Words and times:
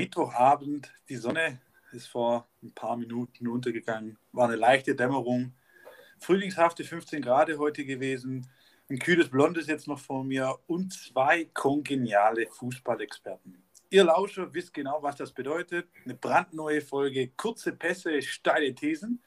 Mittwochabend. 0.00 0.90
Die 1.10 1.16
Sonne 1.16 1.60
ist 1.92 2.06
vor 2.06 2.48
ein 2.62 2.72
paar 2.72 2.96
Minuten 2.96 3.46
untergegangen. 3.46 4.16
War 4.32 4.48
eine 4.48 4.56
leichte 4.56 4.94
Dämmerung. 4.94 5.52
Frühlingshafte 6.18 6.84
15 6.84 7.20
Grad 7.20 7.50
heute 7.58 7.84
gewesen. 7.84 8.46
Ein 8.88 8.98
kühles 8.98 9.28
Blond 9.28 9.58
ist 9.58 9.68
jetzt 9.68 9.88
noch 9.88 9.98
vor 9.98 10.24
mir 10.24 10.58
und 10.66 10.94
zwei 10.94 11.50
kongeniale 11.52 12.46
Fußballexperten. 12.46 13.62
Ihr 13.90 14.04
Lauscher 14.04 14.54
wisst 14.54 14.72
genau, 14.72 15.02
was 15.02 15.16
das 15.16 15.32
bedeutet. 15.32 15.86
Eine 16.06 16.14
brandneue 16.14 16.80
Folge, 16.80 17.28
kurze 17.36 17.72
Pässe, 17.72 18.22
steile 18.22 18.74
Thesen. 18.74 19.22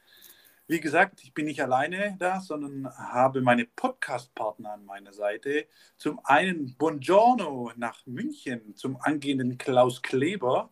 Wie 0.65 0.79
gesagt, 0.79 1.21
ich 1.21 1.33
bin 1.33 1.45
nicht 1.45 1.61
alleine 1.61 2.15
da, 2.19 2.39
sondern 2.39 2.87
habe 2.97 3.41
meine 3.41 3.65
Podcast-Partner 3.65 4.71
an 4.71 4.85
meiner 4.85 5.11
Seite. 5.11 5.67
Zum 5.97 6.21
einen 6.23 6.77
Buongiorno 6.77 7.73
nach 7.75 8.05
München 8.05 8.73
zum 8.75 8.95
angehenden 9.01 9.57
Klaus 9.57 10.01
Kleber 10.01 10.69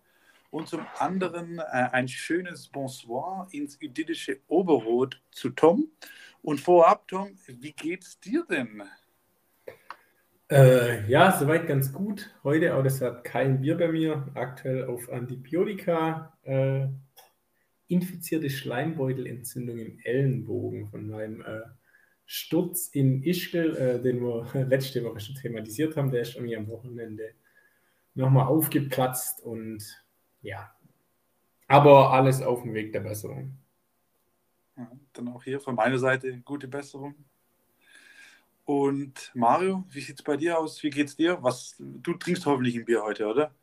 und 0.50 0.70
zum 0.70 0.88
anderen 0.98 1.60
äh, 1.60 1.90
ein 1.92 2.08
schönes 2.08 2.70
Bonsoir 2.70 3.50
ins 3.52 3.82
idyllische 3.82 4.40
Oberrot 4.48 5.22
zu 5.30 5.50
Tom. 5.50 5.92
Und 6.42 6.62
vorab, 6.62 7.10
Tom, 7.10 7.38
wie 7.48 7.74
geht's 7.74 8.18
dir 8.18 8.46
denn? 8.50 8.84
Äh, 10.50 11.06
ja, 11.10 11.38
soweit 11.38 11.68
ganz 11.68 11.92
gut. 11.92 12.30
Heute 12.46 12.76
auch 12.76 12.84
deshalb 12.84 13.26
kein 13.26 13.60
Bier 13.60 13.78
bei 13.78 13.90
mir. 13.90 14.26
Aktuell 14.36 14.86
auf 14.86 15.12
Antibiotika. 15.12 16.38
Äh, 16.44 16.88
infizierte 17.92 18.50
Schleimbeutelentzündung 18.50 19.78
im 19.78 20.00
Ellenbogen 20.04 20.88
von 20.88 21.08
meinem 21.08 21.42
äh, 21.42 21.62
Sturz 22.26 22.88
in 22.88 23.24
Ischgl, 23.24 23.76
äh, 23.76 24.02
den 24.02 24.22
wir 24.22 24.48
letzte 24.70 25.04
Woche 25.04 25.20
schon 25.20 25.36
thematisiert 25.36 25.98
haben. 25.98 26.12
Der 26.12 26.22
ist 26.22 26.36
irgendwie 26.36 26.56
am 26.56 26.68
Wochenende 26.68 27.34
nochmal 28.14 28.48
aufgeplatzt 28.48 29.42
und 29.42 29.84
ja, 30.42 30.74
aber 31.68 32.12
alles 32.12 32.42
auf 32.42 32.64
dem 32.64 32.74
Weg 32.74 32.92
der 32.94 33.02
Besserung. 33.02 33.58
Ja, 34.78 34.92
dann 35.14 35.28
auch 35.30 35.44
hier 35.44 35.60
von 35.60 35.76
meiner 35.76 36.00
Seite 36.00 36.40
gute 36.42 36.68
Besserung. 36.68 37.16
Und 38.66 39.32
Mario, 39.34 39.86
wie 39.90 40.02
sieht 40.02 40.20
es 40.20 40.24
bei 40.24 40.38
dir 40.38 40.58
aus? 40.58 40.82
Wie 40.84 40.90
geht's 40.90 41.16
dir? 41.16 41.38
Was, 41.42 41.76
du 41.80 42.14
trinkst 42.14 42.46
hoffentlich 42.46 42.76
ein 42.76 42.86
Bier 42.86 43.04
heute, 43.04 43.28
oder? 43.28 43.54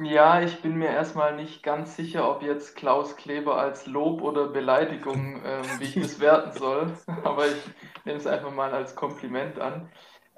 Ja, 0.00 0.40
ich 0.40 0.62
bin 0.62 0.76
mir 0.76 0.90
erstmal 0.90 1.34
nicht 1.34 1.64
ganz 1.64 1.96
sicher, 1.96 2.30
ob 2.30 2.42
jetzt 2.42 2.76
Klaus 2.76 3.16
Kleber 3.16 3.58
als 3.58 3.84
Lob 3.86 4.22
oder 4.22 4.46
Beleidigung, 4.46 5.42
ähm, 5.44 5.64
wie 5.80 5.86
ich 5.86 5.94
das 5.94 6.20
werten 6.20 6.56
soll. 6.56 6.92
Aber 7.24 7.48
ich 7.48 7.60
nehme 8.04 8.18
es 8.18 8.26
einfach 8.28 8.52
mal 8.52 8.70
als 8.72 8.94
Kompliment 8.94 9.58
an. 9.58 9.90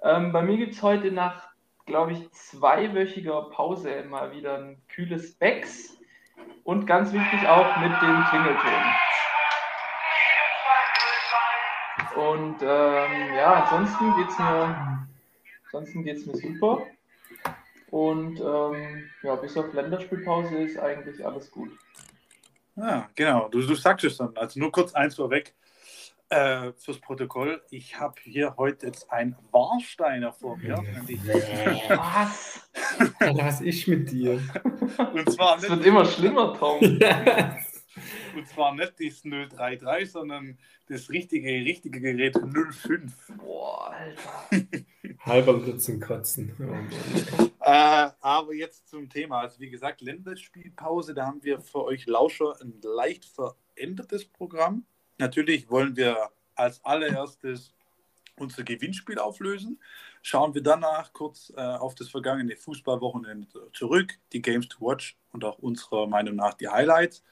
Ähm, 0.02 0.32
bei 0.32 0.40
mir 0.40 0.56
gibt 0.56 0.72
es 0.72 0.82
heute 0.82 1.12
nach, 1.12 1.46
glaube 1.84 2.12
ich, 2.12 2.30
zweiwöchiger 2.32 3.50
Pause 3.50 4.02
mal 4.08 4.32
wieder 4.32 4.56
ein 4.56 4.80
kühles 4.88 5.34
Becks 5.34 5.98
und 6.64 6.86
ganz 6.86 7.12
wichtig 7.12 7.46
auch 7.46 7.76
mit 7.76 7.92
dem 8.00 8.24
Klingelton. 8.30 8.84
Und 12.16 12.62
ähm, 12.62 13.34
ja, 13.36 13.64
ansonsten 13.64 14.16
geht 14.16 14.28
es 14.30 14.38
mir, 14.38 15.06
ansonsten 15.66 16.02
geht's 16.02 16.24
mir 16.24 16.36
super. 16.36 16.86
Und 17.90 18.40
ähm, 18.40 19.10
ja, 19.22 19.34
bis 19.36 19.56
auf 19.56 19.72
Länderspielpause 19.72 20.56
ist 20.62 20.78
eigentlich 20.78 21.24
alles 21.26 21.50
gut. 21.50 21.70
Ja, 22.76 23.08
genau. 23.14 23.48
Du, 23.48 23.60
du 23.60 23.74
sagst 23.74 24.04
es 24.04 24.16
dann. 24.16 24.36
Also 24.36 24.60
nur 24.60 24.70
kurz 24.70 24.94
eins 24.94 25.16
vorweg 25.16 25.54
äh, 26.30 26.72
fürs 26.78 26.98
Protokoll. 26.98 27.60
Ich 27.70 27.98
habe 27.98 28.14
hier 28.22 28.54
heute 28.56 28.86
jetzt 28.86 29.10
ein 29.10 29.36
Warsteiner 29.50 30.32
vor 30.32 30.56
mir. 30.56 30.76
Was? 31.88 32.68
Was 33.34 33.60
ist 33.60 33.88
mit 33.88 34.10
dir? 34.10 34.40
Und 35.12 35.32
zwar 35.32 35.58
es 35.58 35.68
wird 35.68 35.84
immer 35.84 36.04
schlimmer, 36.04 36.54
Tom. 36.58 36.80
Und 38.36 38.46
zwar 38.48 38.74
nicht 38.74 38.94
das 39.00 39.22
033, 39.22 40.10
sondern 40.10 40.56
das 40.88 41.10
richtige, 41.10 41.48
richtige 41.48 42.00
Gerät 42.00 42.36
05. 42.36 43.12
Boah, 43.36 43.92
Alter. 43.92 44.66
Halber 45.20 45.78
zum 45.78 46.00
Kotzen. 46.00 46.52
Jetzt 48.70 48.88
zum 48.88 49.08
Thema. 49.08 49.40
Also 49.40 49.58
wie 49.58 49.68
gesagt, 49.68 50.00
Länderspielpause, 50.00 51.12
da 51.12 51.26
haben 51.26 51.42
wir 51.42 51.60
für 51.60 51.82
euch 51.82 52.06
Lauscher 52.06 52.54
ein 52.60 52.80
leicht 52.82 53.24
verändertes 53.24 54.24
Programm. 54.24 54.84
Natürlich 55.18 55.68
wollen 55.68 55.96
wir 55.96 56.30
als 56.54 56.84
allererstes 56.84 57.74
unser 58.36 58.62
Gewinnspiel 58.62 59.18
auflösen. 59.18 59.80
Schauen 60.22 60.54
wir 60.54 60.62
danach 60.62 61.12
kurz 61.12 61.52
äh, 61.56 61.60
auf 61.60 61.96
das 61.96 62.10
vergangene 62.10 62.56
Fußballwochenende 62.56 63.70
zurück, 63.72 64.12
die 64.32 64.40
Games 64.40 64.68
to 64.68 64.80
Watch 64.80 65.16
und 65.32 65.44
auch 65.44 65.58
unserer 65.58 66.06
Meinung 66.06 66.36
nach 66.36 66.54
die 66.54 66.68
Highlights. 66.68 67.24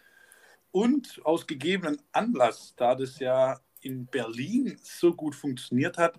Und 0.72 1.20
aus 1.24 1.46
gegebenen 1.46 2.02
Anlass, 2.10 2.74
da 2.76 2.96
das 2.96 3.20
ja 3.20 3.60
in 3.80 4.06
Berlin 4.06 4.76
so 4.82 5.14
gut 5.14 5.36
funktioniert 5.36 5.98
hat, 5.98 6.16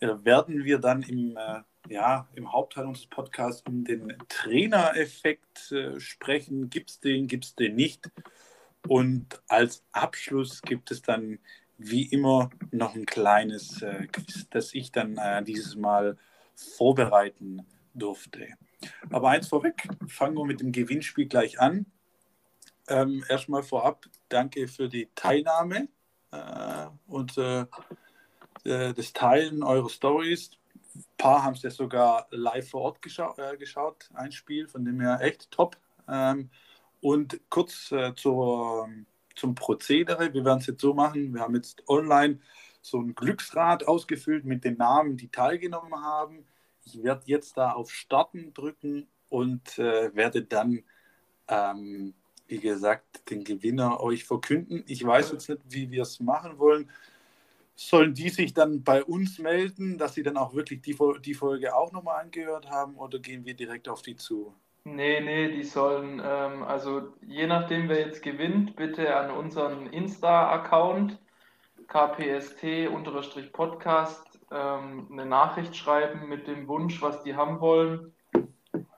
äh, 0.00 0.08
werden 0.24 0.64
wir 0.64 0.78
dann 0.78 1.02
im, 1.02 1.36
äh, 1.36 1.60
ja, 1.88 2.28
im 2.34 2.52
Hauptteil 2.52 2.86
unseres 2.86 3.06
Podcasts 3.06 3.62
um 3.66 3.84
den 3.84 4.16
Trainereffekt 4.28 5.72
äh, 5.72 5.98
sprechen. 6.00 6.70
Gibt 6.70 6.90
es 6.90 7.00
den, 7.00 7.26
gibt 7.26 7.44
es 7.44 7.54
den 7.54 7.74
nicht? 7.74 8.10
Und 8.88 9.40
als 9.48 9.84
Abschluss 9.92 10.62
gibt 10.62 10.90
es 10.90 11.02
dann 11.02 11.38
wie 11.78 12.04
immer 12.06 12.50
noch 12.70 12.94
ein 12.94 13.04
kleines 13.04 13.84
Quiz, 14.12 14.46
das 14.48 14.72
ich 14.72 14.92
dann 14.92 15.18
dieses 15.44 15.76
Mal 15.76 16.16
vorbereiten 16.54 17.66
durfte. 17.94 18.48
Aber 19.10 19.30
eins 19.30 19.48
vorweg, 19.48 19.88
fangen 20.06 20.36
wir 20.36 20.44
mit 20.44 20.60
dem 20.60 20.72
Gewinnspiel 20.72 21.26
gleich 21.26 21.60
an. 21.60 21.86
Ähm, 22.88 23.24
erstmal 23.28 23.62
vorab 23.62 24.06
danke 24.28 24.68
für 24.68 24.88
die 24.88 25.08
Teilnahme 25.14 25.88
äh, 26.30 26.86
und 27.06 27.36
äh, 27.36 27.66
äh 28.64 28.94
das 28.94 29.12
Teilen 29.12 29.62
eurer 29.62 29.88
Stories. 29.88 30.50
Paar 31.16 31.42
haben 31.42 31.54
es 31.54 31.62
ja 31.62 31.70
sogar 31.70 32.26
live 32.30 32.70
vor 32.70 32.82
Ort 32.82 33.02
geschau 33.02 33.34
äh, 33.38 33.56
geschaut, 33.56 34.08
ein 34.14 34.32
Spiel, 34.32 34.68
von 34.68 34.84
dem 34.84 35.00
her 35.00 35.18
echt 35.20 35.50
top. 35.50 35.76
Ähm, 36.08 36.50
und 37.00 37.40
kurz 37.50 37.92
äh, 37.92 38.14
zur, 38.14 38.88
zum 39.34 39.54
Prozedere. 39.54 40.32
Wir 40.32 40.44
werden 40.44 40.58
es 40.58 40.66
jetzt 40.66 40.80
so 40.80 40.94
machen. 40.94 41.34
Wir 41.34 41.42
haben 41.42 41.54
jetzt 41.54 41.82
online 41.88 42.40
so 42.82 43.00
ein 43.00 43.14
Glücksrad 43.14 43.86
ausgefüllt 43.86 44.44
mit 44.44 44.64
den 44.64 44.76
Namen, 44.76 45.16
die 45.16 45.28
teilgenommen 45.28 46.00
haben. 46.02 46.46
Ich 46.84 47.02
werde 47.02 47.22
jetzt 47.26 47.56
da 47.56 47.72
auf 47.72 47.90
Starten 47.90 48.54
drücken 48.54 49.08
und 49.28 49.78
äh, 49.78 50.14
werde 50.14 50.42
dann 50.42 50.84
ähm, 51.48 52.14
wie 52.48 52.58
gesagt, 52.58 53.30
den 53.30 53.44
Gewinner 53.44 54.00
euch 54.00 54.24
verkünden. 54.24 54.84
Ich 54.86 55.04
weiß 55.04 55.32
jetzt 55.32 55.48
nicht, 55.48 55.62
wie 55.68 55.90
wir 55.90 56.02
es 56.02 56.20
machen 56.20 56.58
wollen. 56.58 56.90
Sollen 57.78 58.14
die 58.14 58.30
sich 58.30 58.54
dann 58.54 58.82
bei 58.82 59.04
uns 59.04 59.38
melden, 59.38 59.98
dass 59.98 60.14
sie 60.14 60.22
dann 60.22 60.38
auch 60.38 60.54
wirklich 60.54 60.80
die, 60.80 60.96
die 61.22 61.34
Folge 61.34 61.76
auch 61.76 61.92
nochmal 61.92 62.22
angehört 62.22 62.70
haben 62.70 62.96
oder 62.96 63.18
gehen 63.18 63.44
wir 63.44 63.52
direkt 63.54 63.86
auf 63.88 64.00
die 64.00 64.16
zu? 64.16 64.54
Nee, 64.84 65.20
nee, 65.20 65.48
die 65.48 65.64
sollen, 65.64 66.22
ähm, 66.24 66.62
also 66.62 67.12
je 67.26 67.46
nachdem, 67.46 67.88
wer 67.88 68.00
jetzt 68.00 68.22
gewinnt, 68.22 68.76
bitte 68.76 69.14
an 69.16 69.30
unseren 69.30 69.88
Insta-Account 69.88 71.18
kpst-podcast 71.88 72.66
ähm, 74.50 75.08
eine 75.10 75.26
Nachricht 75.26 75.76
schreiben 75.76 76.28
mit 76.28 76.46
dem 76.46 76.68
Wunsch, 76.68 77.02
was 77.02 77.22
die 77.24 77.34
haben 77.34 77.60
wollen. 77.60 78.14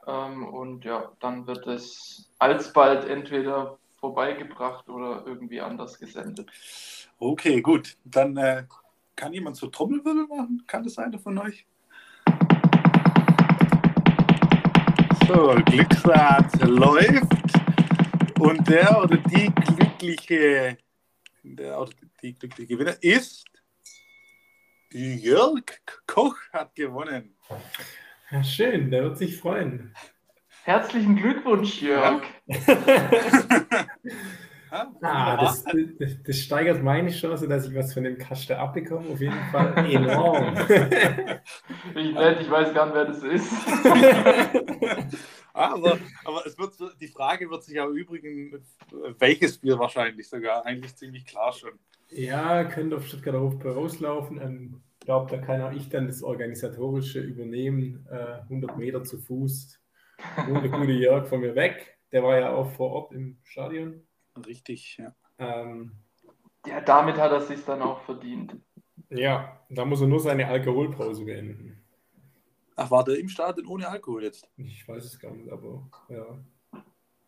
Ähm, 0.07 0.47
und 0.47 0.85
ja, 0.85 1.11
dann 1.19 1.47
wird 1.47 1.67
es 1.67 2.31
alsbald 2.39 3.05
entweder 3.05 3.77
vorbeigebracht 3.99 4.89
oder 4.89 5.23
irgendwie 5.25 5.59
anders 5.61 5.99
gesendet. 5.99 6.51
Okay, 7.21 7.61
gut. 7.61 7.97
Dann 8.05 8.37
äh, 8.37 8.63
kann 9.13 9.33
jemand 9.33 9.57
so 9.57 9.67
Trommelwirbel 9.67 10.25
machen? 10.27 10.63
Kann 10.65 10.83
das 10.83 10.97
einer 10.97 11.19
von 11.19 11.37
euch? 11.37 11.65
So, 15.27 15.53
Glücksrad 15.65 16.63
läuft 16.63 18.39
und 18.39 18.67
der 18.69 19.03
oder 19.03 19.17
die 19.17 19.51
glückliche, 19.51 20.77
der 21.43 21.81
oder 21.81 21.91
die 22.23 22.33
glückliche 22.33 22.73
Gewinner 22.73 22.95
ist 23.01 23.45
Jörg 24.91 25.65
Koch 26.07 26.37
hat 26.53 26.73
gewonnen. 26.73 27.35
Ja, 28.31 28.43
schön, 28.43 28.89
der 28.89 29.03
wird 29.03 29.17
sich 29.17 29.37
freuen. 29.37 29.93
Herzlichen 30.63 31.17
Glückwunsch, 31.17 31.81
Jörg. 31.81 32.23
ah, 34.71 35.37
das, 35.37 35.63
das, 35.63 36.23
das, 36.23 36.37
steigert 36.37 36.83
meine 36.83 37.09
Chance, 37.09 37.47
dass 37.47 37.67
ich 37.67 37.75
was 37.75 37.93
von 37.93 38.03
dem 38.03 38.17
Kasten 38.17 38.53
abbekomme, 38.53 39.09
auf 39.09 39.19
jeden 39.19 39.43
Fall 39.51 39.77
enorm. 39.91 40.55
ich, 41.95 42.13
nett, 42.13 42.41
ich 42.41 42.49
weiß 42.49 42.73
gar 42.73 42.85
nicht, 42.85 42.95
wer 42.95 43.05
das 43.05 43.23
ist. 43.23 43.51
aber, 45.53 45.97
aber 46.25 46.45
es 46.45 46.57
wird, 46.57 46.73
die 47.01 47.07
Frage 47.07 47.49
wird 47.49 47.63
sich 47.63 47.75
ja 47.75 47.87
übrigens, 47.87 48.61
welches 49.19 49.57
Bier 49.57 49.79
wahrscheinlich 49.79 50.29
sogar, 50.29 50.65
eigentlich 50.65 50.95
ziemlich 50.95 51.25
klar 51.25 51.53
schon. 51.53 51.71
Ja, 52.09 52.63
könnte 52.63 52.95
auf 52.95 53.07
Stuttgart 53.07 53.35
Hofbräu 53.35 53.71
rauslaufen. 53.71 54.41
Ähm, 54.41 54.81
ich 54.99 55.05
glaube, 55.05 55.31
da 55.31 55.37
kann 55.37 55.61
auch 55.61 55.71
ich 55.71 55.89
dann 55.89 56.07
das 56.07 56.23
Organisatorische 56.23 57.19
übernehmen. 57.19 58.07
Äh, 58.09 58.41
100 58.43 58.77
Meter 58.77 59.03
zu 59.03 59.17
Fuß. 59.17 59.79
Der 60.37 60.69
gute 60.69 60.91
Jörg 60.91 61.27
von 61.27 61.39
mir 61.39 61.55
weg. 61.55 61.97
Der 62.11 62.23
war 62.23 62.39
ja 62.39 62.51
auch 62.51 62.71
vor 62.71 62.91
Ort 62.91 63.13
im 63.13 63.37
Stadion. 63.43 64.05
Richtig, 64.45 64.97
ja. 64.97 65.15
Ähm, 65.37 65.91
ja, 66.65 66.81
damit 66.81 67.17
hat 67.17 67.31
er 67.31 67.41
sich 67.41 67.63
dann 67.65 67.81
auch 67.81 68.01
verdient. 68.01 68.55
Ja, 69.09 69.59
da 69.69 69.85
muss 69.85 70.01
er 70.01 70.07
nur 70.07 70.19
seine 70.19 70.47
Alkoholpause 70.47 71.25
beenden. 71.25 71.83
Ach, 72.75 72.91
war 72.91 73.03
der 73.03 73.19
im 73.19 73.29
Stadion 73.29 73.67
ohne 73.67 73.87
Alkohol 73.87 74.23
jetzt? 74.23 74.49
Ich 74.57 74.87
weiß 74.87 75.03
es 75.03 75.19
gar 75.19 75.31
nicht, 75.31 75.51
aber 75.51 75.89
ja. 76.09 76.39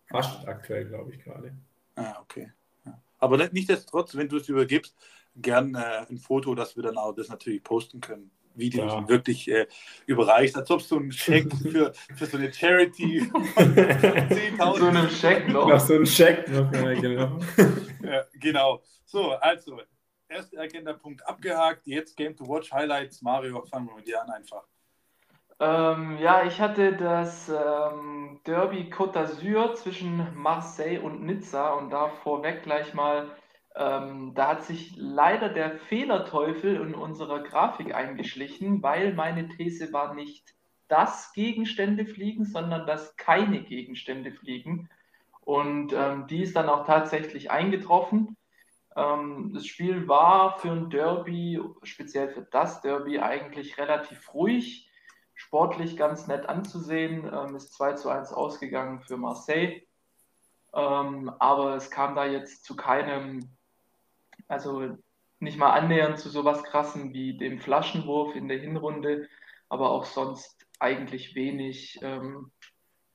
Fast 0.07 0.47
aktuell, 0.47 0.85
glaube 0.85 1.11
ich, 1.11 1.23
gerade. 1.23 1.55
Ah, 1.95 2.19
okay. 2.21 2.51
Ja. 2.85 3.01
Aber 3.19 3.37
nichtsdestotrotz, 3.37 4.15
wenn 4.15 4.29
du 4.29 4.37
es 4.37 4.49
übergibst, 4.49 4.95
gern 5.35 5.75
äh, 5.75 6.05
ein 6.09 6.17
Foto, 6.17 6.53
dass 6.55 6.75
wir 6.75 6.83
dann 6.83 6.97
auch 6.97 7.13
das 7.13 7.29
natürlich 7.29 7.63
posten 7.63 8.01
können. 8.01 8.31
Videos 8.55 8.91
ja. 8.91 9.07
wirklich 9.07 9.49
äh, 9.49 9.67
überreicht, 10.05 10.55
als 10.55 10.69
ob 10.71 10.81
so 10.81 10.97
ein 10.97 11.11
Scheck 11.11 11.51
für, 11.61 11.93
für 12.15 12.25
so 12.25 12.37
eine 12.37 12.51
Charity 12.51 13.21
10.000 13.55 14.79
so 14.79 14.85
einen 14.85 15.09
Scheck 15.09 15.47
noch. 15.47 15.67
Nach 15.67 15.79
so 15.79 15.95
einen 15.95 16.05
Scheck 16.05 16.49
noch, 16.49 16.71
ja, 16.73 16.93
genau. 16.93 17.39
ja, 18.03 18.23
genau. 18.39 18.81
So, 19.05 19.31
also, 19.31 19.81
erster 20.27 20.59
Agenda-Punkt 20.59 21.27
abgehakt, 21.27 21.87
jetzt 21.87 22.15
Game 22.15 22.35
to 22.35 22.47
Watch 22.47 22.71
Highlights. 22.71 23.21
Mario, 23.21 23.63
fangen 23.65 23.87
wir 23.87 23.95
mit 23.95 24.07
dir 24.07 24.21
an 24.21 24.29
einfach. 24.29 24.63
Ähm, 25.59 26.17
ja, 26.19 26.43
ich 26.43 26.59
hatte 26.59 26.93
das 26.93 27.47
ähm, 27.49 28.39
Derby 28.47 28.89
Côte 28.91 29.13
d'Azur 29.13 29.75
zwischen 29.75 30.27
Marseille 30.35 30.99
und 30.99 31.23
Nizza 31.23 31.73
und 31.73 31.91
da 31.91 32.09
vorweg 32.23 32.63
gleich 32.63 32.95
mal, 32.95 33.29
ähm, 33.75 34.33
da 34.33 34.49
hat 34.49 34.63
sich 34.63 34.93
leider 34.95 35.49
der 35.49 35.77
Fehlerteufel 35.77 36.75
in 36.75 36.95
unserer 36.95 37.43
Grafik 37.43 37.93
eingeschlichen, 37.93 38.83
weil 38.83 39.13
meine 39.13 39.47
These 39.49 39.93
war 39.93 40.13
nicht, 40.13 40.55
dass 40.87 41.31
Gegenstände 41.33 42.05
fliegen, 42.05 42.45
sondern 42.45 42.85
dass 42.85 43.15
keine 43.15 43.63
Gegenstände 43.63 44.31
fliegen. 44.31 44.89
Und 45.41 45.93
ähm, 45.93 46.27
die 46.27 46.43
ist 46.43 46.55
dann 46.55 46.69
auch 46.69 46.85
tatsächlich 46.85 47.49
eingetroffen. 47.49 48.35
Ähm, 48.95 49.51
das 49.53 49.65
Spiel 49.65 50.07
war 50.07 50.59
für 50.59 50.71
ein 50.71 50.89
Derby, 50.89 51.61
speziell 51.83 52.29
für 52.29 52.41
das 52.51 52.81
Derby, 52.81 53.19
eigentlich 53.19 53.77
relativ 53.77 54.33
ruhig 54.33 54.89
sportlich 55.41 55.97
ganz 55.97 56.27
nett 56.27 56.47
anzusehen, 56.47 57.29
ähm, 57.33 57.55
ist 57.55 57.73
2 57.73 57.93
zu 57.93 58.09
1 58.09 58.31
ausgegangen 58.31 59.01
für 59.01 59.17
Marseille. 59.17 59.81
Ähm, 60.73 61.31
aber 61.39 61.75
es 61.75 61.89
kam 61.89 62.15
da 62.15 62.25
jetzt 62.25 62.63
zu 62.63 62.75
keinem, 62.75 63.57
also 64.51 64.97
nicht 65.39 65.57
mal 65.57 65.71
annähernd 65.71 66.19
zu 66.19 66.29
sowas 66.29 66.63
krassen 66.63 67.13
wie 67.13 67.37
dem 67.37 67.59
Flaschenwurf 67.59 68.35
in 68.35 68.47
der 68.47 68.59
Hinrunde, 68.59 69.27
aber 69.69 69.89
auch 69.89 70.05
sonst 70.05 70.67
eigentlich 70.79 71.35
wenig 71.35 71.99
ähm, 72.01 72.51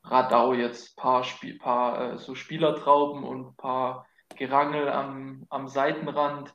Radau 0.03 0.55
jetzt, 0.55 0.97
paar, 0.97 1.25
Spiel, 1.25 1.59
paar 1.59 2.15
äh, 2.15 2.19
so 2.19 2.35
Spielertrauben 2.35 3.25
und 3.25 3.57
paar 3.57 4.07
Gerangel 4.37 4.89
am, 4.89 5.47
am 5.51 5.69
Seitenrand, 5.69 6.55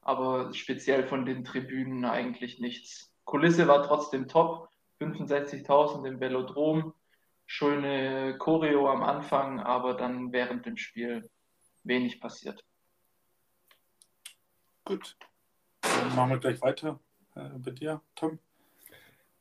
aber 0.00 0.52
speziell 0.54 1.06
von 1.06 1.26
den 1.26 1.44
Tribünen 1.44 2.04
eigentlich 2.04 2.60
nichts. 2.60 3.12
Kulisse 3.24 3.68
war 3.68 3.82
trotzdem 3.82 4.28
top 4.28 4.68
65.000 5.00 6.06
im 6.06 6.20
Velodrom. 6.20 6.94
Schöne 7.46 8.38
Choreo 8.38 8.88
am 8.88 9.02
Anfang, 9.02 9.60
aber 9.60 9.94
dann 9.94 10.32
während 10.32 10.66
dem 10.66 10.76
Spiel 10.76 11.28
wenig 11.82 12.20
passiert. 12.20 12.64
Gut. 14.84 15.16
Dann 15.80 16.14
machen 16.14 16.30
wir 16.30 16.38
gleich 16.38 16.60
weiter 16.60 17.00
äh, 17.36 17.48
bei 17.56 17.70
dir, 17.70 18.02
Tom. 18.14 18.38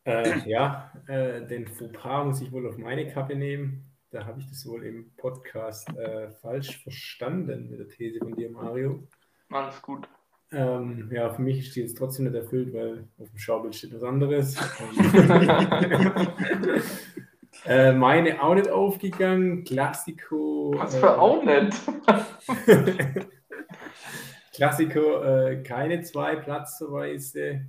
Äh, 0.05 0.49
ja, 0.49 0.91
äh, 1.07 1.45
den 1.45 1.67
Fauxpas 1.67 2.25
muss 2.25 2.41
ich 2.41 2.51
wohl 2.51 2.67
auf 2.67 2.77
meine 2.77 3.11
Kappe 3.11 3.35
nehmen. 3.35 3.85
Da 4.11 4.25
habe 4.25 4.39
ich 4.39 4.47
das 4.47 4.65
wohl 4.65 4.85
im 4.85 5.11
Podcast 5.17 5.89
äh, 5.97 6.29
falsch 6.29 6.81
verstanden 6.81 7.69
mit 7.69 7.79
der 7.79 7.89
These 7.89 8.19
von 8.19 8.35
dir, 8.35 8.49
Mario. 8.51 9.05
Alles 9.49 9.81
gut. 9.81 10.07
Ähm, 10.51 11.09
ja, 11.11 11.29
für 11.33 11.41
mich 11.41 11.59
ist 11.59 11.75
die 11.75 11.81
jetzt 11.81 11.97
trotzdem 11.97 12.25
nicht 12.25 12.35
erfüllt, 12.35 12.73
weil 12.73 13.07
auf 13.17 13.29
dem 13.29 13.37
Schaubild 13.37 13.75
steht 13.75 13.93
was 13.93 14.03
anderes. 14.03 14.55
äh, 17.65 17.91
meine 17.91 18.41
auch 18.41 18.55
nicht 18.55 18.69
aufgegangen. 18.69 19.65
Klassiko. 19.65 20.73
Was 20.77 20.95
für 20.95 21.07
äh, 21.07 21.09
auch 21.09 21.43
nicht? 21.43 21.75
Klassiko, 24.53 25.23
äh, 25.23 25.63
keine 25.63 26.01
zwei 26.03 26.35
Platzverweise. 26.35 27.65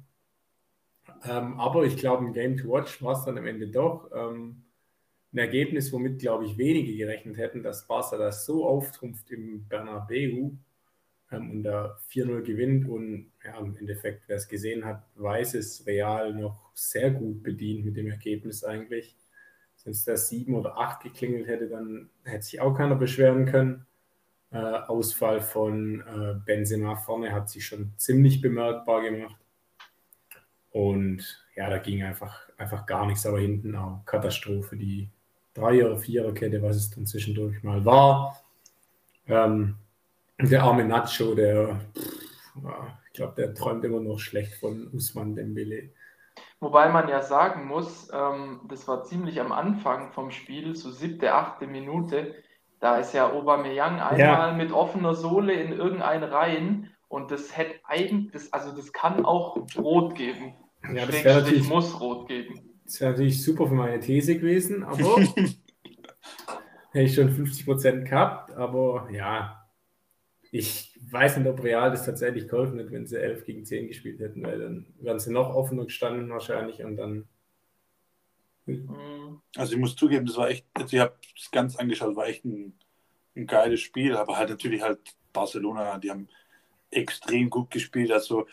Ähm, 1.25 1.58
aber 1.58 1.84
ich 1.84 1.96
glaube, 1.96 2.25
im 2.25 2.32
Game 2.32 2.56
to 2.56 2.69
Watch 2.69 3.02
war 3.02 3.19
es 3.19 3.25
dann 3.25 3.38
am 3.38 3.46
Ende 3.46 3.69
doch 3.69 4.10
ähm, 4.14 4.64
ein 5.32 5.38
Ergebnis, 5.38 5.92
womit, 5.92 6.20
glaube 6.20 6.44
ich, 6.44 6.58
wenige 6.58 6.94
gerechnet 6.96 7.38
hätten, 7.38 7.62
dass 7.62 7.86
Barca 7.86 8.19
das 8.19 8.44
so 8.44 8.66
auftrumpft 8.66 9.31
im 9.31 9.66
Bernabeu 9.66 10.50
ähm, 11.32 11.50
und 11.50 11.62
da 11.62 11.98
4-0 12.10 12.42
gewinnt. 12.42 12.88
Und 12.88 13.32
ja, 13.44 13.58
im 13.58 13.76
Endeffekt, 13.76 14.25
wer 14.26 14.36
es 14.36 14.48
gesehen 14.48 14.84
hat, 14.84 15.02
weiß 15.16 15.54
es 15.54 15.86
Real 15.86 16.34
noch 16.34 16.70
sehr 16.75 17.10
gut 17.10 17.42
bedient 17.42 17.86
mit 17.86 17.96
dem 17.96 18.10
Ergebnis 18.10 18.62
eigentlich. 18.62 19.16
Wenn 19.84 19.92
es 19.92 20.04
da 20.04 20.16
7 20.16 20.54
oder 20.54 20.78
8 20.78 21.02
geklingelt 21.02 21.46
hätte, 21.46 21.69
dann 21.69 22.08
hätte 22.25 22.44
sich 22.44 22.60
auch 22.60 22.75
keiner 22.75 22.96
beschweren 22.96 23.46
können. 23.46 23.86
Äh, 24.54 24.86
Ausfall 24.86 25.40
von 25.40 26.00
äh, 26.02 26.34
Benzema 26.46 26.94
vorne 26.94 27.32
hat 27.32 27.50
sich 27.50 27.66
schon 27.66 27.92
ziemlich 27.96 28.40
bemerkbar 28.40 29.02
gemacht. 29.02 29.34
Und 30.70 31.44
ja, 31.56 31.68
da 31.68 31.78
ging 31.78 32.04
einfach, 32.04 32.48
einfach 32.56 32.86
gar 32.86 33.04
nichts, 33.04 33.26
aber 33.26 33.40
hinten 33.40 33.74
auch 33.74 34.04
Katastrophe. 34.04 34.76
Die 34.76 35.08
Dreier-, 35.54 35.98
Vierer-Kette, 35.98 36.62
was 36.62 36.76
es 36.76 36.90
dann 36.90 37.04
zwischendurch 37.04 37.64
mal 37.64 37.84
war. 37.84 38.44
Ähm, 39.26 39.74
der 40.40 40.62
arme 40.62 40.84
Nacho, 40.84 41.34
der, 41.34 41.80
ich 43.06 43.12
glaube, 43.12 43.34
der 43.36 43.54
träumt 43.54 43.84
immer 43.84 44.00
noch 44.00 44.20
schlecht 44.20 44.54
von 44.54 44.86
Usman 44.92 45.34
Dembele. 45.34 45.90
Wobei 46.60 46.88
man 46.90 47.08
ja 47.08 47.22
sagen 47.22 47.66
muss, 47.66 48.08
ähm, 48.12 48.60
das 48.68 48.86
war 48.86 49.02
ziemlich 49.02 49.40
am 49.40 49.50
Anfang 49.50 50.12
vom 50.12 50.30
Spiel, 50.30 50.76
so 50.76 50.92
siebte, 50.92 51.34
achte 51.34 51.66
Minute. 51.66 52.36
Da 52.84 52.98
ist 52.98 53.14
ja 53.14 53.32
Aubameyang 53.32 53.98
einmal 53.98 54.19
ja. 54.19 54.52
mit 54.52 54.70
offener 54.70 55.14
Sohle 55.14 55.54
in 55.54 55.72
irgendein 55.72 56.22
Reihen 56.22 56.90
und 57.08 57.31
das 57.31 57.56
hätte 57.56 57.76
eigentlich, 57.84 58.53
also 58.53 58.76
das 58.76 58.93
kann 58.93 59.24
auch 59.24 59.56
rot 59.79 60.14
geben. 60.14 60.53
Ja, 60.94 61.06
das 61.06 61.24
natürlich, 61.24 61.67
muss 61.67 61.98
rot 61.98 62.29
geben. 62.29 62.60
Das 62.84 63.00
wäre 63.00 63.12
natürlich 63.12 63.43
super 63.43 63.69
für 63.69 63.74
meine 63.74 64.00
These 64.00 64.36
gewesen, 64.36 64.84
aber 64.84 65.17
hätte 66.93 67.06
ich 67.06 67.14
schon 67.14 67.31
50% 67.31 68.03
gehabt, 68.03 68.53
aber 68.53 69.08
ja, 69.10 69.67
ich 70.50 71.00
weiß 71.10 71.38
nicht, 71.38 71.48
ob 71.48 71.64
Real 71.64 71.91
das 71.91 72.05
tatsächlich 72.05 72.48
geholfen 72.48 72.79
hätte, 72.79 72.93
wenn 72.93 73.06
sie 73.06 73.17
11 73.19 73.46
gegen 73.46 73.64
10 73.64 73.88
gespielt 73.88 74.20
hätten, 74.20 74.43
weil 74.43 74.58
dann 74.58 74.86
wären 75.00 75.19
sie 75.19 75.32
noch 75.32 75.55
offener 75.55 75.86
gestanden 75.86 76.29
wahrscheinlich 76.29 76.84
und 76.84 76.98
dann. 76.98 77.29
Mhm. 78.66 79.42
Also 79.56 79.74
ich 79.74 79.78
muss 79.78 79.96
zugeben, 79.96 80.26
das 80.26 80.36
war 80.36 80.48
echt, 80.48 80.66
also 80.74 80.96
ich 80.96 81.00
habe 81.00 81.16
es 81.36 81.50
ganz 81.50 81.76
angeschaut, 81.76 82.16
war 82.16 82.26
echt 82.26 82.44
ein, 82.44 82.78
ein 83.36 83.46
geiles 83.46 83.80
Spiel, 83.80 84.16
aber 84.16 84.36
halt 84.36 84.50
natürlich 84.50 84.82
halt 84.82 85.00
Barcelona, 85.32 85.98
die 85.98 86.10
haben 86.10 86.28
extrem 86.90 87.50
gut 87.50 87.70
gespielt. 87.70 88.12
Also 88.12 88.46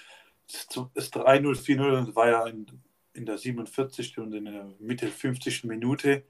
das 0.47 1.13
3-0, 1.13 1.55
4-0 1.55 2.15
war 2.15 2.29
ja 2.29 2.47
in, 2.47 2.65
in 3.13 3.25
der 3.25 3.37
47. 3.37 4.17
und 4.19 4.33
in 4.33 4.45
der 4.45 4.73
Mitte 4.79 5.07
50. 5.07 5.65
Minute. 5.65 6.23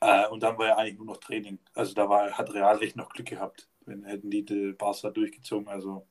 Äh, 0.00 0.28
und 0.28 0.42
dann 0.42 0.58
war 0.58 0.66
ja 0.66 0.76
eigentlich 0.76 0.98
nur 0.98 1.06
noch 1.06 1.18
Training. 1.18 1.58
Also 1.74 1.94
da 1.94 2.08
war, 2.08 2.32
hat 2.32 2.52
Real 2.52 2.82
echt 2.82 2.96
noch 2.96 3.10
Glück 3.10 3.28
gehabt 3.28 3.68
wenn 3.88 4.04
hätten 4.04 4.30
die, 4.30 4.44
die 4.44 4.72
Barca 4.72 5.10
durchgezogen. 5.10 5.68
Also 5.68 6.06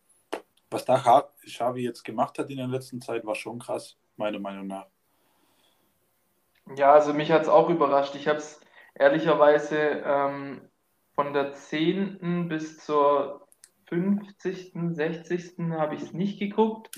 was 0.70 0.84
da 0.84 1.30
Xavi 1.46 1.82
jetzt 1.82 2.04
gemacht 2.04 2.38
hat 2.40 2.50
in 2.50 2.58
der 2.58 2.68
letzten 2.68 3.02
Zeit, 3.02 3.26
war 3.26 3.36
schon 3.36 3.60
krass, 3.60 3.98
meiner 4.18 4.40
Meinung 4.40 4.68
nach. 4.68 4.88
Ja, 6.76 6.94
also 6.94 7.14
mich 7.14 7.32
hat 7.32 7.44
es 7.44 7.50
auch 7.50 7.70
überrascht. 7.70 8.16
Ich 8.16 8.28
habe 8.28 8.40
es 8.40 8.60
ehrlicherweise 8.96 9.78
ähm, 10.06 10.62
von 11.16 11.34
der 11.34 11.54
10. 11.54 12.48
bis 12.50 12.80
zur 12.80 13.48
50., 13.86 14.74
60. 14.92 15.56
habe 15.72 15.96
ich 15.96 16.02
es 16.02 16.14
nicht 16.14 16.40
geguckt. 16.40 16.90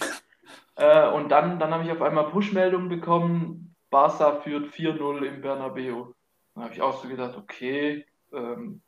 Äh, 0.75 1.09
und 1.09 1.29
dann, 1.29 1.59
dann 1.59 1.73
habe 1.73 1.83
ich 1.83 1.91
auf 1.91 2.01
einmal 2.01 2.29
Push-Meldungen 2.29 2.89
bekommen, 2.89 3.75
Barca 3.89 4.39
führt 4.41 4.73
4-0 4.73 5.23
im 5.25 5.41
Bernabeu. 5.41 6.13
Dann 6.55 6.63
habe 6.63 6.73
ich 6.73 6.81
auch 6.81 7.01
so 7.01 7.07
gedacht, 7.07 7.37
okay, 7.37 8.05
ähm, 8.33 8.81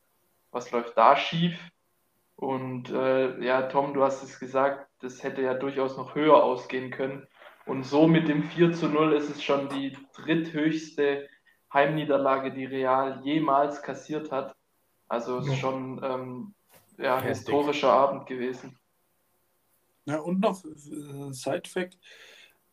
was 0.51 0.71
läuft 0.71 0.97
da 0.97 1.15
schief? 1.15 1.59
Und 2.35 2.89
äh, 2.89 3.39
ja, 3.43 3.63
Tom, 3.63 3.93
du 3.93 4.03
hast 4.03 4.23
es 4.23 4.39
gesagt, 4.39 4.87
das 4.99 5.21
hätte 5.23 5.41
ja 5.41 5.53
durchaus 5.53 5.97
noch 5.97 6.15
höher 6.15 6.43
ausgehen 6.43 6.91
können. 6.91 7.27
Und 7.65 7.83
so 7.85 8.07
mit 8.07 8.27
dem 8.27 8.43
4 8.43 8.73
zu 8.73 8.87
0 8.87 9.13
ist 9.13 9.29
es 9.29 9.43
schon 9.43 9.69
die 9.69 9.95
dritthöchste 10.13 11.29
Heimniederlage, 11.73 12.51
die 12.51 12.65
Real 12.65 13.21
jemals 13.23 13.81
kassiert 13.81 14.31
hat. 14.31 14.55
Also 15.07 15.39
es 15.39 15.47
ist 15.47 15.59
schon 15.59 16.01
ähm, 16.03 16.53
ja, 16.97 17.21
historischer 17.21 17.91
Abend 17.91 18.25
gewesen. 18.25 18.77
Ja, 20.05 20.19
und 20.19 20.39
noch 20.39 20.63
äh, 20.65 21.31
Side-Fact: 21.31 21.97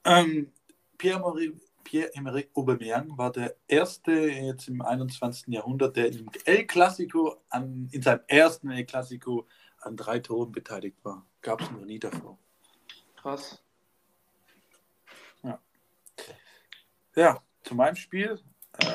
ähm, 0.05 0.53
Pierre-Emerick 0.97 1.61
Pierre-Emerick 1.89 2.51
Aubameyang 2.55 3.17
war 3.17 3.33
der 3.33 3.57
erste 3.67 4.13
jetzt 4.13 4.69
im 4.69 4.83
21. 4.83 5.47
Jahrhundert, 5.49 5.97
der 5.97 6.13
im 6.13 6.31
El 6.45 6.67
Clasico 6.67 7.43
an, 7.49 7.89
in 7.93 8.03
seinem 8.03 8.21
ersten 8.27 8.71
El 8.71 8.85
Clasico 8.85 9.47
an 9.81 9.97
drei 9.97 10.19
Toren 10.19 10.53
beteiligt 10.53 10.99
war. 11.03 11.25
Gab 11.41 11.63
es 11.63 11.71
noch 11.71 11.87
nie 11.87 11.99
davor. 11.99 12.39
Krass. 13.17 13.63
Ja 17.23 17.43
zu 17.63 17.75
meinem 17.75 17.97
Spiel. 17.97 18.41
Äh, 18.79 18.95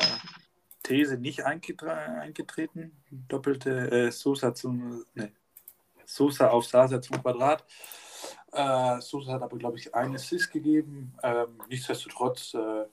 These 0.84 1.18
nicht 1.18 1.46
eingetreten. 1.46 3.04
Doppelte 3.10 3.92
äh, 3.92 4.12
Sosa, 4.12 4.54
zum, 4.54 5.06
nee, 5.14 5.32
Sosa 6.06 6.50
auf 6.50 6.66
Sasa 6.66 7.02
zum 7.02 7.22
Quadrat. 7.22 7.64
Äh, 8.52 9.00
Sosa 9.02 9.34
hat 9.34 9.42
aber, 9.42 9.58
glaube 9.58 9.78
ich, 9.78 9.96
einen 9.96 10.16
Assist 10.16 10.52
gegeben. 10.52 11.16
Ähm, 11.24 11.60
nichtsdestotrotz 11.70 12.54
äh, 12.54 12.86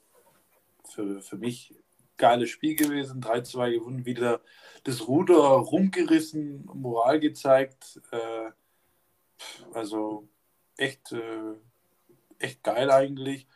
für, 0.84 1.20
für 1.20 1.36
mich 1.36 1.74
geiles 2.16 2.50
Spiel 2.50 2.76
gewesen. 2.76 3.20
3-2 3.20 3.72
gewonnen, 3.72 4.06
wieder 4.06 4.40
das 4.84 5.08
Ruder 5.08 5.34
rumgerissen, 5.34 6.66
Moral 6.66 7.18
gezeigt. 7.18 8.00
Äh, 8.12 8.50
also 9.74 10.28
echt, 10.76 11.12
äh, 11.12 11.54
echt 12.38 12.62
geil 12.62 12.90
eigentlich. 12.90 13.48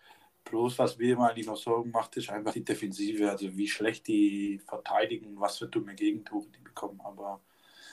Bloß 0.44 0.78
was 0.78 0.98
mir 0.98 1.14
immer 1.14 1.30
eigentlich 1.30 1.46
noch 1.46 1.56
Sorgen 1.56 1.90
macht, 1.90 2.16
ist 2.16 2.30
einfach 2.30 2.52
die 2.52 2.64
Defensive, 2.64 3.30
also 3.30 3.56
wie 3.56 3.68
schlecht 3.68 4.06
die 4.06 4.60
verteidigen, 4.66 5.40
was 5.40 5.58
für 5.58 5.66
dumme 5.66 5.94
Gegentore 5.94 6.46
die 6.54 6.60
bekommen. 6.60 7.00
Aber 7.02 7.40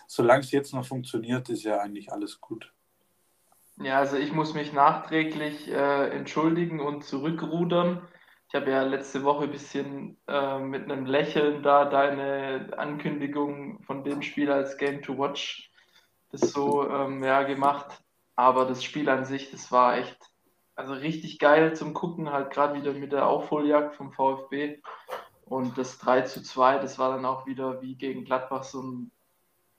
solange 0.08 0.42
es 0.42 0.52
jetzt 0.52 0.74
noch 0.74 0.86
funktioniert, 0.86 1.50
ist 1.50 1.64
ja 1.64 1.80
eigentlich 1.80 2.12
alles 2.12 2.42
gut. 2.42 2.74
Ja, 3.78 4.00
also 4.00 4.18
ich 4.18 4.34
muss 4.34 4.54
mich 4.54 4.74
nachträglich 4.74 5.70
äh, 5.70 6.10
entschuldigen 6.10 6.80
und 6.80 7.04
zurückrudern. 7.04 8.08
Ich 8.50 8.56
habe 8.56 8.70
ja 8.70 8.84
letzte 8.84 9.24
Woche 9.24 9.46
ein 9.46 9.52
bisschen 9.52 10.18
äh, 10.28 10.60
mit 10.60 10.84
einem 10.84 11.06
Lächeln 11.06 11.64
da 11.64 11.86
deine 11.86 12.78
Ankündigung 12.78 13.82
von 13.84 14.04
dem 14.04 14.22
Spiel 14.22 14.52
als 14.52 14.78
Game 14.78 15.02
to 15.02 15.18
Watch 15.18 15.72
das 16.32 16.52
so 16.52 16.90
ähm, 16.90 17.24
ja, 17.24 17.44
gemacht. 17.44 18.02
Aber 18.36 18.66
das 18.66 18.84
Spiel 18.84 19.10
an 19.10 19.26
sich, 19.26 19.52
das 19.52 19.72
war 19.72 19.98
echt 19.98 20.31
also 20.82 20.94
richtig 20.94 21.38
geil 21.38 21.76
zum 21.76 21.94
Gucken, 21.94 22.32
halt 22.32 22.52
gerade 22.52 22.74
wieder 22.74 22.92
mit 22.94 23.12
der 23.12 23.28
Aufholjagd 23.28 23.96
vom 23.96 24.12
VfB. 24.12 24.82
Und 25.46 25.78
das 25.78 26.00
3 26.00 26.22
zu 26.22 26.42
2, 26.42 26.80
das 26.80 26.98
war 26.98 27.12
dann 27.14 27.26
auch 27.26 27.46
wieder 27.46 27.82
wie 27.84 27.96
gegen 27.96 28.26
Gladbach 28.26 28.64
so 28.64 28.82
ein 28.82 29.12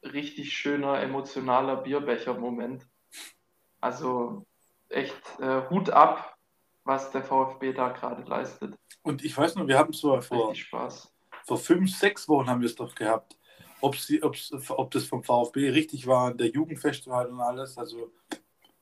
richtig 0.05 0.53
schöner, 0.53 1.01
emotionaler 1.01 1.77
Bierbecher-Moment. 1.77 2.87
Also 3.81 4.47
echt 4.91 5.17
äh, 5.41 5.69
Hut 5.71 5.91
ab, 5.91 6.37
was 6.85 7.11
der 7.11 7.25
VfB 7.25 7.73
da 7.73 7.89
gerade 7.89 8.23
leistet. 8.23 8.77
Und 9.03 9.25
ich 9.25 9.37
weiß 9.37 9.57
noch, 9.57 9.67
wir 9.67 9.79
haben 9.79 9.91
es 9.91 9.99
so 9.99 10.21
vor, 10.21 10.55
vor 11.45 11.59
fünf, 11.59 11.97
sechs 11.97 12.29
Wochen 12.29 12.49
haben 12.49 12.61
wir 12.61 12.67
es 12.67 12.77
doch 12.77 12.95
gehabt. 12.95 13.37
Ob, 13.81 13.97
sie, 13.97 14.23
ob 14.23 14.91
das 14.93 15.05
vom 15.07 15.25
VfB 15.25 15.71
richtig 15.71 16.07
war, 16.07 16.33
der 16.33 16.51
Jugendfestival 16.51 17.27
und 17.27 17.41
alles. 17.41 17.77
Also 17.77 18.13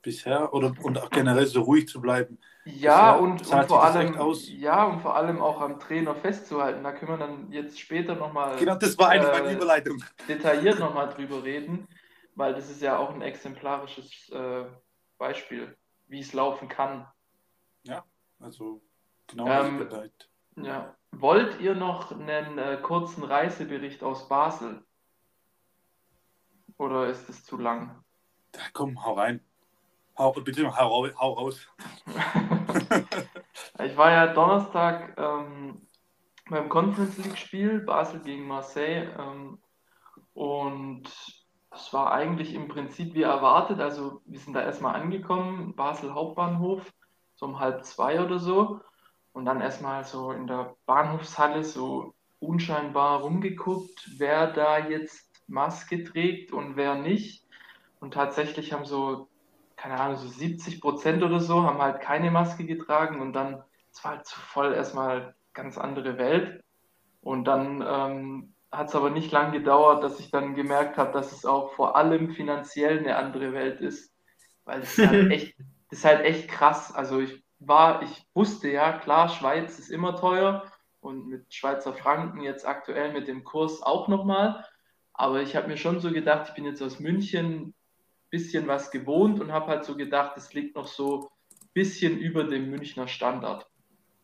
bisher 0.03 0.53
oder 0.53 0.73
und 0.83 0.99
auch 0.99 1.11
generell 1.11 1.47
so 1.47 1.63
ruhig 1.63 1.89
zu 1.89 2.01
bleiben. 2.01 2.39
Ja, 2.65 3.13
und, 3.13 3.47
und 3.47 3.67
vor 3.67 3.83
allem 3.83 4.15
ja 4.47 4.85
und 4.85 5.01
vor 5.01 5.17
allem 5.17 5.41
auch 5.41 5.61
am 5.61 5.79
Trainer 5.81 6.15
festzuhalten. 6.15 6.85
Da 6.85 6.93
können 6.93 7.13
wir 7.13 7.27
dann 7.27 7.53
jetzt 7.53 7.81
später 7.81 8.15
nochmal 8.15 8.57
genau, 8.57 8.77
das 8.77 8.99
war 8.99 9.11
eigentlich 9.11 9.35
äh, 9.35 9.43
meine 9.43 9.57
Überleitung. 9.57 10.05
detailliert 10.29 10.79
nochmal 10.79 11.09
drüber 11.09 11.43
reden, 11.43 11.89
weil 12.35 12.55
das 12.55 12.71
ist 12.71 12.83
ja 12.83 12.99
auch 12.99 13.11
ein 13.11 13.23
exemplarisches 13.23 14.29
äh, 14.31 14.65
Beispiel, 15.19 15.77
wie 16.09 16.21
es 16.21 16.33
laufen 16.33 16.69
kann. 16.69 17.07
Ja, 17.85 18.05
also 18.39 18.83
genau 19.27 19.47
ähm, 19.49 19.89
Ja. 20.57 20.97
Wollt 21.13 21.61
ihr 21.61 21.75
noch 21.75 22.13
einen 22.13 22.59
äh, 22.59 22.79
kurzen 22.83 23.25
Reisebericht 23.25 24.03
aus 24.03 24.29
Basel? 24.29 24.85
Oder 26.77 27.09
ist 27.09 27.29
es 27.29 27.45
zu 27.45 27.59
lang? 27.59 28.03
Da 28.53 28.61
komm, 28.73 29.05
hau 29.05 29.15
rein. 29.15 29.45
Hau, 30.19 30.33
bitte 30.33 30.77
hau, 30.77 31.09
hau 31.19 31.33
raus. 31.33 31.67
ich 33.85 33.97
war 33.97 34.11
ja 34.11 34.27
Donnerstag 34.33 35.17
ähm, 35.17 35.81
beim 36.49 36.69
Conference 36.69 37.17
League 37.19 37.39
Spiel 37.39 37.81
Basel 37.81 38.21
gegen 38.21 38.47
Marseille 38.47 39.09
ähm, 39.19 39.59
und 40.35 41.05
es 41.71 41.93
war 41.93 42.13
eigentlich 42.13 42.55
im 42.55 42.69
Prinzip 42.69 43.15
wie 43.15 43.23
erwartet. 43.23 43.81
Also 43.81 44.21
wir 44.27 44.39
sind 44.39 44.55
da 44.55 44.63
erstmal 44.63 45.01
angekommen, 45.01 45.75
Basel 45.75 46.13
Hauptbahnhof, 46.13 46.93
so 47.37 47.47
um 47.47 47.61
halb 47.61 47.85
zwei 47.85 48.21
oder 48.23 48.39
so. 48.39 48.81
Und 49.33 49.45
dann 49.45 49.61
erstmal 49.61 50.05
so 50.05 50.33
in 50.33 50.49
der 50.49 50.75
Bahnhofshalle 50.87 51.63
so 51.63 52.15
unscheinbar 52.41 53.21
rumgeguckt, 53.21 54.11
wer 54.19 54.49
da 54.49 54.79
jetzt 54.79 55.43
Maske 55.47 56.03
trägt 56.05 56.53
und 56.53 56.77
wer 56.77 56.97
nicht. 56.97 57.47
Und 58.01 58.15
tatsächlich 58.15 58.73
haben 58.73 58.85
so 58.85 59.30
keine 59.81 59.99
Ahnung, 59.99 60.19
so 60.19 60.29
70 60.29 60.81
Prozent 60.83 61.23
oder 61.23 61.41
so 61.41 61.63
haben 61.63 61.81
halt 61.81 62.03
keine 62.03 62.31
Maske 62.31 62.67
getragen 62.67 63.21
und 63.21 63.33
dann, 63.33 63.63
es 63.91 64.05
war 64.05 64.17
halt 64.17 64.27
zu 64.27 64.39
voll 64.39 64.75
erstmal 64.75 65.35
ganz 65.55 65.79
andere 65.79 66.19
Welt. 66.19 66.63
Und 67.23 67.45
dann 67.45 67.83
ähm, 67.87 68.55
hat 68.71 68.89
es 68.89 68.95
aber 68.95 69.09
nicht 69.09 69.33
lang 69.33 69.53
gedauert, 69.53 70.05
dass 70.05 70.21
ich 70.21 70.31
dann 70.31 70.55
gemerkt 70.55 70.99
habe, 70.99 71.13
dass 71.13 71.33
es 71.33 71.47
auch 71.47 71.73
vor 71.73 71.97
allem 71.97 72.31
finanziell 72.31 72.99
eine 72.99 73.17
andere 73.17 73.55
Welt 73.55 73.81
ist. 73.81 74.13
Weil 74.67 74.83
es 74.83 74.99
halt 74.99 75.31
echt, 75.33 75.59
das 75.89 76.01
ist 76.01 76.05
halt 76.05 76.27
echt 76.27 76.49
krass. 76.49 76.95
Also 76.95 77.19
ich 77.21 77.43
war, 77.59 78.03
ich 78.03 78.27
wusste 78.35 78.69
ja, 78.69 78.99
klar, 78.99 79.31
Schweiz 79.31 79.79
ist 79.79 79.91
immer 79.91 80.15
teuer 80.15 80.71
und 81.01 81.27
mit 81.27 81.55
Schweizer 81.55 81.95
Franken 81.95 82.43
jetzt 82.43 82.67
aktuell 82.67 83.13
mit 83.13 83.29
dem 83.29 83.45
Kurs 83.45 83.83
auch 83.83 84.09
nochmal. 84.09 84.63
Aber 85.15 85.41
ich 85.41 85.57
habe 85.57 85.69
mir 85.69 85.79
schon 85.79 86.01
so 86.01 86.13
gedacht, 86.13 86.49
ich 86.51 86.55
bin 86.55 86.67
jetzt 86.67 86.83
aus 86.83 87.01
München, 87.01 87.75
bisschen 88.31 88.69
was 88.69 88.91
gewohnt 88.91 89.41
und 89.41 89.53
habe 89.53 89.67
halt 89.67 89.85
so 89.85 89.97
gedacht, 89.97 90.37
es 90.37 90.55
liegt 90.55 90.77
noch 90.77 90.87
so 90.87 91.31
ein 91.61 91.69
bisschen 91.75 92.19
über 92.19 92.45
dem 92.45 92.71
Münchner 92.71 93.09
Standard. 93.09 93.67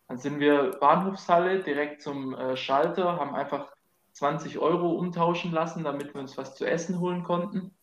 Dann 0.08 0.18
sind 0.18 0.38
wir 0.40 0.70
Bahnhofshalle 0.80 1.62
direkt 1.62 2.02
zum 2.02 2.34
äh, 2.34 2.56
Schalter, 2.56 3.16
haben 3.16 3.34
einfach 3.34 3.72
20 4.12 4.58
Euro 4.58 4.92
umtauschen 4.92 5.52
lassen, 5.52 5.84
damit 5.84 6.14
wir 6.14 6.20
uns 6.20 6.38
was 6.38 6.54
zu 6.54 6.64
essen 6.64 7.00
holen 7.00 7.24
konnten. 7.24 7.74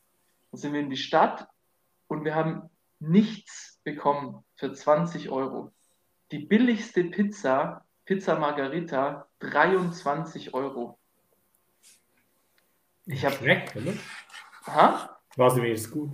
Dann 0.51 0.59
sind 0.59 0.73
wir 0.73 0.79
in 0.79 0.89
die 0.89 0.97
Stadt 0.97 1.47
und 2.07 2.23
wir 2.23 2.33
haben 2.33 2.69
nichts 2.99 3.81
bekommen 3.83 4.43
für 4.55 4.71
20 4.73 5.29
Euro. 5.29 5.71
Die 6.31 6.39
billigste 6.39 7.03
Pizza, 7.03 7.85
Pizza 8.05 8.39
Margarita, 8.39 9.27
23 9.39 10.53
Euro. 10.53 10.97
Ich 13.05 13.25
habe. 13.25 13.35
Schmeckt, 13.35 13.75
oder? 13.75 13.93
Ha? 14.67 15.12
War 15.35 15.49
sie 15.49 15.61
wenigstens 15.61 15.91
gut? 15.91 16.11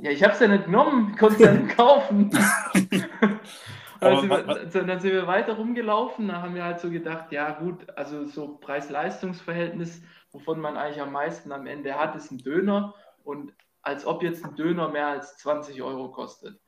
Ja, 0.00 0.10
ich 0.10 0.22
habe 0.22 0.32
es 0.32 0.40
ja 0.40 0.48
nicht 0.48 0.64
genommen, 0.66 1.16
konnte 1.16 1.34
es 1.36 1.40
ja 1.40 1.52
nicht 1.52 1.76
kaufen. 1.76 2.30
dann, 4.00 4.20
sind 4.20 4.30
wir, 4.30 4.84
dann 4.84 5.00
sind 5.00 5.12
wir 5.12 5.26
weiter 5.26 5.54
rumgelaufen, 5.54 6.28
da 6.28 6.42
haben 6.42 6.54
wir 6.54 6.64
halt 6.64 6.80
so 6.80 6.90
gedacht, 6.90 7.32
ja 7.32 7.50
gut, 7.58 7.86
also 7.96 8.26
so 8.26 8.56
Preis-Leistungs-Verhältnis, 8.58 10.02
wovon 10.30 10.60
man 10.60 10.76
eigentlich 10.76 11.00
am 11.00 11.12
meisten 11.12 11.52
am 11.52 11.66
Ende 11.66 11.98
hat, 11.98 12.14
ist 12.14 12.30
ein 12.30 12.38
Döner 12.38 12.94
und 13.24 13.52
als 13.82 14.06
ob 14.06 14.22
jetzt 14.22 14.44
ein 14.44 14.54
Döner 14.54 14.88
mehr 14.88 15.08
als 15.08 15.38
20 15.38 15.82
Euro 15.82 16.10
kostet. 16.10 16.60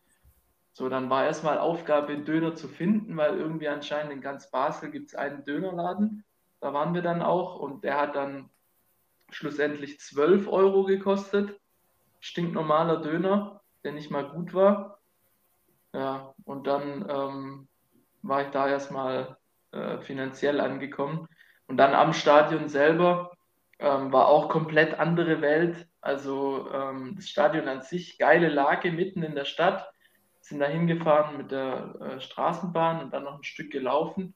So, 0.73 0.89
dann 0.89 1.11
war 1.11 1.25
erstmal 1.25 1.59
Aufgabe, 1.59 2.13
einen 2.13 2.25
Döner 2.25 2.55
zu 2.55 2.69
finden, 2.69 3.17
weil 3.17 3.37
irgendwie 3.37 3.69
anscheinend 3.69 4.13
in 4.13 4.21
ganz 4.21 4.51
Basel 4.51 4.91
gibt 4.91 5.11
es 5.11 5.15
einen 5.15 5.45
Dönerladen. 5.45 6.25
Da 6.61 6.73
waren 6.73 6.95
wir 6.95 7.03
dann 7.03 7.23
auch 7.23 7.59
und 7.59 7.85
der 7.85 8.01
hat 8.01 8.17
dann 8.17 8.51
schlussendlich 9.31 10.01
12 10.01 10.49
Euro 10.49 10.85
gekostet 10.85 11.60
stinknormaler 12.21 13.03
Döner, 13.03 13.61
der 13.85 13.93
nicht 13.93 14.11
mal 14.11 14.29
gut 14.29 14.55
war. 14.55 14.99
Ja, 15.93 16.35
und 16.45 16.67
dann 16.67 17.07
ähm, 17.09 17.69
war 18.23 18.43
ich 18.43 18.51
da 18.51 18.69
erstmal 18.69 19.37
äh, 19.73 19.99
finanziell 20.01 20.61
angekommen. 20.61 21.27
Und 21.67 21.77
dann 21.77 21.95
am 21.95 22.13
Stadion 22.13 22.69
selber 22.69 23.33
ähm, 23.79 24.13
war 24.13 24.29
auch 24.29 24.49
komplett 24.49 24.99
andere 24.99 25.41
Welt. 25.41 25.89
Also 26.01 26.71
ähm, 26.73 27.15
das 27.17 27.29
Stadion 27.29 27.69
an 27.69 27.83
sich, 27.83 28.19
geile 28.19 28.49
Lage 28.49 28.93
mitten 28.93 29.23
in 29.23 29.35
der 29.35 29.45
Stadt. 29.45 29.91
Sind 30.41 30.61
da 30.61 30.67
hingefahren 30.67 31.37
mit 31.37 31.51
der 31.51 31.95
äh, 32.01 32.21
Straßenbahn 32.21 33.03
und 33.03 33.13
dann 33.13 33.25
noch 33.25 33.37
ein 33.37 33.45
Stück 33.45 33.71
gelaufen. 33.71 34.35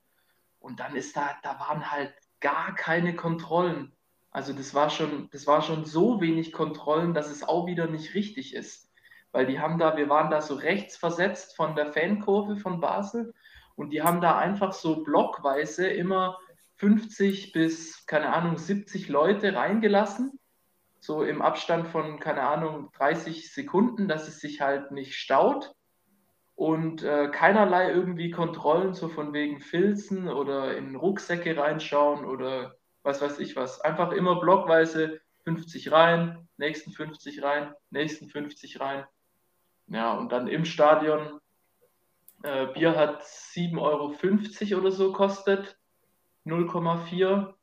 Und 0.58 0.80
dann 0.80 0.96
ist 0.96 1.16
da, 1.16 1.30
da 1.42 1.58
waren 1.58 1.90
halt 1.90 2.14
gar 2.40 2.74
keine 2.74 3.16
Kontrollen. 3.16 3.92
Also 4.34 4.52
das 4.52 4.74
war 4.74 4.90
schon, 4.90 5.28
das 5.30 5.46
war 5.46 5.62
schon 5.62 5.84
so 5.84 6.20
wenig 6.20 6.52
Kontrollen, 6.52 7.14
dass 7.14 7.30
es 7.30 7.44
auch 7.44 7.66
wieder 7.66 7.86
nicht 7.86 8.14
richtig 8.14 8.52
ist. 8.52 8.90
Weil 9.30 9.46
die 9.46 9.60
haben 9.60 9.78
da, 9.78 9.96
wir 9.96 10.08
waren 10.08 10.28
da 10.28 10.40
so 10.40 10.54
rechts 10.54 10.96
versetzt 10.96 11.54
von 11.56 11.76
der 11.76 11.92
Fankurve 11.92 12.56
von 12.56 12.80
Basel 12.80 13.32
und 13.76 13.90
die 13.90 14.02
haben 14.02 14.20
da 14.20 14.36
einfach 14.36 14.72
so 14.72 15.04
blockweise 15.04 15.86
immer 15.86 16.36
50 16.76 17.52
bis, 17.52 18.06
keine 18.06 18.32
Ahnung, 18.34 18.58
70 18.58 19.08
Leute 19.08 19.54
reingelassen. 19.54 20.40
So 20.98 21.22
im 21.22 21.40
Abstand 21.40 21.86
von, 21.86 22.18
keine 22.18 22.42
Ahnung, 22.42 22.90
30 22.96 23.52
Sekunden, 23.54 24.08
dass 24.08 24.26
es 24.26 24.40
sich 24.40 24.60
halt 24.60 24.90
nicht 24.90 25.14
staut. 25.14 25.74
und 26.56 27.02
äh, 27.04 27.28
keinerlei 27.30 27.90
irgendwie 27.90 28.30
Kontrollen, 28.30 28.94
so 28.94 29.08
von 29.08 29.32
wegen 29.32 29.60
Filzen 29.60 30.28
oder 30.28 30.76
in 30.76 30.96
Rucksäcke 30.96 31.56
reinschauen 31.56 32.24
oder 32.24 32.76
was 33.04 33.22
weiß 33.22 33.38
ich 33.38 33.54
was. 33.54 33.80
Einfach 33.80 34.10
immer 34.10 34.40
blockweise 34.40 35.20
50 35.44 35.92
rein, 35.92 36.48
nächsten 36.56 36.90
50 36.90 37.42
rein, 37.42 37.74
nächsten 37.90 38.28
50 38.28 38.80
rein. 38.80 39.04
Ja, 39.86 40.14
und 40.14 40.32
dann 40.32 40.48
im 40.48 40.64
Stadion, 40.64 41.40
äh, 42.42 42.66
Bier 42.68 42.96
hat 42.96 43.22
7,50 43.22 44.72
Euro 44.72 44.80
oder 44.80 44.90
so 44.90 45.12
kostet, 45.12 45.78
0,4. 46.46 47.54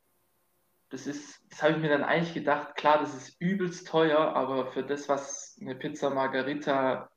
Das 0.90 1.08
ist, 1.08 1.42
das 1.50 1.64
habe 1.64 1.74
ich 1.74 1.80
mir 1.80 1.90
dann 1.90 2.04
eigentlich 2.04 2.34
gedacht, 2.34 2.76
klar, 2.76 3.00
das 3.00 3.16
ist 3.16 3.40
übelst 3.40 3.88
teuer, 3.88 4.36
aber 4.36 4.68
für 4.68 4.84
das, 4.84 5.10
was 5.10 5.58
eine 5.60 5.74
Pizza 5.76 6.10
Margarita 6.10 7.10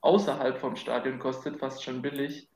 außerhalb 0.00 0.58
vom 0.58 0.76
Stadion 0.76 1.18
kostet, 1.18 1.58
fast 1.58 1.82
schon 1.82 2.02
billig. 2.02 2.48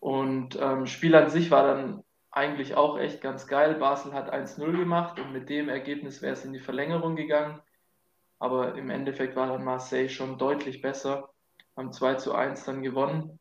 Und 0.00 0.58
ähm, 0.60 0.86
Spiel 0.86 1.14
an 1.14 1.30
sich 1.30 1.50
war 1.50 1.66
dann 1.66 2.04
eigentlich 2.36 2.74
auch 2.74 2.98
echt 2.98 3.22
ganz 3.22 3.46
geil. 3.46 3.74
Basel 3.76 4.12
hat 4.12 4.32
1-0 4.32 4.76
gemacht 4.76 5.18
und 5.18 5.32
mit 5.32 5.48
dem 5.48 5.70
Ergebnis 5.70 6.20
wäre 6.20 6.34
es 6.34 6.44
in 6.44 6.52
die 6.52 6.60
Verlängerung 6.60 7.16
gegangen. 7.16 7.60
Aber 8.38 8.74
im 8.74 8.90
Endeffekt 8.90 9.36
war 9.36 9.46
dann 9.46 9.64
Marseille 9.64 10.10
schon 10.10 10.36
deutlich 10.36 10.82
besser. 10.82 11.30
Haben 11.76 11.92
2 11.92 12.16
zu 12.16 12.34
1 12.34 12.64
dann 12.64 12.82
gewonnen. 12.82 13.38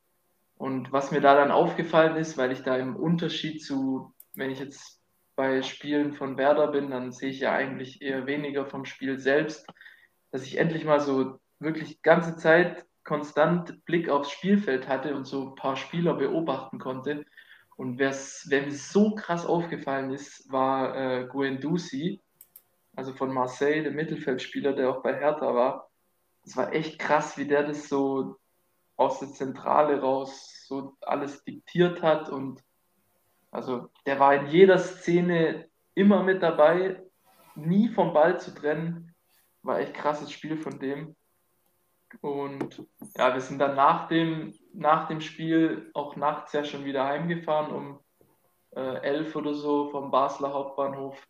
Und 0.55 0.93
was 0.93 1.11
mir 1.11 1.19
da 1.19 1.35
dann 1.35 1.51
aufgefallen 1.51 2.15
ist, 2.15 2.37
weil 2.37 2.53
ich 2.53 2.63
da 2.63 2.77
im 2.77 2.95
Unterschied 2.95 3.61
zu, 3.61 4.13
wenn 4.33 4.49
ich 4.49 4.59
jetzt 4.59 5.01
bei 5.35 5.61
Spielen 5.61 6.13
von 6.13 6.37
Werder 6.37 6.67
bin, 6.67 6.89
dann 6.89 7.11
sehe 7.11 7.31
ich 7.31 7.41
ja 7.41 7.51
eigentlich 7.51 8.01
eher 8.01 8.25
weniger 8.25 8.65
vom 8.65 8.85
Spiel 8.85 9.19
selbst, 9.19 9.67
dass 10.31 10.43
ich 10.43 10.57
endlich 10.57 10.85
mal 10.85 11.01
so 11.01 11.39
wirklich 11.59 12.01
ganze 12.01 12.37
Zeit 12.37 12.85
konstant 13.03 13.83
Blick 13.83 14.07
aufs 14.07 14.31
Spielfeld 14.31 14.87
hatte 14.87 15.15
und 15.15 15.25
so 15.25 15.49
ein 15.49 15.55
paar 15.55 15.75
Spieler 15.75 16.13
beobachten 16.13 16.79
konnte. 16.79 17.25
Und 17.77 18.00
wer 18.00 18.13
mir 18.62 18.72
so 18.72 19.15
krass 19.15 19.46
aufgefallen 19.46 20.12
ist, 20.12 20.50
war 20.51 20.96
äh, 20.96 21.27
Guendouzi, 21.27 22.22
also 22.96 23.13
von 23.13 23.34
Marseille, 23.34 23.84
der 23.84 23.91
Mittelfeldspieler, 23.91 24.74
der 24.74 24.89
auch 24.89 25.03
bei 25.03 25.13
Hertha 25.13 25.53
war. 25.53 25.89
Es 26.46 26.55
war 26.55 26.72
echt 26.74 27.00
krass, 27.00 27.38
wie 27.38 27.48
der 27.48 27.63
das 27.63 27.89
so 27.89 28.38
aus 28.96 29.20
der 29.20 29.29
Zentrale 29.29 30.00
raus 30.00 30.65
so 30.67 30.96
alles 31.01 31.44
diktiert 31.44 32.01
hat. 32.01 32.29
Und 32.29 32.63
also 33.51 33.89
der 34.05 34.20
war 34.20 34.36
in 34.36 34.48
jeder 34.48 34.77
Szene 34.77 35.70
immer 35.96 36.24
mit 36.24 36.41
dabei, 36.41 37.03
nie 37.55 37.89
vom 37.89 38.13
Ball 38.13 38.39
zu 38.39 38.53
trennen. 38.53 39.13
War 39.63 39.79
echt 39.79 39.94
krasses 39.94 40.32
Spiel 40.32 40.58
von 40.58 40.79
dem. 40.79 41.15
Und 42.22 42.86
ja, 43.17 43.34
wir 43.34 43.41
sind 43.41 43.60
dann 43.60 43.75
nach 43.75 44.08
dem, 44.08 44.53
nach 44.77 45.08
dem 45.08 45.22
Spiel 45.22 45.89
auch 45.94 46.15
nachts 46.15 46.53
ja 46.53 46.63
schon 46.63 46.86
wieder 46.86 47.05
heimgefahren, 47.05 47.72
um 47.72 48.00
äh, 48.75 49.01
elf 49.01 49.36
oder 49.36 49.53
so 49.53 49.89
vom 49.89 50.12
Basler 50.12 50.53
Hauptbahnhof. 50.53 51.22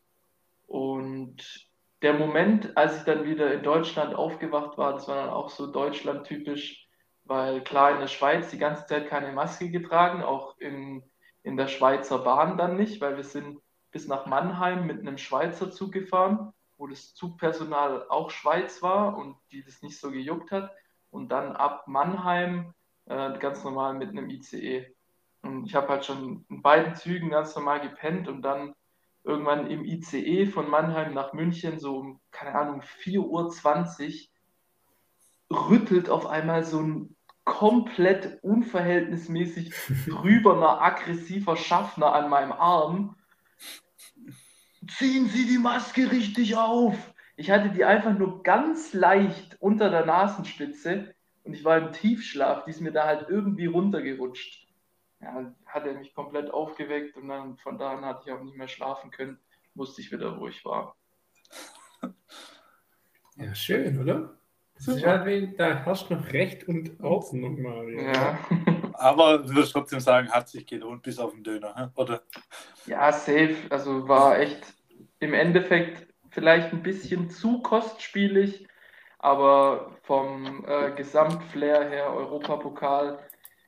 Und 0.68 1.70
der 2.02 2.14
Moment, 2.14 2.76
als 2.78 2.98
ich 2.98 3.04
dann 3.04 3.26
wieder 3.26 3.54
in 3.54 3.64
Deutschland 3.64 4.16
aufgewacht 4.16 4.78
war, 4.78 4.94
das 4.94 5.08
war 5.08 5.16
dann 5.16 5.30
auch 5.30 5.50
so 5.50 5.68
Deutschland-typisch, 5.68 6.88
weil 7.24 7.64
klar 7.64 7.92
in 7.92 8.00
der 8.00 8.08
Schweiz 8.08 8.50
die 8.50 8.58
ganze 8.58 8.86
Zeit 8.86 9.08
keine 9.08 9.32
Maske 9.32 9.70
getragen, 9.70 10.24
auch 10.24 10.58
in, 10.58 11.04
in 11.44 11.58
der 11.58 11.68
Schweizer 11.68 12.20
Bahn 12.20 12.58
dann 12.58 12.78
nicht, 12.78 13.02
weil 13.02 13.18
wir 13.18 13.24
sind 13.24 13.60
bis 13.92 14.08
nach 14.08 14.26
Mannheim 14.26 14.86
mit 14.88 15.00
einem 15.00 15.18
Schweizer 15.18 15.72
Zug 15.72 15.92
gefahren 15.92 16.54
wo 16.78 16.88
das 16.88 17.14
Zugpersonal 17.14 18.08
auch 18.10 18.30
Schweiz 18.30 18.82
war 18.82 19.18
und 19.18 19.38
die 19.52 19.64
das 19.64 19.82
nicht 19.82 20.00
so 20.00 20.12
gejuckt 20.12 20.52
hat. 20.52 20.72
Und 21.10 21.30
dann 21.30 21.56
ab 21.56 21.88
Mannheim 21.88 22.74
äh, 23.06 23.38
ganz 23.40 23.64
normal 23.64 23.94
mit 23.94 24.10
einem 24.10 24.30
ICE. 24.30 24.86
Und 25.42 25.66
ich 25.66 25.76
habe 25.76 25.90
halt 25.90 26.06
schon 26.06 26.46
in 26.50 26.62
beiden 26.62 26.96
Zügen 26.96 27.30
ganz 27.30 27.56
normal 27.56 27.82
gepennt 27.82 28.28
und 28.28 28.42
dann 28.42 28.74
irgendwann 29.24 29.70
im 29.70 29.84
ICE 29.84 30.46
von 30.48 30.70
Mannheim 30.70 31.14
nach 31.14 31.34
München, 31.34 31.80
so 31.80 31.98
um, 31.98 32.20
keine 32.32 32.56
Ahnung, 32.56 32.82
4.20 33.04 34.30
Uhr, 35.50 35.70
rüttelt 35.70 36.10
auf 36.10 36.26
einmal 36.26 36.64
so 36.64 36.80
ein 36.82 37.16
komplett 37.44 38.44
unverhältnismäßig 38.44 39.74
drüberner, 40.08 40.82
aggressiver 40.82 41.56
Schaffner 41.56 42.14
an 42.14 42.30
meinem 42.30 42.52
Arm 42.52 43.16
ziehen 44.88 45.28
Sie 45.28 45.48
die 45.48 45.58
Maske 45.58 46.12
richtig 46.12 46.56
auf. 46.58 47.14
Ich 47.38 47.52
hatte 47.52 47.70
die 47.70 47.86
einfach 47.86 48.18
nur 48.18 48.44
ganz 48.44 48.94
leicht 48.94 49.58
unter 49.60 49.90
der 49.90 50.06
Nasenspitze 50.06 51.15
und 51.46 51.54
ich 51.54 51.64
war 51.64 51.78
im 51.78 51.94
Tiefschlaf, 51.94 52.66
die 52.66 52.72
ist 52.72 52.82
mir 52.82 52.92
da 52.92 53.06
halt 53.06 53.30
irgendwie 53.30 53.68
runtergerutscht. 53.68 54.68
Ja, 55.22 55.54
hat 55.66 55.86
er 55.86 55.94
mich 55.94 56.14
komplett 56.14 56.52
aufgeweckt 56.52 57.16
und 57.18 57.30
dann 57.30 57.58
von 57.58 57.78
da 57.78 57.92
an 57.94 58.06
hatte 58.06 58.24
ich 58.26 58.32
auch 58.32 58.44
nicht 58.44 58.58
mehr 58.58 58.68
schlafen 58.68 59.12
können, 59.12 59.40
wusste 59.74 60.02
ich 60.02 60.12
wieder, 60.12 60.40
wo 60.40 60.48
ich 60.48 60.64
war. 60.66 60.96
Ja, 63.38 63.54
schön, 63.54 64.00
oder? 64.00 64.38
Halt, 64.88 65.60
da 65.60 65.76
herrscht 65.76 66.10
noch 66.10 66.32
Recht 66.32 66.70
und 66.70 66.98
Ordnung, 67.02 67.62
Mario. 67.62 68.02
Ja. 68.02 68.40
Aber 68.94 69.40
du 69.40 69.56
wirst 69.56 69.74
trotzdem 69.74 70.00
sagen, 70.00 70.32
hat 70.32 70.48
sich 70.48 70.66
gelohnt, 70.66 71.04
bis 71.04 71.20
auf 71.20 71.34
den 71.34 71.44
Döner, 71.44 71.92
oder? 71.96 72.24
Ja, 72.86 73.12
safe. 73.12 73.58
Also 73.70 74.08
war 74.08 74.40
echt 74.40 74.74
im 75.20 75.34
Endeffekt 75.34 76.08
vielleicht 76.30 76.72
ein 76.72 76.82
bisschen 76.82 77.30
zu 77.30 77.62
kostspielig, 77.62 78.68
aber 79.20 79.92
vom 80.04 80.66
äh, 80.68 80.92
Gesamtflair 80.92 81.90
her, 81.90 82.14
Europapokal, 82.14 83.20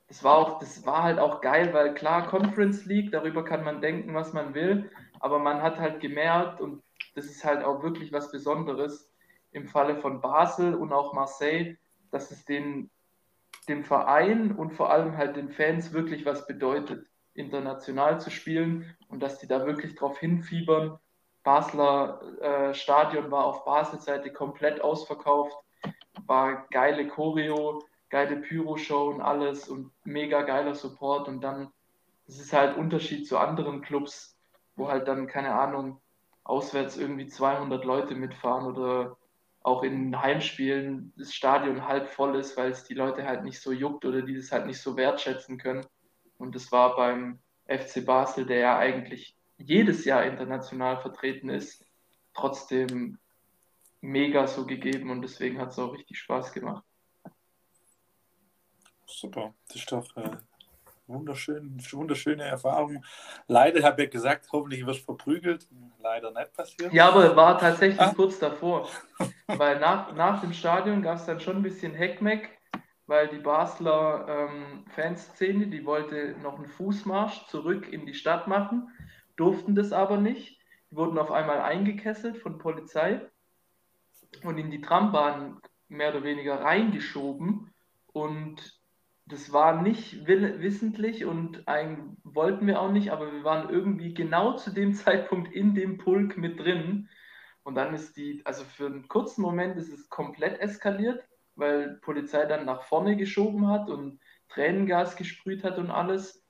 das 0.08 0.24
war 0.24 0.38
auch, 0.38 0.60
das 0.60 0.86
war 0.86 1.04
halt 1.04 1.20
auch 1.20 1.42
geil, 1.42 1.74
weil 1.74 1.94
klar, 1.94 2.28
Conference 2.28 2.86
League, 2.86 3.12
darüber 3.12 3.44
kann 3.44 3.64
man 3.64 3.82
denken, 3.82 4.14
was 4.14 4.34
man 4.34 4.54
will, 4.54 4.90
aber 5.20 5.40
man 5.40 5.62
hat 5.62 5.80
halt 5.80 6.00
gemerkt, 6.00 6.62
und 6.62 6.82
das 7.16 7.26
ist 7.26 7.44
halt 7.44 7.64
auch 7.64 7.84
wirklich 7.84 8.14
was 8.14 8.32
Besonderes 8.32 9.12
im 9.52 9.68
Falle 9.68 9.98
von 9.98 10.22
Basel 10.22 10.76
und 10.76 10.94
auch 10.94 11.14
Marseille, 11.14 11.78
dass 12.12 12.32
es 12.32 12.46
den, 12.46 12.90
dem 13.68 13.84
Verein 13.84 14.52
und 14.52 14.72
vor 14.72 14.92
allem 14.92 15.18
halt 15.18 15.36
den 15.36 15.50
Fans 15.50 15.92
wirklich 15.92 16.26
was 16.26 16.48
bedeutet, 16.48 17.06
international 17.34 18.20
zu 18.20 18.32
spielen 18.32 18.96
und 19.10 19.22
dass 19.22 19.40
die 19.40 19.48
da 19.48 19.66
wirklich 19.66 19.96
drauf 19.96 20.20
hinfiebern 20.20 21.00
Basler 21.48 22.20
äh, 22.42 22.74
Stadion 22.74 23.32
war 23.32 23.46
auf 23.46 23.64
Basel-Seite 23.64 24.34
komplett 24.34 24.82
ausverkauft. 24.82 25.56
War 26.26 26.68
geile 26.72 27.08
Choreo, 27.08 27.82
geile 28.10 28.36
Pyro-Show 28.36 29.12
und 29.12 29.22
alles 29.22 29.70
und 29.70 29.94
mega 30.04 30.42
geiler 30.42 30.76
Support. 30.76 31.30
Und 31.30 31.40
dann, 31.40 31.72
das 32.26 32.38
ist 32.38 32.52
halt 32.52 32.76
Unterschied 32.76 33.26
zu 33.26 33.38
anderen 33.38 33.82
Clubs, 33.82 34.38
wo 34.76 34.90
halt 34.90 35.08
dann, 35.08 35.28
keine 35.28 35.54
Ahnung, 35.54 36.02
auswärts 36.44 36.98
irgendwie 36.98 37.28
200 37.28 37.86
Leute 37.86 38.16
mitfahren 38.16 38.66
oder 38.66 39.16
auch 39.64 39.84
in 39.84 40.22
Heimspielen 40.22 41.14
das 41.16 41.34
Stadion 41.34 41.88
halb 41.88 42.10
voll 42.10 42.36
ist, 42.36 42.58
weil 42.58 42.72
es 42.72 42.84
die 42.84 42.94
Leute 42.94 43.26
halt 43.26 43.46
nicht 43.46 43.62
so 43.62 43.72
juckt 43.72 44.04
oder 44.04 44.22
die 44.22 44.36
das 44.36 44.52
halt 44.52 44.66
nicht 44.66 44.82
so 44.82 44.98
wertschätzen 44.98 45.58
können. 45.58 45.86
Und 46.38 46.56
das 46.56 46.74
war 46.74 46.98
beim 46.98 47.40
FC 47.68 48.06
Basel, 48.06 48.46
der 48.46 48.58
ja 48.58 48.78
eigentlich 48.78 49.37
jedes 49.58 50.06
Jahr 50.06 50.24
international 50.26 50.98
vertreten 50.98 51.50
ist, 51.50 51.86
trotzdem 52.34 53.18
mega 54.02 54.48
so 54.48 54.66
gegeben 54.66 55.10
und 55.10 55.22
deswegen 55.22 55.60
hat 55.60 55.70
es 55.70 55.80
auch 55.80 55.94
richtig 55.94 56.20
Spaß 56.20 56.54
gemacht. 56.54 56.84
Super, 59.06 59.54
das 59.68 59.78
ist 59.78 59.92
doch 59.92 60.16
äh, 60.18 60.32
wunderschön, 61.08 61.78
wunderschöne 61.92 62.44
Erfahrung. 62.44 63.04
Leider 63.48 63.84
habe 63.84 64.04
ich 64.04 64.12
gesagt, 64.12 64.48
hoffentlich 64.52 64.86
wirst 64.86 65.02
du 65.02 65.06
verprügelt. 65.06 65.68
Leider 66.00 66.32
nicht 66.32 66.54
passiert. 66.54 66.94
Ja, 66.94 67.10
aber 67.10 67.36
war 67.36 67.58
tatsächlich 67.58 68.00
ah. 68.00 68.14
kurz 68.14 68.38
davor. 68.38 68.88
weil 69.48 69.80
nach, 69.80 70.14
nach 70.14 70.42
dem 70.42 70.54
Stadion 70.54 71.02
gab 71.02 71.16
es 71.18 71.26
dann 71.26 71.40
schon 71.40 71.58
ein 71.58 71.64
bisschen 71.64 71.94
Heckmeck, 71.94 72.60
weil 73.08 73.30
die 73.30 73.40
Basler 73.40 74.26
ähm, 74.28 74.86
Fanszene, 74.90 75.68
die 75.68 75.86
wollte 75.86 76.36
noch 76.44 76.58
einen 76.58 76.68
Fußmarsch 76.68 77.48
zurück 77.48 77.92
in 77.92 78.06
die 78.06 78.14
Stadt 78.14 78.48
machen 78.48 78.92
durften 79.38 79.76
das 79.76 79.94
aber 79.94 80.18
nicht. 80.18 80.60
Die 80.92 80.96
wurden 80.96 81.18
auf 81.18 81.32
einmal 81.32 81.62
eingekesselt 81.62 82.38
von 82.38 82.58
Polizei 82.58 83.22
und 84.44 84.58
in 84.58 84.72
die 84.72 84.82
Trambahn 84.82 85.62
mehr 85.88 86.10
oder 86.10 86.24
weniger 86.24 86.62
reingeschoben. 86.62 87.74
Und 88.08 88.78
das 89.26 89.52
war 89.52 89.82
nicht 89.82 90.26
wissentlich 90.26 91.26
und 91.26 91.68
ein, 91.68 92.18
wollten 92.24 92.66
wir 92.66 92.80
auch 92.82 92.92
nicht, 92.92 93.12
aber 93.12 93.32
wir 93.32 93.44
waren 93.44 93.70
irgendwie 93.70 94.14
genau 94.14 94.56
zu 94.56 94.72
dem 94.72 94.94
Zeitpunkt 94.96 95.52
in 95.54 95.76
dem 95.76 95.98
Pulk 95.98 96.38
mit 96.38 96.60
drin. 96.60 97.10
Und 97.64 97.76
dann 97.76 97.94
ist 97.94 98.16
die, 98.16 98.42
also 98.46 98.64
für 98.64 98.86
einen 98.86 99.10
kurzen 99.10 99.42
Moment 99.42 99.76
ist 99.76 99.92
es 99.92 100.10
komplett 100.10 100.62
eskaliert, 100.62 101.22
weil 101.56 102.00
Polizei 102.02 102.46
dann 102.46 102.66
nach 102.66 102.84
vorne 102.84 103.18
geschoben 103.18 103.68
hat 103.68 103.90
und 103.90 104.20
Tränengas 104.48 105.18
gesprüht 105.18 105.64
hat 105.64 105.78
und 105.78 105.92
alles. 105.92 106.47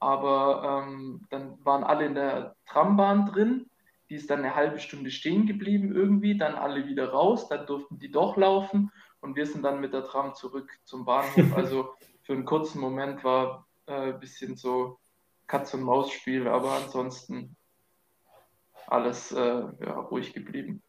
Aber 0.00 0.84
ähm, 0.86 1.26
dann 1.30 1.64
waren 1.64 1.84
alle 1.84 2.06
in 2.06 2.14
der 2.14 2.56
Trambahn 2.66 3.26
drin. 3.26 3.70
Die 4.08 4.14
ist 4.14 4.30
dann 4.30 4.40
eine 4.40 4.54
halbe 4.54 4.78
Stunde 4.78 5.10
stehen 5.10 5.46
geblieben 5.46 5.94
irgendwie, 5.94 6.38
dann 6.38 6.54
alle 6.54 6.86
wieder 6.86 7.08
raus, 7.08 7.48
dann 7.48 7.66
durften 7.66 7.98
die 7.98 8.10
doch 8.10 8.36
laufen 8.36 8.92
und 9.20 9.34
wir 9.34 9.46
sind 9.46 9.62
dann 9.62 9.80
mit 9.80 9.92
der 9.92 10.04
Tram 10.04 10.34
zurück 10.34 10.70
zum 10.84 11.04
Bahnhof. 11.04 11.34
Also 11.56 11.94
für 12.22 12.32
einen 12.32 12.44
kurzen 12.44 12.80
Moment 12.80 13.24
war 13.24 13.66
äh, 13.86 14.12
ein 14.12 14.20
bisschen 14.20 14.56
so 14.56 14.98
Katz-und-Maus-Spiel, 15.46 16.46
aber 16.48 16.72
ansonsten 16.72 17.56
alles 18.86 19.32
äh, 19.32 19.38
ja, 19.38 20.00
ruhig 20.10 20.32
geblieben. 20.32 20.82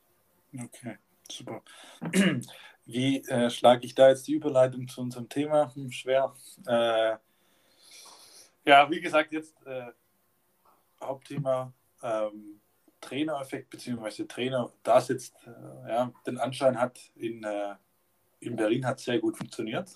Okay, 0.54 0.98
super. 1.30 1.62
Wie 2.86 3.17
äh, 3.24 3.50
schlage 3.50 3.86
ich 3.86 3.96
da 3.96 4.10
jetzt 4.10 4.28
die 4.28 4.34
Überleitung 4.34 4.88
zu 4.88 5.02
unserem 5.02 5.28
Thema? 5.28 5.74
Hm, 5.76 5.91
schwer. 5.91 6.34
Äh, 6.65 7.17
ja, 8.68 8.92
wie 8.92 9.00
gesagt, 9.00 9.32
jetzt 9.32 9.66
äh, 9.66 9.92
Hauptthema 11.02 11.74
ähm, 12.04 12.60
Trainereffekt, 13.00 13.70
beziehungsweise 13.70 14.28
Trainer 14.28 14.72
da 14.84 15.00
sitzt, 15.00 15.36
äh, 15.48 15.90
ja, 15.90 16.12
den 16.26 16.38
Anschein 16.38 16.80
hat, 16.80 17.00
in, 17.16 17.44
äh, 17.46 17.76
in 18.42 18.58
Berlin 18.58 18.86
hat 18.86 19.00
sehr 19.00 19.20
gut 19.20 19.38
funktioniert, 19.38 19.90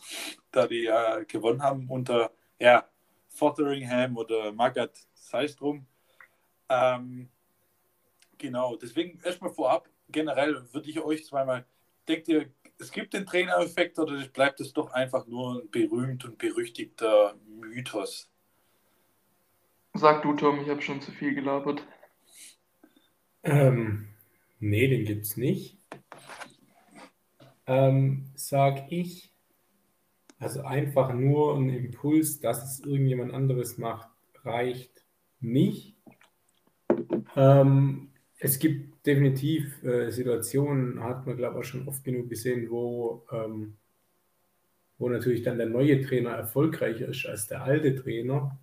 da 0.52 0.68
die 0.68 0.84
ja 0.84 1.20
gewonnen 1.24 1.62
haben 1.62 1.90
unter 1.90 2.32
ja, 2.60 2.88
Fotheringham 3.28 4.16
oder 4.16 4.54
Magat, 4.54 4.98
sei 5.16 5.44
es 5.44 5.58
drum. 5.58 5.86
Ähm, 6.70 7.30
genau, 8.38 8.78
deswegen 8.78 9.20
erstmal 9.22 9.52
vorab, 9.52 9.90
generell 10.08 10.74
würde 10.74 10.90
ich 10.90 11.02
euch 11.02 11.26
zweimal, 11.26 11.66
denkt 12.08 12.30
ihr, 12.30 12.50
es 12.80 12.90
gibt 12.92 13.14
den 13.14 13.26
Trainereffekt 13.26 14.00
oder 14.00 14.26
bleibt 14.28 14.62
es 14.62 14.72
doch 14.72 14.94
einfach 14.94 15.28
nur 15.28 15.62
ein 15.62 15.70
berühmt 15.70 16.24
und 16.24 16.38
berüchtigter 16.38 17.36
Mythos? 17.46 18.31
Sag 19.94 20.24
du, 20.24 20.34
Tom, 20.34 20.62
ich 20.62 20.70
habe 20.70 20.82
schon 20.82 21.02
zu 21.02 21.12
viel 21.12 21.36
gelabert. 21.36 21.86
Ähm, 23.44 24.08
nee, 24.60 24.88
den 24.88 25.06
gibt 25.06 25.26
es 25.26 25.38
nicht. 25.38 25.78
Ähm, 27.68 28.32
sag 28.36 28.92
ich, 28.92 29.34
also 30.40 30.62
einfach 30.62 31.14
nur 31.14 31.58
ein 31.58 31.70
Impuls, 31.70 32.40
dass 32.40 32.64
es 32.64 32.86
irgendjemand 32.86 33.34
anderes 33.34 33.78
macht, 33.78 34.10
reicht 34.44 35.06
nicht. 35.40 35.96
Ähm, 37.36 38.12
es 38.40 38.60
gibt 38.60 39.06
definitiv 39.06 39.84
äh, 39.84 40.10
Situationen, 40.10 41.04
hat 41.04 41.28
man 41.28 41.38
glaube 41.38 41.56
ich 41.56 41.60
auch 41.60 41.70
schon 41.70 41.88
oft 41.88 42.04
genug 42.04 42.30
gesehen, 42.30 42.70
wo, 42.70 43.26
ähm, 43.32 43.78
wo 44.98 45.10
natürlich 45.10 45.44
dann 45.44 45.58
der 45.58 45.68
neue 45.68 46.02
Trainer 46.02 46.32
erfolgreicher 46.32 47.08
ist 47.08 47.26
als 47.26 47.48
der 47.48 47.64
alte 47.64 47.96
Trainer. 47.96 48.60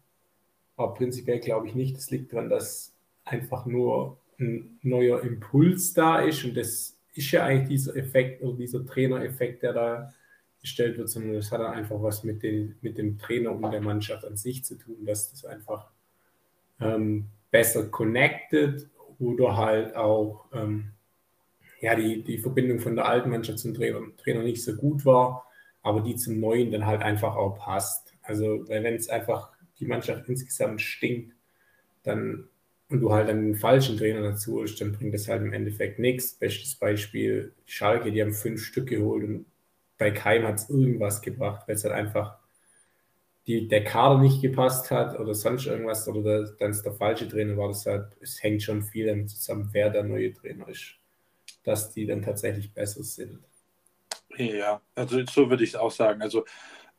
Aber 0.79 0.95
prinzipiell 0.95 1.41
glaube 1.41 1.67
ich 1.67 1.75
nicht, 1.75 1.97
es 1.97 2.11
liegt 2.11 2.33
daran, 2.33 2.49
dass 2.49 2.95
einfach 3.25 3.67
nur 3.67 4.19
ein 4.39 4.79
neuer 4.83 5.23
Impuls 5.23 5.93
da 5.93 6.21
ist 6.21 6.45
und 6.45 6.57
das 6.57 6.97
ist 7.15 7.31
ja 7.33 7.45
eigentlich 7.45 7.69
dieser 7.69 7.97
Effekt 7.97 8.43
oder 8.43 8.57
dieser 8.57 8.87
Trainereffekt, 8.87 9.65
der 9.65 9.73
da 9.73 10.15
gestellt 10.61 10.97
wird, 10.97 11.09
sondern 11.09 11.35
das 11.35 11.51
hat 11.51 11.61
einfach 11.61 12.01
was 12.01 12.23
mit, 12.23 12.45
den, 12.45 12.77
mit 12.81 12.97
dem 12.97 13.19
Trainer 13.19 13.53
und 13.53 13.71
der 13.73 13.81
Mannschaft 13.81 14.25
an 14.25 14.37
sich 14.37 14.65
zu 14.65 14.77
tun, 14.77 15.05
dass 15.05 15.33
das 15.33 15.45
einfach 15.45 15.91
ähm, 16.81 17.27
besser 17.51 17.89
connected 17.89 18.89
oder 19.19 19.57
halt 19.57 19.97
auch 19.97 20.45
ähm, 20.53 20.93
ja, 21.81 21.97
die, 21.97 22.23
die 22.23 22.39
Verbindung 22.39 22.79
von 22.79 22.95
der 22.95 23.07
alten 23.07 23.31
Mannschaft 23.31 23.59
zum 23.59 23.75
Trainer, 23.75 24.01
Trainer 24.17 24.43
nicht 24.43 24.63
so 24.63 24.75
gut 24.77 25.05
war, 25.05 25.47
aber 25.83 26.03
die 26.03 26.15
zum 26.15 26.39
neuen 26.39 26.71
dann 26.71 26.87
halt 26.87 27.03
einfach 27.03 27.35
auch 27.35 27.59
passt. 27.59 28.15
Also 28.23 28.69
wenn 28.69 28.95
es 28.95 29.09
einfach 29.09 29.51
die 29.81 29.87
Mannschaft 29.87 30.29
insgesamt 30.29 30.81
stinkt, 30.81 31.35
dann 32.03 32.49
und 32.91 33.01
du 33.01 33.13
halt 33.13 33.29
einen 33.29 33.55
falschen 33.55 33.99
Trainer 33.99 34.23
dazu 34.23 34.63
hast, 34.63 34.81
dann 34.81 34.93
bringt 34.93 35.13
das 35.13 35.29
halt 35.29 35.43
im 35.43 35.53
Endeffekt 35.53 35.99
nichts. 35.99 36.33
Bestes 36.33 36.75
Beispiel, 36.75 37.53
Schalke, 37.67 38.11
die 38.11 38.23
haben 38.23 38.33
fünf 38.33 38.65
Stück 38.65 38.89
geholt 38.89 39.25
und 39.25 39.47
bei 39.99 40.11
keinem 40.11 40.47
hat 40.47 40.57
es 40.57 40.71
irgendwas 40.71 41.21
gebracht, 41.21 41.67
weil 41.67 41.75
es 41.75 41.85
halt 41.85 41.93
einfach 41.93 42.39
die, 43.47 43.69
der 43.69 43.85
Kader 43.85 44.21
nicht 44.21 44.41
gepasst 44.41 44.91
hat 44.91 45.19
oder 45.19 45.35
sonst 45.35 45.67
irgendwas 45.67 46.09
oder 46.09 46.45
dann 46.59 46.71
es 46.71 46.83
der 46.83 46.93
falsche 46.93 47.29
Trainer 47.29 47.57
war. 47.57 47.69
Deshalb, 47.69 48.17
es 48.21 48.43
hängt 48.43 48.63
schon 48.63 48.83
viel 48.83 49.07
damit 49.07 49.31
zusammen, 49.31 49.69
wer 49.73 49.91
der 49.91 50.05
neue 50.05 50.33
Trainer 50.33 50.69
ist, 50.69 50.95
dass 51.65 51.91
die 51.93 52.07
dann 52.07 52.23
tatsächlich 52.23 52.73
besser 52.73 53.03
sind. 53.03 53.41
Ja, 54.37 54.81
also 54.95 55.25
so 55.27 55.51
würde 55.51 55.65
ich 55.65 55.71
es 55.71 55.77
auch 55.77 55.91
sagen. 55.91 56.23
Also 56.23 56.45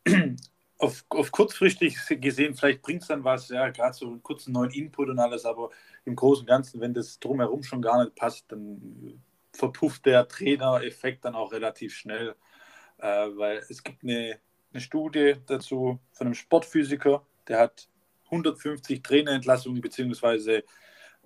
auf, 0.79 1.05
auf 1.09 1.31
kurzfristig 1.31 1.97
gesehen, 2.09 2.55
vielleicht 2.55 2.81
bringt 2.81 3.01
es 3.03 3.09
dann 3.09 3.23
was, 3.23 3.49
ja, 3.49 3.69
gerade 3.69 3.93
so 3.93 4.07
einen 4.07 4.23
kurzen 4.23 4.53
neuen 4.53 4.71
Input 4.71 5.09
und 5.09 5.19
alles, 5.19 5.45
aber 5.45 5.69
im 6.05 6.15
Großen 6.15 6.43
und 6.43 6.47
Ganzen, 6.47 6.81
wenn 6.81 6.93
das 6.93 7.19
drumherum 7.19 7.61
schon 7.63 7.81
gar 7.81 8.01
nicht 8.01 8.15
passt, 8.15 8.51
dann 8.51 9.21
verpufft 9.53 10.05
der 10.05 10.27
Trainer-Effekt 10.27 11.25
dann 11.25 11.35
auch 11.35 11.51
relativ 11.51 11.93
schnell, 11.93 12.33
äh, 12.97 13.27
weil 13.35 13.57
es 13.69 13.83
gibt 13.83 14.03
eine, 14.03 14.39
eine 14.71 14.81
Studie 14.81 15.35
dazu 15.45 15.99
von 16.13 16.27
einem 16.27 16.33
Sportphysiker, 16.33 17.25
der 17.47 17.59
hat 17.59 17.89
150 18.25 19.03
Trainerentlassungen 19.03 19.81
beziehungsweise 19.81 20.63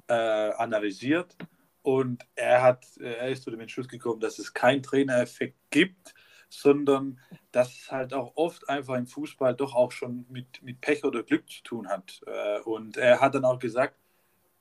äh, 0.07 0.13
analysiert 0.13 1.37
und 1.83 2.25
er 2.33 2.63
hat, 2.63 2.85
er 2.97 3.29
ist 3.29 3.43
zu 3.43 3.51
dem 3.51 3.59
Entschluss 3.59 3.87
gekommen, 3.87 4.19
dass 4.19 4.39
es 4.39 4.53
keinen 4.53 4.81
Trainereffekt 4.81 5.57
gibt, 5.69 6.15
sondern 6.53 7.19
dass 7.51 7.73
es 7.73 7.91
halt 7.91 8.13
auch 8.13 8.33
oft 8.35 8.69
einfach 8.69 8.95
im 8.95 9.07
Fußball 9.07 9.55
doch 9.55 9.73
auch 9.73 9.91
schon 9.91 10.25
mit, 10.29 10.61
mit 10.61 10.81
Pech 10.81 11.03
oder 11.03 11.23
Glück 11.23 11.49
zu 11.49 11.63
tun 11.63 11.89
hat. 11.89 12.21
Äh, 12.27 12.59
und 12.61 12.97
er 12.97 13.19
hat 13.21 13.35
dann 13.35 13.45
auch 13.45 13.59
gesagt, 13.59 13.95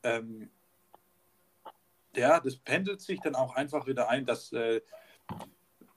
ähm, 0.02 0.50
ja, 2.16 2.40
das 2.40 2.56
pendelt 2.56 3.00
sich 3.00 3.20
dann 3.20 3.34
auch 3.34 3.54
einfach 3.54 3.86
wieder 3.86 4.08
ein, 4.08 4.24
dass 4.24 4.52
äh, 4.52 4.80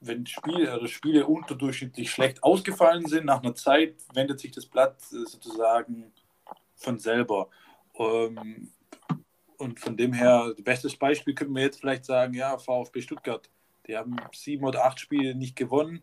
wenn 0.02 0.26
Spiele 0.26 0.78
oder 0.78 0.88
Spiele 0.88 1.26
unterdurchschnittlich 1.26 2.12
schlecht 2.12 2.44
ausgefallen 2.44 3.06
sind, 3.06 3.26
nach 3.26 3.42
einer 3.42 3.56
Zeit 3.56 3.96
wendet 4.14 4.40
sich 4.40 4.52
das 4.52 4.66
Blatt 4.66 4.98
äh, 5.12 5.26
sozusagen 5.26 6.12
von 6.76 7.00
selber. 7.00 7.50
Ähm, 7.98 8.72
und 9.58 9.80
von 9.80 9.96
dem 9.96 10.12
her, 10.12 10.52
das 10.56 10.64
beste 10.64 10.98
Beispiel 10.98 11.34
könnten 11.34 11.56
wir 11.56 11.64
jetzt 11.64 11.80
vielleicht 11.80 12.04
sagen, 12.04 12.34
ja, 12.34 12.58
VfB 12.58 13.02
Stuttgart 13.02 13.50
die 13.88 13.98
haben 13.98 14.16
sieben 14.34 14.66
oder 14.66 14.86
acht 14.86 15.00
Spiele 15.00 15.36
nicht 15.36 15.56
gewonnen, 15.56 16.02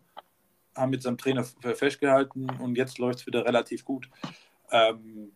haben 0.75 0.91
mit 0.91 1.01
seinem 1.01 1.17
Trainer 1.17 1.43
festgehalten 1.43 2.49
und 2.59 2.75
jetzt 2.75 2.97
läuft 2.97 3.19
es 3.19 3.27
wieder 3.27 3.45
relativ 3.45 3.85
gut. 3.85 4.09
Ähm, 4.71 5.31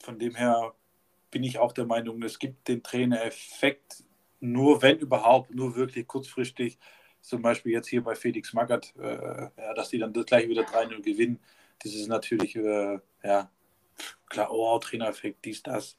von 0.00 0.18
dem 0.18 0.34
her 0.34 0.74
bin 1.30 1.44
ich 1.44 1.58
auch 1.58 1.72
der 1.72 1.86
Meinung, 1.86 2.22
es 2.22 2.38
gibt 2.38 2.68
den 2.68 2.82
Trainereffekt 2.82 4.04
nur, 4.40 4.82
wenn 4.82 4.98
überhaupt, 4.98 5.54
nur 5.54 5.76
wirklich 5.76 6.06
kurzfristig. 6.06 6.78
Zum 7.20 7.42
Beispiel 7.42 7.72
jetzt 7.72 7.88
hier 7.88 8.02
bei 8.02 8.14
Felix 8.14 8.52
Magath, 8.52 8.94
äh, 8.96 9.50
ja, 9.56 9.74
dass 9.74 9.90
die 9.90 9.98
dann 9.98 10.12
das 10.12 10.26
gleich 10.26 10.48
wieder 10.48 10.62
3-0 10.62 11.02
gewinnen. 11.02 11.40
Das 11.80 11.94
ist 11.94 12.08
natürlich, 12.08 12.56
äh, 12.56 12.98
ja, 13.22 13.50
klar, 14.28 14.50
oh, 14.50 14.78
Trainereffekt, 14.78 15.44
dies, 15.44 15.62
das. 15.62 15.98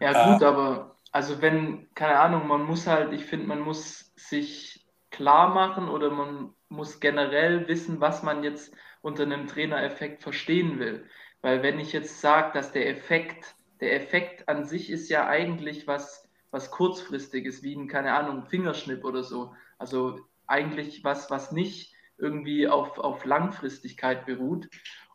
Ja, 0.00 0.32
gut, 0.32 0.42
äh, 0.42 0.44
aber 0.44 0.96
also 1.12 1.40
wenn, 1.40 1.88
keine 1.94 2.18
Ahnung, 2.18 2.46
man 2.46 2.62
muss 2.62 2.86
halt, 2.86 3.12
ich 3.12 3.24
finde, 3.24 3.46
man 3.46 3.60
muss 3.60 4.05
sich 4.16 4.86
klar 5.10 5.54
machen 5.54 5.88
oder 5.88 6.10
man 6.10 6.54
muss 6.68 7.00
generell 7.00 7.68
wissen, 7.68 8.00
was 8.00 8.22
man 8.22 8.42
jetzt 8.42 8.74
unter 9.02 9.22
einem 9.22 9.46
Trainereffekt 9.46 10.22
verstehen 10.22 10.78
will. 10.78 11.06
Weil 11.42 11.62
wenn 11.62 11.78
ich 11.78 11.92
jetzt 11.92 12.20
sage, 12.20 12.52
dass 12.54 12.72
der 12.72 12.88
Effekt, 12.88 13.54
der 13.80 13.94
Effekt 13.94 14.48
an 14.48 14.64
sich 14.64 14.90
ist 14.90 15.08
ja 15.08 15.26
eigentlich 15.28 15.86
was, 15.86 16.28
was 16.50 16.70
kurzfristiges, 16.70 17.62
wie 17.62 17.76
ein, 17.76 17.88
keine 17.88 18.14
Ahnung, 18.14 18.46
Fingerschnipp 18.46 19.04
oder 19.04 19.22
so. 19.22 19.54
Also 19.78 20.20
eigentlich 20.46 21.04
was, 21.04 21.30
was 21.30 21.52
nicht 21.52 21.94
irgendwie 22.18 22.66
auf, 22.68 22.98
auf 22.98 23.24
Langfristigkeit 23.24 24.26
beruht. 24.26 24.68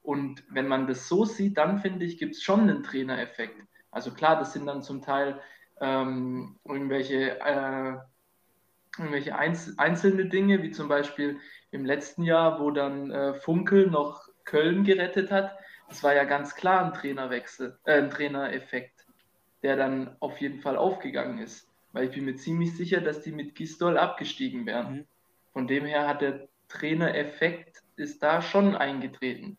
Und 0.04 0.44
wenn 0.50 0.68
man 0.68 0.88
das 0.88 1.08
so 1.08 1.26
sieht, 1.26 1.58
dann 1.58 1.80
finde 1.80 2.06
ich, 2.06 2.18
gibt 2.18 2.36
es 2.36 2.44
schon 2.44 2.62
einen 2.62 2.84
Trainereffekt. 2.84 3.62
Also 3.92 4.12
klar, 4.12 4.38
das 4.38 4.54
sind 4.54 4.66
dann 4.66 4.84
zum 4.84 5.02
Teil 5.02 5.42
ähm, 5.80 6.60
irgendwelche 6.64 7.40
äh, 7.40 7.98
irgendwelche 8.97 9.36
einzelne 9.38 10.25
Dinge, 10.25 10.62
wie 10.63 10.71
zum 10.71 10.88
Beispiel 10.88 11.39
im 11.71 11.86
letzten 11.86 12.23
Jahr, 12.23 12.60
wo 12.60 12.71
dann 12.71 13.12
äh, 13.12 13.34
Funkel 13.36 13.88
noch 13.88 14.27
Köln 14.43 14.84
gerettet 14.84 15.32
hat. 15.32 15.58
Das 15.88 16.04
war 16.04 16.13
ja 16.13 16.23
ganz 16.23 16.56
klar 16.56 16.86
ein 16.86 16.93
Trainerwechsel, 16.93 17.77
äh, 17.86 17.93
ein 17.93 18.10
Trainereffekt, 18.10 19.06
der 19.63 19.75
dann 19.75 20.15
auf 20.19 20.39
jeden 20.39 20.60
Fall 20.60 20.77
aufgegangen 20.77 21.39
ist. 21.39 21.67
Weil 21.93 22.06
ich 22.06 22.12
bin 22.12 22.25
mir 22.25 22.36
ziemlich 22.36 22.75
sicher, 22.75 23.01
dass 23.01 23.21
die 23.21 23.32
mit 23.32 23.56
Gistol 23.56 23.97
abgestiegen 23.97 24.65
wären. 24.65 24.93
Mhm. 24.93 25.06
Von 25.54 25.67
dem 25.67 25.86
her 25.86 26.08
hat 26.08 26.21
der 26.21 26.47
Trainereffekt 26.69 27.84
ist 27.97 28.23
da 28.23 28.41
schon 28.41 28.75
eingetreten. 28.75 29.58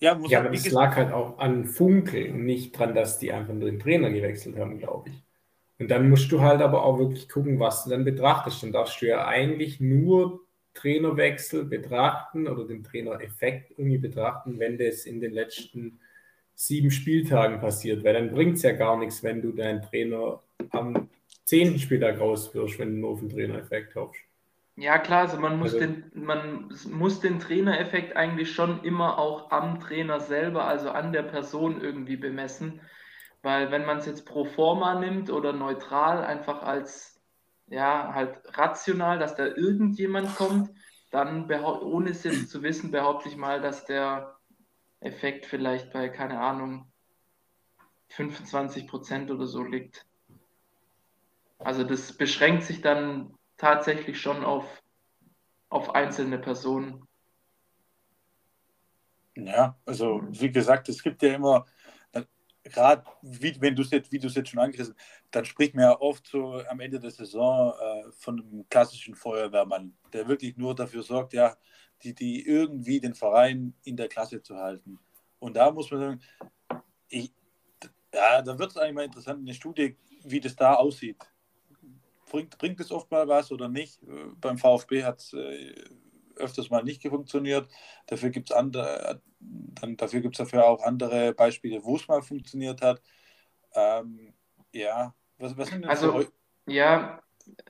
Ja, 0.00 0.18
ja 0.26 0.40
aber 0.40 0.50
es 0.52 0.70
lag 0.70 0.96
halt 0.96 1.12
auch 1.12 1.38
an 1.38 1.66
Funkel 1.66 2.32
und 2.32 2.44
nicht 2.44 2.76
dran, 2.76 2.94
dass 2.94 3.18
die 3.18 3.32
einfach 3.32 3.54
nur 3.54 3.70
den 3.70 3.78
Trainer 3.78 4.10
gewechselt 4.10 4.58
haben, 4.58 4.78
glaube 4.78 5.10
ich. 5.10 5.22
Und 5.82 5.88
dann 5.88 6.08
musst 6.08 6.30
du 6.30 6.40
halt 6.40 6.60
aber 6.60 6.84
auch 6.84 7.00
wirklich 7.00 7.28
gucken, 7.28 7.58
was 7.58 7.82
du 7.82 7.90
dann 7.90 8.04
betrachtest. 8.04 8.62
Dann 8.62 8.70
darfst 8.70 9.02
du 9.02 9.08
ja 9.08 9.26
eigentlich 9.26 9.80
nur 9.80 10.46
Trainerwechsel 10.74 11.64
betrachten 11.64 12.46
oder 12.46 12.64
den 12.64 12.84
Trainereffekt 12.84 13.72
irgendwie 13.72 13.98
betrachten, 13.98 14.60
wenn 14.60 14.78
das 14.78 15.06
in 15.06 15.20
den 15.20 15.32
letzten 15.32 15.98
sieben 16.54 16.92
Spieltagen 16.92 17.58
passiert, 17.58 18.04
weil 18.04 18.14
dann 18.14 18.30
bringt 18.30 18.58
es 18.58 18.62
ja 18.62 18.70
gar 18.70 18.96
nichts, 18.96 19.24
wenn 19.24 19.42
du 19.42 19.50
deinen 19.50 19.82
Trainer 19.82 20.40
am 20.70 21.08
zehnten 21.44 21.80
Spieltag 21.80 22.20
rauswirfst, 22.20 22.78
wenn 22.78 22.94
du 22.94 23.00
nur 23.00 23.10
auf 23.10 23.18
den 23.18 23.30
Trainereffekt 23.30 23.96
hoffst. 23.96 24.22
Ja, 24.76 24.98
klar, 24.98 25.22
also 25.22 25.38
man 25.38 25.58
muss, 25.58 25.74
also, 25.74 25.84
den, 25.84 26.04
man 26.14 26.72
muss 26.90 27.18
den 27.18 27.40
Trainereffekt 27.40 28.16
eigentlich 28.16 28.52
schon 28.52 28.84
immer 28.84 29.18
auch 29.18 29.50
am 29.50 29.80
Trainer 29.80 30.20
selber, 30.20 30.64
also 30.64 30.90
an 30.90 31.12
der 31.12 31.24
Person 31.24 31.80
irgendwie 31.80 32.16
bemessen. 32.16 32.80
Weil 33.42 33.70
wenn 33.70 33.84
man 33.84 33.98
es 33.98 34.06
jetzt 34.06 34.24
pro 34.24 34.44
forma 34.44 34.94
nimmt 34.94 35.30
oder 35.30 35.52
neutral, 35.52 36.24
einfach 36.24 36.62
als 36.62 37.20
ja, 37.66 38.12
halt 38.14 38.40
rational, 38.56 39.18
dass 39.18 39.34
da 39.34 39.46
irgendjemand 39.46 40.34
kommt, 40.36 40.70
dann 41.10 41.50
ohne 41.50 42.10
es 42.10 42.24
jetzt 42.24 42.50
zu 42.50 42.62
wissen, 42.62 42.90
behaupte 42.90 43.28
ich 43.28 43.36
mal, 43.36 43.60
dass 43.60 43.84
der 43.84 44.36
Effekt 45.00 45.46
vielleicht 45.46 45.92
bei, 45.92 46.08
keine 46.08 46.40
Ahnung, 46.40 46.90
25 48.08 48.86
Prozent 48.86 49.30
oder 49.30 49.46
so 49.46 49.62
liegt. 49.62 50.06
Also 51.58 51.84
das 51.84 52.12
beschränkt 52.16 52.64
sich 52.64 52.80
dann 52.80 53.34
tatsächlich 53.56 54.20
schon 54.20 54.44
auf, 54.44 54.82
auf 55.68 55.94
einzelne 55.94 56.38
Personen. 56.38 57.06
Ja, 59.34 59.76
also 59.86 60.22
wie 60.28 60.50
gesagt, 60.50 60.88
es 60.88 61.02
gibt 61.02 61.22
ja 61.22 61.34
immer, 61.34 61.64
gerade 62.64 63.04
wie, 63.22 63.60
wenn 63.60 63.74
du 63.74 63.82
es 63.82 63.90
jetzt, 63.90 64.12
wie 64.12 64.18
du 64.18 64.28
es 64.28 64.34
jetzt 64.34 64.50
schon 64.50 64.60
angerissen 64.60 64.94
dann 65.32 65.44
spricht 65.46 65.74
man 65.74 65.84
ja 65.84 66.00
oft 66.00 66.26
so 66.26 66.62
am 66.68 66.80
Ende 66.80 67.00
der 67.00 67.10
Saison 67.10 67.72
äh, 67.72 68.12
von 68.12 68.40
einem 68.40 68.68
klassischen 68.68 69.14
Feuerwehrmann, 69.14 69.96
der 70.12 70.28
wirklich 70.28 70.56
nur 70.56 70.74
dafür 70.74 71.02
sorgt, 71.02 71.32
ja, 71.32 71.56
die, 72.02 72.14
die 72.14 72.46
irgendwie 72.46 73.00
den 73.00 73.14
Verein 73.14 73.74
in 73.82 73.96
der 73.96 74.08
Klasse 74.08 74.42
zu 74.42 74.56
halten. 74.56 74.98
Und 75.38 75.56
da 75.56 75.70
muss 75.70 75.90
man 75.90 76.00
sagen, 76.00 76.20
ich, 77.08 77.32
ja, 78.12 78.42
da 78.42 78.58
wird 78.58 78.70
es 78.70 78.76
eigentlich 78.76 78.94
mal 78.94 79.04
interessant, 79.04 79.40
eine 79.40 79.54
Studie, 79.54 79.96
wie 80.22 80.40
das 80.40 80.54
da 80.54 80.74
aussieht. 80.74 81.16
Bringt, 82.30 82.56
bringt 82.58 82.80
es 82.80 82.92
oft 82.92 83.10
mal 83.10 83.26
was 83.26 83.50
oder 83.50 83.68
nicht? 83.68 84.02
Äh, 84.02 84.34
beim 84.38 84.58
VfB 84.58 85.02
hat 85.02 85.20
es 85.20 85.32
äh, 85.32 85.74
öfters 86.36 86.70
mal 86.70 86.82
nicht 86.82 87.06
funktioniert. 87.06 87.68
Dafür 88.06 88.30
gibt 88.30 88.50
es 88.50 88.56
andere, 88.56 89.20
dann 89.40 89.96
dafür 89.96 90.20
gibt 90.20 90.38
dafür 90.38 90.66
auch 90.66 90.82
andere 90.82 91.34
Beispiele, 91.34 91.84
wo 91.84 91.96
es 91.96 92.08
mal 92.08 92.22
funktioniert 92.22 92.82
hat. 92.82 93.02
Ähm, 93.74 94.34
ja, 94.72 95.14
was, 95.38 95.56
was 95.56 95.68
sind 95.68 95.82
denn 95.82 95.90
also, 95.90 96.24
ja, 96.66 97.20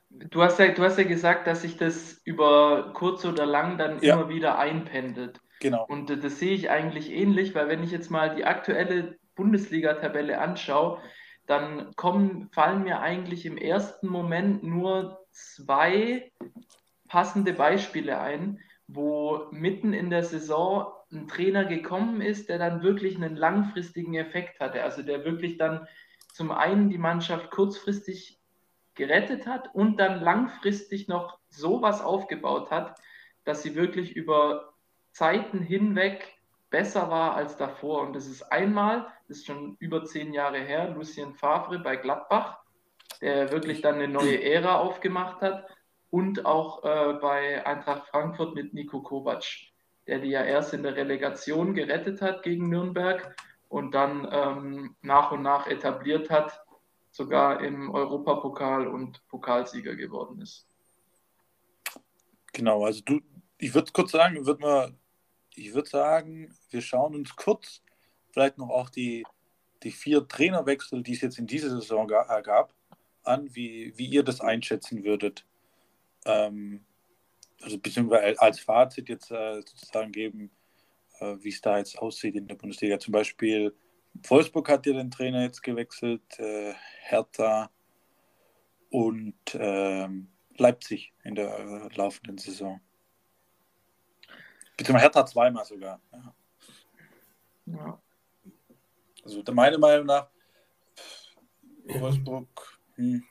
du 0.09 0.41
hast 0.41 0.59
ja, 0.59 0.69
du 0.69 0.83
hast 0.83 0.97
ja 0.97 1.03
gesagt, 1.03 1.47
dass 1.47 1.61
sich 1.61 1.77
das 1.77 2.21
über 2.23 2.93
kurz 2.93 3.25
oder 3.25 3.45
lang 3.45 3.77
dann 3.77 4.01
ja. 4.01 4.15
immer 4.15 4.29
wieder 4.29 4.57
einpendelt. 4.57 5.39
Genau. 5.59 5.85
Und 5.87 6.09
das 6.09 6.39
sehe 6.39 6.53
ich 6.53 6.69
eigentlich 6.69 7.11
ähnlich, 7.11 7.55
weil 7.55 7.69
wenn 7.69 7.83
ich 7.83 7.91
jetzt 7.91 8.11
mal 8.11 8.35
die 8.35 8.45
aktuelle 8.45 9.17
Bundesliga-Tabelle 9.35 10.39
anschaue, 10.39 10.99
dann 11.45 11.95
kommen, 11.95 12.49
fallen 12.51 12.83
mir 12.83 12.99
eigentlich 12.99 13.45
im 13.45 13.57
ersten 13.57 14.07
Moment 14.07 14.63
nur 14.63 15.25
zwei 15.31 16.31
passende 17.13 17.53
Beispiele 17.53 18.19
ein, 18.19 18.59
wo 18.87 19.45
mitten 19.51 19.93
in 19.93 20.09
der 20.09 20.23
Saison 20.23 20.91
ein 21.11 21.27
Trainer 21.27 21.63
gekommen 21.63 22.21
ist, 22.21 22.49
der 22.49 22.57
dann 22.57 22.81
wirklich 22.81 23.15
einen 23.17 23.35
langfristigen 23.35 24.15
Effekt 24.15 24.59
hatte. 24.59 24.81
Also 24.81 25.03
der 25.03 25.23
wirklich 25.23 25.59
dann 25.59 25.87
zum 26.31 26.51
einen 26.51 26.89
die 26.89 26.97
Mannschaft 26.97 27.51
kurzfristig 27.51 28.39
gerettet 28.95 29.45
hat 29.45 29.69
und 29.75 29.99
dann 29.99 30.21
langfristig 30.21 31.07
noch 31.07 31.37
sowas 31.49 32.01
aufgebaut 32.01 32.71
hat, 32.71 32.99
dass 33.43 33.61
sie 33.61 33.75
wirklich 33.75 34.15
über 34.15 34.73
Zeiten 35.11 35.59
hinweg 35.59 36.33
besser 36.71 37.11
war 37.11 37.35
als 37.35 37.57
davor. 37.57 38.01
Und 38.01 38.15
das 38.15 38.25
ist 38.25 38.41
einmal, 38.51 39.05
das 39.27 39.37
ist 39.37 39.45
schon 39.45 39.77
über 39.77 40.03
zehn 40.03 40.33
Jahre 40.33 40.61
her, 40.61 40.89
Lucien 40.89 41.35
Favre 41.35 41.77
bei 41.77 41.95
Gladbach, 41.95 42.57
der 43.21 43.51
wirklich 43.51 43.81
dann 43.81 43.95
eine 43.95 44.07
neue 44.07 44.41
Ära 44.41 44.79
aufgemacht 44.79 45.41
hat 45.41 45.67
und 46.13 46.45
auch 46.45 46.83
äh, 46.83 47.13
bei 47.13 47.65
Eintracht 47.65 48.07
Frankfurt 48.09 48.53
mit 48.53 48.71
Nico 48.71 49.01
Kovac, 49.01 49.45
der 50.05 50.19
die 50.19 50.29
ja 50.29 50.43
erst 50.43 50.71
in 50.75 50.83
der 50.83 50.95
Relegation 50.95 51.73
gerettet 51.73 52.21
hat 52.21 52.43
gegen 52.43 52.69
Nürnberg 52.69 53.35
und 53.67 53.95
dann 53.95 54.27
ähm, 54.31 54.95
nach 55.01 55.31
und 55.31 55.41
nach 55.41 55.65
etabliert 55.65 56.29
hat, 56.29 56.63
sogar 57.09 57.63
im 57.63 57.89
Europapokal 57.89 58.87
und 58.87 59.27
Pokalsieger 59.27 59.95
geworden 59.95 60.39
ist. 60.39 60.67
Genau, 62.51 62.85
also 62.85 63.01
du, 63.03 63.19
ich 63.57 63.73
würde 63.73 63.91
kurz 63.91 64.11
sagen, 64.11 64.45
würd 64.45 64.59
mal, 64.59 64.93
ich 65.55 65.73
würde 65.73 65.89
sagen, 65.89 66.53
wir 66.69 66.81
schauen 66.81 67.15
uns 67.15 67.35
kurz 67.35 67.81
vielleicht 68.29 68.59
noch 68.59 68.69
auch 68.69 68.91
die, 68.91 69.25
die 69.81 69.89
vier 69.89 70.27
Trainerwechsel, 70.27 71.01
die 71.01 71.13
es 71.13 71.21
jetzt 71.21 71.39
in 71.39 71.47
dieser 71.47 71.71
Saison 71.71 72.07
gab, 72.07 72.71
an, 73.23 73.55
wie, 73.55 73.97
wie 73.97 74.05
ihr 74.05 74.21
das 74.21 74.41
einschätzen 74.41 75.03
würdet 75.03 75.43
ähm, 76.25 76.85
also 77.61 77.77
beziehungsweise 77.77 78.39
als 78.41 78.59
Fazit 78.59 79.09
jetzt 79.09 79.31
äh, 79.31 79.61
sozusagen 79.61 80.11
geben, 80.11 80.51
äh, 81.19 81.35
wie 81.39 81.49
es 81.49 81.61
da 81.61 81.77
jetzt 81.77 81.97
aussieht 81.97 82.35
in 82.35 82.47
der 82.47 82.55
Bundesliga. 82.55 82.99
Zum 82.99 83.11
Beispiel 83.11 83.73
Wolfsburg 84.27 84.69
hat 84.69 84.85
ja 84.85 84.93
den 84.93 85.11
Trainer 85.11 85.43
jetzt 85.43 85.63
gewechselt, 85.63 86.39
äh, 86.39 86.73
Hertha 87.01 87.71
und 88.89 89.35
ähm, 89.53 90.29
Leipzig 90.57 91.13
in 91.23 91.35
der 91.35 91.57
äh, 91.57 91.95
laufenden 91.95 92.37
Saison. 92.37 92.79
Beziehungsweise 94.77 95.03
Hertha 95.03 95.25
zweimal 95.25 95.65
sogar. 95.65 95.99
Ja. 96.11 96.35
ja. 97.65 98.01
Also 99.23 99.41
meiner 99.51 99.77
Meinung 99.77 100.05
nach 100.05 100.29
Wolfsburg. 101.85 102.79
Hm. 102.95 103.23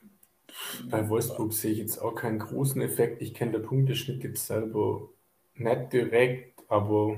Bei 0.90 1.08
Wolfsburg 1.08 1.52
sehe 1.52 1.72
ich 1.72 1.78
jetzt 1.78 1.98
auch 1.98 2.14
keinen 2.14 2.38
großen 2.38 2.80
Effekt. 2.82 3.22
Ich 3.22 3.34
kenne 3.34 3.52
den 3.52 3.62
Punkteschnitt 3.62 4.22
jetzt 4.24 4.46
selber 4.46 5.08
nicht 5.54 5.92
direkt, 5.92 6.62
aber 6.68 7.16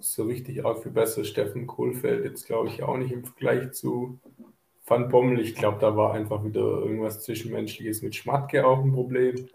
so 0.00 0.24
richtig 0.24 0.64
auch 0.64 0.82
viel 0.82 0.92
besser. 0.92 1.24
Steffen 1.24 1.66
Kohlfeld 1.66 2.24
jetzt 2.24 2.46
glaube 2.46 2.68
ich 2.68 2.82
auch 2.82 2.96
nicht 2.96 3.12
im 3.12 3.24
Vergleich 3.24 3.72
zu 3.72 4.20
Van 4.86 5.08
Bommel. 5.08 5.40
Ich 5.40 5.54
glaube, 5.54 5.78
da 5.80 5.96
war 5.96 6.14
einfach 6.14 6.44
wieder 6.44 6.60
irgendwas 6.60 7.22
Zwischenmenschliches 7.22 8.02
mit 8.02 8.14
Schmatke 8.14 8.66
auch 8.66 8.82
ein 8.82 8.92
Problem. 8.92 9.48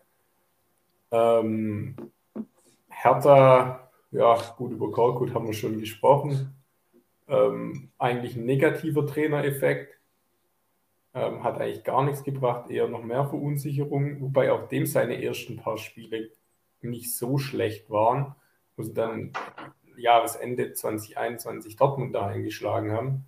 Ähm, 1.11 1.95
Hertha, 2.89 3.89
ja, 4.11 4.35
gut, 4.57 4.71
über 4.71 4.91
Korkut 4.91 5.33
haben 5.33 5.47
wir 5.47 5.53
schon 5.53 5.79
gesprochen. 5.79 6.55
Ähm, 7.27 7.89
eigentlich 7.97 8.35
ein 8.35 8.45
negativer 8.45 9.07
Trainereffekt. 9.07 9.99
Ähm, 11.15 11.43
hat 11.43 11.61
eigentlich 11.61 11.83
gar 11.83 12.03
nichts 12.03 12.23
gebracht, 12.23 12.71
eher 12.71 12.87
noch 12.87 13.03
mehr 13.03 13.25
Verunsicherung, 13.25 14.19
wobei 14.19 14.51
auch 14.51 14.67
dem 14.67 14.87
seine 14.87 15.23
ersten 15.23 15.57
paar 15.57 15.77
Spiele 15.77 16.31
nicht 16.81 17.15
so 17.15 17.37
schlecht 17.37 17.89
waren, 17.91 18.35
wo 18.75 18.83
sie 18.83 18.93
dann 18.93 19.31
Jahresende 19.95 20.73
2021 20.73 21.75
Dortmund 21.75 22.15
da 22.15 22.27
eingeschlagen 22.27 22.91
haben. 22.91 23.27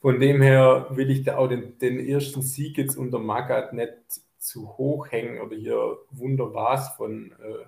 Von 0.00 0.20
dem 0.20 0.42
her 0.42 0.86
will 0.90 1.10
ich 1.10 1.24
da 1.24 1.36
auch 1.36 1.48
den, 1.48 1.78
den 1.78 1.98
ersten 1.98 2.42
Sieg 2.42 2.78
jetzt 2.78 2.96
unter 2.96 3.18
Magath 3.18 3.72
nicht 3.72 3.92
zu 4.38 4.76
hoch 4.76 5.10
hängen 5.10 5.40
oder 5.40 5.56
hier 5.56 5.98
Wunder 6.10 6.52
was 6.54 6.90
von, 6.96 7.32
äh, 7.32 7.64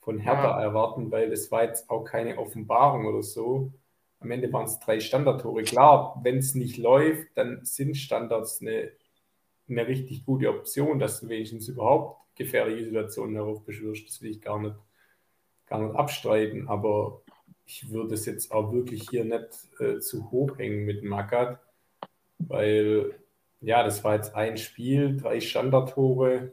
von 0.00 0.18
Hertha 0.18 0.58
ja. 0.58 0.62
erwarten, 0.62 1.10
weil 1.10 1.32
es 1.32 1.50
war 1.50 1.64
jetzt 1.64 1.90
auch 1.90 2.04
keine 2.04 2.38
Offenbarung 2.38 3.06
oder 3.06 3.22
so. 3.22 3.72
Am 4.20 4.30
Ende 4.30 4.52
waren 4.52 4.66
es 4.66 4.78
drei 4.78 5.00
Standardtore. 5.00 5.62
Klar, 5.62 6.20
wenn 6.22 6.38
es 6.38 6.54
nicht 6.54 6.76
läuft, 6.76 7.28
dann 7.36 7.64
sind 7.64 7.96
Standards 7.96 8.60
eine, 8.60 8.90
eine 9.68 9.86
richtig 9.86 10.26
gute 10.26 10.50
Option, 10.50 10.98
dass 10.98 11.20
du 11.20 11.28
wenigstens 11.28 11.68
überhaupt 11.68 12.20
gefährliche 12.34 12.84
Situationen 12.84 13.34
heraufbeschwörst. 13.36 14.06
Das 14.06 14.22
will 14.22 14.30
ich 14.30 14.40
gar 14.40 14.60
nicht, 14.60 14.76
gar 15.66 15.80
nicht 15.82 15.96
abstreiten. 15.96 16.68
Aber 16.68 17.22
ich 17.66 17.90
würde 17.90 18.14
es 18.14 18.26
jetzt 18.26 18.52
auch 18.52 18.72
wirklich 18.72 19.08
hier 19.08 19.24
nicht 19.24 19.68
äh, 19.80 20.00
zu 20.00 20.30
hoch 20.30 20.58
hängen 20.58 20.84
mit 20.84 21.02
Magat, 21.02 21.60
weil 22.38 23.14
ja, 23.60 23.82
das 23.82 24.02
war 24.04 24.14
jetzt 24.16 24.34
ein 24.34 24.56
Spiel, 24.56 25.16
drei 25.16 25.40
Standardtore. 25.40 26.52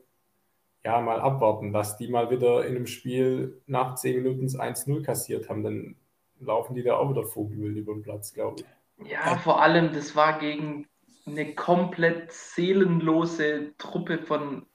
Ja, 0.83 1.01
mal 1.01 1.19
abwarten, 1.19 1.73
dass 1.73 1.97
die 1.97 2.07
mal 2.07 2.29
wieder 2.29 2.65
in 2.65 2.75
einem 2.75 2.87
Spiel 2.87 3.61
nach 3.65 3.95
zehn 3.95 4.21
Minuten 4.21 4.47
1-0 4.47 5.03
kassiert 5.03 5.49
haben. 5.49 5.63
Dann 5.63 5.95
laufen 6.39 6.75
die 6.75 6.83
da 6.83 6.97
auch 6.97 7.09
wieder 7.09 7.23
Vogelwild 7.23 7.77
über 7.77 7.93
den 7.93 8.03
Platz, 8.03 8.33
glaube 8.33 8.61
ich. 8.61 9.11
Ja, 9.11 9.37
vor 9.37 9.61
allem, 9.61 9.93
das 9.93 10.15
war 10.15 10.39
gegen 10.39 10.87
eine 11.25 11.53
komplett 11.55 12.31
seelenlose 12.31 13.73
Truppe 13.77 14.19
von 14.19 14.65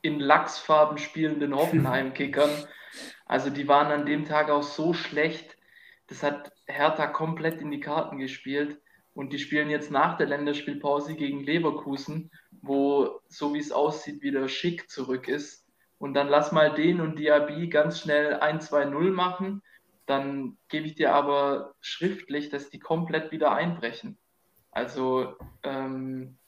in 0.00 0.20
Lachsfarben 0.20 0.98
spielenden 0.98 1.54
Hoffenheim-Kickern. 1.54 2.50
Also 3.26 3.50
die 3.50 3.66
waren 3.66 3.92
an 3.92 4.06
dem 4.06 4.24
Tag 4.24 4.48
auch 4.48 4.62
so 4.62 4.94
schlecht. 4.94 5.56
Das 6.06 6.22
hat 6.22 6.52
Hertha 6.66 7.08
komplett 7.08 7.60
in 7.60 7.70
die 7.70 7.80
Karten 7.80 8.18
gespielt. 8.18 8.80
Und 9.14 9.32
die 9.32 9.38
spielen 9.38 9.68
jetzt 9.68 9.90
nach 9.90 10.16
der 10.16 10.28
Länderspielpause 10.28 11.16
gegen 11.16 11.42
Leverkusen, 11.42 12.30
wo, 12.62 13.20
so 13.28 13.52
wie 13.52 13.58
es 13.58 13.72
aussieht, 13.72 14.22
wieder 14.22 14.48
Schick 14.48 14.88
zurück 14.88 15.26
ist. 15.26 15.66
Und 15.98 16.14
dann 16.14 16.28
lass 16.28 16.52
mal 16.52 16.72
den 16.72 17.00
und 17.00 17.18
Diaby 17.18 17.68
ganz 17.68 18.00
schnell 18.00 18.36
1-2-0 18.36 19.10
machen 19.10 19.62
dann 20.08 20.56
gebe 20.68 20.86
ich 20.86 20.94
dir 20.94 21.12
aber 21.14 21.74
schriftlich, 21.80 22.48
dass 22.48 22.70
die 22.70 22.78
komplett 22.78 23.30
wieder 23.30 23.52
einbrechen. 23.52 24.18
Also 24.70 25.34
ähm, 25.62 26.38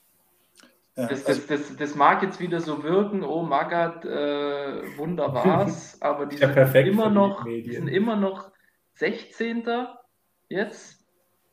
Das, 0.94 1.25
das, 1.25 1.46
das, 1.46 1.77
das, 1.77 1.94
mag 1.94 2.23
jetzt 2.23 2.40
wieder 2.40 2.61
so 2.61 2.83
wirken, 2.83 3.23
oh 3.23 3.42
Magat, 3.42 4.05
äh, 4.05 4.99
Wunder 4.99 5.33
war's, 5.33 5.96
aber 6.03 6.27
die 6.27 6.37
sind, 6.37 6.57
immer 6.57 7.11
noch, 7.11 7.44
die 7.44 7.73
sind 7.73 7.88
immer 7.88 8.16
noch 8.16 8.51
16. 8.94 9.68
jetzt. 10.49 11.07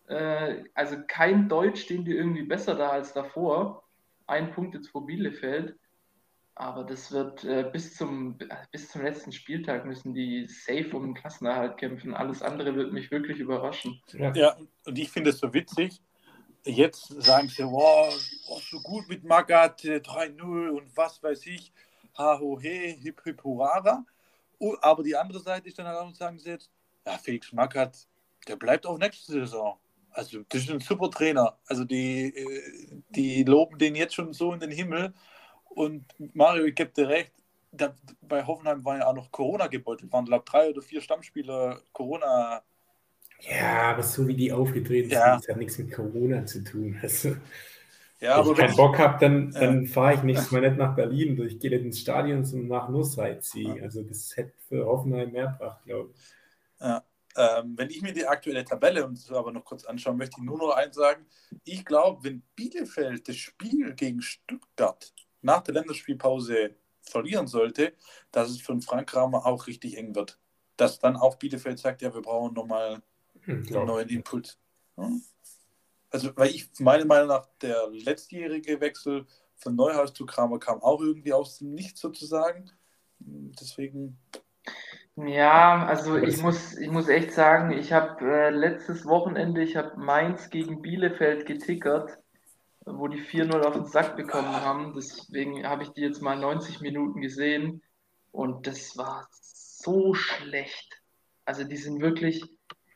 Äh, 0.08 0.64
also 0.74 0.98
kein 1.08 1.50
Deutsch 1.50 1.82
stehen 1.82 2.06
die 2.06 2.16
irgendwie 2.16 2.44
besser 2.44 2.76
da 2.76 2.90
als 2.90 3.14
davor. 3.14 3.84
Ein 4.26 4.52
Punkt 4.52 4.76
jetzt 4.76 4.90
vor 4.90 5.06
Bielefeld. 5.06 5.78
Aber 6.60 6.84
das 6.84 7.12
wird 7.12 7.44
äh, 7.44 7.70
bis, 7.72 7.96
zum, 7.96 8.36
bis 8.72 8.90
zum 8.90 9.04
letzten 9.04 9.32
Spieltag 9.32 9.86
müssen 9.86 10.16
die 10.16 10.48
safe 10.48 10.90
um 10.94 11.04
den 11.04 11.14
Klassenerhalt 11.14 11.78
kämpfen. 11.78 12.16
Alles 12.16 12.42
andere 12.42 12.76
wird 12.76 12.92
mich 12.92 13.12
wirklich 13.12 13.38
überraschen. 13.38 14.02
Ja, 14.14 14.34
ja 14.34 14.58
und 14.86 14.98
ich 14.98 15.12
finde 15.12 15.30
es 15.30 15.38
so 15.38 15.54
witzig. 15.54 16.02
Jetzt 16.66 17.10
sagen 17.22 17.48
sie, 17.48 17.64
wow, 17.64 18.12
oh, 18.50 18.60
so 18.60 18.80
gut 18.80 19.08
mit 19.08 19.24
Magat, 19.24 19.84
3-0 19.84 20.70
und 20.70 20.98
was 20.98 21.22
weiß 21.22 21.46
ich, 21.46 21.72
ha 22.18 22.40
ho 22.40 22.60
he, 22.60 22.98
hip 23.04 23.22
hip 23.24 23.44
hurara. 23.44 24.04
Aber 24.82 25.04
die 25.04 25.16
andere 25.16 25.40
Seite 25.40 25.68
ist 25.68 25.78
dann 25.78 25.86
halt 25.86 26.00
auch, 26.00 26.12
sagen 26.16 26.40
sie 26.40 26.50
jetzt, 26.50 26.72
ja, 27.06 27.20
Felix 27.20 27.54
Magath, 27.54 28.08
der 28.48 28.56
bleibt 28.56 28.88
auch 28.88 28.98
nächste 28.98 29.32
Saison. 29.32 29.78
Also, 30.10 30.42
das 30.50 30.64
ist 30.64 30.72
ein 30.72 30.80
super 30.80 31.12
Trainer. 31.12 31.56
Also, 31.68 31.84
die, 31.84 32.36
äh, 32.36 33.02
die 33.10 33.44
loben 33.44 33.78
den 33.78 33.94
jetzt 33.94 34.16
schon 34.16 34.34
so 34.34 34.54
in 34.54 34.60
den 34.60 34.72
Himmel. 34.72 35.14
Und 35.78 36.06
Mario, 36.34 36.66
ich 36.66 36.74
gebe 36.74 36.90
dir 36.90 37.08
recht, 37.08 37.32
da, 37.72 37.94
bei 38.22 38.44
Hoffenheim 38.44 38.84
waren 38.84 39.00
ja 39.00 39.06
auch 39.06 39.14
noch 39.14 39.32
Corona 39.32 39.68
gebeutelt. 39.68 40.12
Waren, 40.12 40.26
glaube 40.26 40.44
ich, 40.44 40.52
drei 40.52 40.70
oder 40.72 40.82
vier 40.82 41.02
Stammspieler 41.02 41.80
Corona. 41.94 42.64
Ja, 43.42 43.92
aber 43.92 44.02
so 44.02 44.28
wie 44.28 44.34
die 44.34 44.52
aufgetreten 44.52 45.12
ja. 45.12 45.34
sind, 45.34 45.44
das 45.44 45.50
hat 45.50 45.58
nichts 45.58 45.78
mit 45.78 45.92
Corona 45.92 46.44
zu 46.48 46.64
tun. 46.64 46.98
Also, 47.04 47.36
ja, 48.20 48.44
wenn 48.44 48.54
ich 48.54 48.58
keinen 48.58 48.76
Bock 48.76 48.98
habe, 48.98 49.20
dann, 49.20 49.52
dann 49.52 49.86
ja. 49.86 49.92
fahre 49.92 50.16
ich 50.16 50.24
nächstes 50.24 50.50
Mal 50.50 50.62
nicht 50.62 50.78
nach 50.78 50.96
Berlin. 50.96 51.40
Ich 51.46 51.60
gehe 51.60 51.70
nicht 51.70 51.86
ins 51.86 52.00
Stadion 52.00 52.40
und 52.40 52.68
nach 52.68 52.90
nur 52.90 53.06
Sightseeing. 53.06 53.84
Also 53.84 54.02
das 54.02 54.36
hätte 54.36 54.54
für 54.68 54.84
Hoffenheim 54.84 55.32
mehr 55.32 55.56
gebracht, 55.60 55.84
glaube 55.86 56.10
ich. 56.12 56.82
Ja. 56.82 57.04
Ähm, 57.36 57.78
wenn 57.78 57.92
ich 57.92 58.02
mir 58.02 58.14
die 58.14 58.26
aktuelle 58.26 58.66
Tabelle 58.66 59.06
und 59.06 59.16
so 59.16 59.38
aber 59.38 59.52
noch 59.52 59.64
kurz 59.64 59.86
anschaue, 59.86 60.16
möchte 60.16 60.38
ich 60.40 60.44
nur 60.44 60.58
noch 60.58 60.72
eins 60.72 60.96
sagen. 60.96 61.28
Ich 61.66 61.86
glaube, 61.86 62.24
wenn 62.24 62.42
Bielefeld 62.56 63.30
das 63.30 63.36
Spiel 63.36 63.94
gegen 63.94 64.24
Stuttgart 64.24 65.14
nach 65.48 65.64
der 65.64 65.74
Länderspielpause 65.74 66.76
verlieren 67.02 67.48
sollte, 67.48 67.94
dass 68.32 68.50
es 68.50 68.62
für 68.62 68.80
Frank 68.82 69.10
Kramer 69.10 69.46
auch 69.46 69.66
richtig 69.66 69.98
eng 69.98 70.14
wird. 70.14 70.38
Dass 70.76 71.00
dann 71.00 71.16
auch 71.16 71.38
Bielefeld 71.38 71.80
sagt, 71.80 72.02
ja, 72.02 72.14
wir 72.14 72.22
brauchen 72.22 72.54
nochmal 72.54 73.02
hm, 73.42 73.66
einen 73.68 73.86
neuen 73.86 74.10
Impuls. 74.10 74.60
Also, 76.10 76.36
weil 76.36 76.50
ich 76.50 76.70
meiner 76.80 77.06
Meinung 77.06 77.30
nach, 77.30 77.48
der 77.62 77.88
letztjährige 77.90 78.80
Wechsel 78.82 79.26
von 79.56 79.76
Neuhaus 79.76 80.14
zu 80.14 80.26
Kramer 80.26 80.60
kam 80.60 80.82
auch 80.82 81.02
irgendwie 81.02 81.34
aus 81.34 81.60
dem 81.60 81.74
Nichts 81.74 82.02
sozusagen. 82.02 82.70
Deswegen. 83.20 84.20
Ja, 85.16 85.86
also 85.88 86.18
ich 86.18 86.42
muss, 86.44 86.78
ich 86.78 86.92
muss 86.92 87.08
echt 87.08 87.32
sagen, 87.32 87.72
ich 87.72 87.92
habe 87.92 88.24
äh, 88.24 88.50
letztes 88.52 89.06
Wochenende, 89.06 89.64
ich 89.64 89.76
habe 89.76 89.98
Mainz 89.98 90.52
gegen 90.52 90.84
Bielefeld 90.84 91.48
getickert 91.48 92.20
wo 92.88 93.08
die 93.08 93.22
4-0 93.22 93.62
auf 93.62 93.74
den 93.74 93.86
Sack 93.86 94.16
bekommen 94.16 94.56
haben. 94.56 94.94
Deswegen 94.96 95.68
habe 95.68 95.84
ich 95.84 95.90
die 95.90 96.02
jetzt 96.02 96.22
mal 96.22 96.38
90 96.38 96.82
Minuten 96.82 97.22
gesehen 97.22 97.82
und 98.32 98.68
das 98.68 98.98
war 98.98 99.28
so 99.32 100.14
schlecht. 100.14 101.02
Also 101.46 101.64
die 101.64 101.78
sind 101.78 102.02
wirklich, 102.02 102.44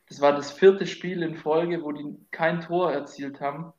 das 0.08 0.20
war 0.20 0.32
das 0.32 0.52
vierte 0.52 0.86
Spiel 0.86 1.22
in 1.22 1.36
Folge, 1.36 1.82
wo 1.82 1.92
die 1.92 2.16
kein 2.30 2.60
Tor 2.60 2.92
erzielt 2.92 3.40
haben. 3.40 3.72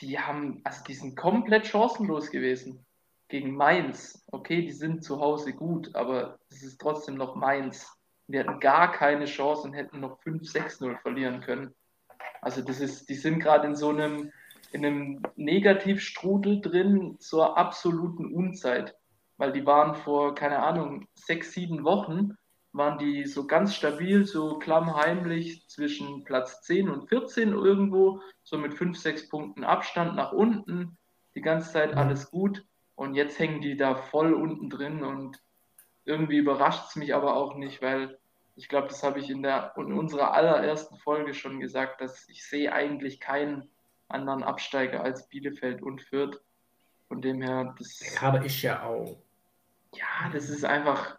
Die 0.00 0.18
haben, 0.18 0.60
also 0.64 0.82
die 0.84 0.94
sind 0.94 1.16
komplett 1.16 1.66
chancenlos 1.66 2.30
gewesen. 2.30 2.84
Gegen 3.28 3.56
Mainz. 3.56 4.24
Okay, 4.30 4.62
die 4.62 4.72
sind 4.72 5.02
zu 5.02 5.20
Hause 5.20 5.54
gut, 5.54 5.94
aber 5.94 6.38
es 6.50 6.62
ist 6.62 6.80
trotzdem 6.80 7.16
noch 7.16 7.34
Mainz. 7.34 7.90
Die 8.26 8.38
hatten 8.38 8.60
gar 8.60 8.92
keine 8.92 9.26
Chance 9.26 9.66
und 9.66 9.74
hätten 9.74 10.00
noch 10.00 10.20
5-6-0 10.22 10.98
verlieren 11.00 11.40
können. 11.40 11.74
Also 12.40 12.62
das 12.62 12.80
ist, 12.80 13.08
die 13.08 13.14
sind 13.14 13.40
gerade 13.40 13.66
in 13.66 13.74
so 13.74 13.88
einem, 13.88 14.30
in 14.74 14.84
einem 14.84 15.22
Negativstrudel 15.36 16.60
drin 16.60 17.16
zur 17.20 17.56
absoluten 17.56 18.34
Unzeit. 18.34 18.96
Weil 19.36 19.52
die 19.52 19.64
waren 19.64 19.94
vor, 19.94 20.34
keine 20.34 20.58
Ahnung, 20.64 21.06
sechs, 21.14 21.52
sieben 21.52 21.84
Wochen, 21.84 22.36
waren 22.72 22.98
die 22.98 23.24
so 23.24 23.46
ganz 23.46 23.76
stabil, 23.76 24.26
so 24.26 24.58
klammheimlich 24.58 25.68
zwischen 25.68 26.24
Platz 26.24 26.62
10 26.62 26.90
und 26.90 27.08
14 27.08 27.52
irgendwo, 27.52 28.20
so 28.42 28.58
mit 28.58 28.74
fünf, 28.74 28.98
sechs 28.98 29.28
Punkten 29.28 29.62
Abstand 29.62 30.16
nach 30.16 30.32
unten, 30.32 30.98
die 31.36 31.40
ganze 31.40 31.70
Zeit 31.70 31.92
mhm. 31.92 31.98
alles 31.98 32.32
gut. 32.32 32.66
Und 32.96 33.14
jetzt 33.14 33.38
hängen 33.38 33.60
die 33.60 33.76
da 33.76 33.94
voll 33.94 34.34
unten 34.34 34.70
drin 34.70 35.04
und 35.04 35.40
irgendwie 36.04 36.38
überrascht 36.38 36.88
es 36.88 36.96
mich 36.96 37.14
aber 37.14 37.36
auch 37.36 37.54
nicht, 37.54 37.80
weil 37.80 38.18
ich 38.56 38.68
glaube, 38.68 38.88
das 38.88 39.04
habe 39.04 39.20
ich 39.20 39.30
in, 39.30 39.42
der, 39.42 39.72
in 39.76 39.92
unserer 39.92 40.34
allerersten 40.34 40.96
Folge 40.96 41.32
schon 41.32 41.60
gesagt, 41.60 42.00
dass 42.00 42.28
ich 42.28 42.44
sehe 42.44 42.72
eigentlich 42.72 43.20
keinen 43.20 43.70
anderen 44.08 44.42
Absteiger 44.42 45.02
als 45.02 45.28
Bielefeld 45.28 45.82
und 45.82 46.02
Fürth. 46.02 46.40
Von 47.08 47.20
dem 47.20 47.42
her, 47.42 47.74
das. 47.78 47.98
Der 47.98 48.12
Kader 48.12 48.44
ist 48.44 48.62
ja 48.62 48.82
auch. 48.82 49.16
Ja, 49.94 50.30
das 50.32 50.48
ist 50.48 50.64
einfach. 50.64 51.18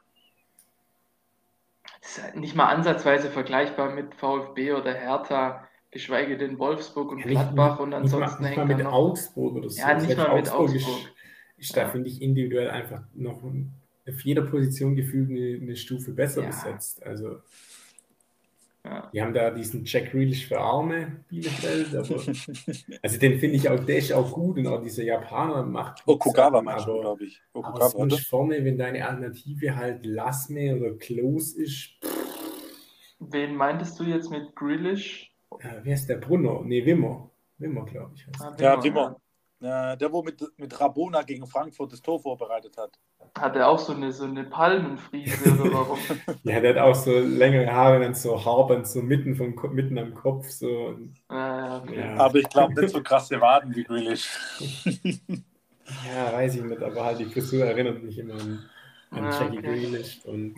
Das 2.02 2.18
ist 2.18 2.24
halt 2.24 2.36
nicht 2.36 2.56
mal 2.56 2.68
ansatzweise 2.68 3.30
vergleichbar 3.30 3.92
mit 3.92 4.14
VfB 4.16 4.74
oder 4.74 4.94
Hertha, 4.94 5.68
geschweige 5.92 6.38
denn 6.38 6.60
Wolfsburg 6.60 7.12
und 7.12 7.20
ja, 7.20 7.28
Gladbach 7.28 7.80
und 7.80 7.94
ansonsten 7.94 8.44
nicht 8.44 8.58
mal, 8.58 8.66
nicht 8.66 8.78
mal 8.78 8.84
mit 8.84 8.94
Augsburg 8.94 9.56
oder 9.56 9.70
so. 9.70 9.80
Ja, 9.80 9.94
nicht 9.96 10.18
mal 10.18 10.36
mit 10.36 10.52
Augsburg. 10.52 10.76
Ist, 10.76 11.14
ist 11.58 11.78
da, 11.78 11.90
finde 11.90 12.10
ich, 12.10 12.22
individuell 12.22 12.70
einfach 12.70 13.04
noch 13.14 13.42
auf 14.08 14.22
jeder 14.22 14.44
Position 14.44 14.96
gefühlt 14.96 15.30
eine, 15.30 15.60
eine 15.62 15.76
Stufe 15.76 16.12
besser 16.12 16.42
ja. 16.42 16.48
besetzt. 16.48 17.04
Also 17.04 17.38
ja. 18.86 19.10
Die 19.12 19.22
haben 19.22 19.34
da 19.34 19.50
diesen 19.50 19.84
Jack 19.84 20.12
Grealish 20.12 20.48
für 20.48 20.60
Arme, 20.60 21.24
Bielefeld. 21.28 21.96
Aber, 21.96 22.16
also 23.02 23.20
den 23.20 23.40
finde 23.40 23.56
ich 23.56 23.68
auch, 23.68 23.84
der 23.84 23.98
ist 23.98 24.14
auch 24.14 24.32
gut 24.32 24.58
und 24.60 24.68
auch 24.68 24.82
dieser 24.82 25.04
Japaner 25.04 25.64
macht. 25.64 26.04
Okugawa 26.06 26.62
meinst 26.62 26.88
du, 26.88 27.02
glaube 27.02 27.26
ich. 27.26 27.42
Okugawa, 27.54 27.76
aber 27.76 27.90
sonst 27.90 28.28
vorne, 28.28 28.64
wenn 28.64 28.78
deine 28.78 29.08
Alternative 29.08 29.76
halt 29.76 30.06
Lasme 30.06 30.76
oder 30.76 30.94
Close 30.98 31.60
ist. 31.62 31.90
Wen 33.20 33.56
meintest 33.56 34.00
du 34.00 34.04
jetzt 34.04 34.30
mit 34.30 34.56
Grealish? 34.56 35.34
Ja, 35.64 35.80
wer 35.82 35.94
ist 35.94 36.08
der 36.08 36.18
Brunner? 36.18 36.62
Ne, 36.64 36.86
Wimmer. 36.86 37.32
Wimmer, 37.58 37.86
glaube 37.86 38.12
ich. 38.16 38.28
Ah, 38.40 38.52
Wimmer, 38.56 38.62
ja, 38.62 38.84
Wimmer. 38.84 39.22
Ja. 39.60 39.96
der, 39.96 40.12
wo 40.12 40.22
mit, 40.22 40.44
mit 40.58 40.80
Rabona 40.80 41.22
gegen 41.24 41.48
Frankfurt 41.48 41.94
das 41.94 42.02
Tor 42.02 42.20
vorbereitet 42.20 42.78
hat. 42.78 43.00
Hat 43.38 43.56
er 43.56 43.68
auch 43.68 43.80
so 43.80 43.94
eine, 43.94 44.12
so 44.12 44.26
eine 44.26 44.44
Palmenfriese 44.44 45.54
oder 45.54 45.74
warum? 45.74 45.98
ja, 46.44 46.60
der 46.60 46.76
hat 46.76 46.82
auch 46.82 46.96
so 46.96 47.12
längere 47.12 47.72
Haare, 47.72 48.00
dann 48.00 48.16
so 48.16 48.44
Haarband 48.44 48.88
so 48.88 49.02
mitten, 49.02 49.36
vom, 49.36 49.56
mitten 49.74 49.98
am 49.98 50.14
Kopf. 50.14 50.50
So. 50.50 50.98
Ah, 51.30 51.80
okay. 51.80 52.00
ja. 52.00 52.16
Aber 52.18 52.36
ich 52.36 52.50
glaube 52.50 52.80
nicht 52.80 52.94
so 52.94 53.02
krasse 53.02 53.40
Waden 53.42 53.76
wie 53.76 53.84
Grealish. 53.84 54.30
ja, 56.14 56.34
weiß 56.34 56.56
ich 56.56 56.64
nicht, 56.64 56.82
aber 56.82 57.06
halt 57.06 57.20
die 57.20 57.26
Frisur 57.26 57.66
erinnert 57.66 58.04
mich 58.04 58.18
immer 58.20 58.36
an, 58.36 58.70
an 59.12 59.26
ah, 59.26 59.40
Jackie 59.40 59.60
okay. 59.60 59.68
Grealish. 59.68 60.24
Und 60.26 60.56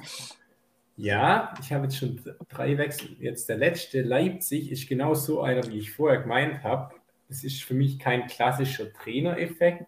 ja, 0.97 1.53
ich 1.61 1.71
habe 1.71 1.83
jetzt 1.83 1.97
schon 1.97 2.19
drei 2.49 2.77
Wechsel. 2.77 3.15
Jetzt 3.19 3.47
der 3.47 3.57
letzte, 3.57 4.01
Leipzig, 4.01 4.71
ist 4.71 4.89
genau 4.89 5.13
so 5.13 5.41
einer, 5.41 5.65
wie 5.67 5.77
ich 5.77 5.91
vorher 5.91 6.21
gemeint 6.21 6.63
habe. 6.63 6.95
Es 7.29 7.43
ist 7.43 7.63
für 7.63 7.73
mich 7.73 7.99
kein 7.99 8.27
klassischer 8.27 8.91
Trainereffekt 8.93 9.87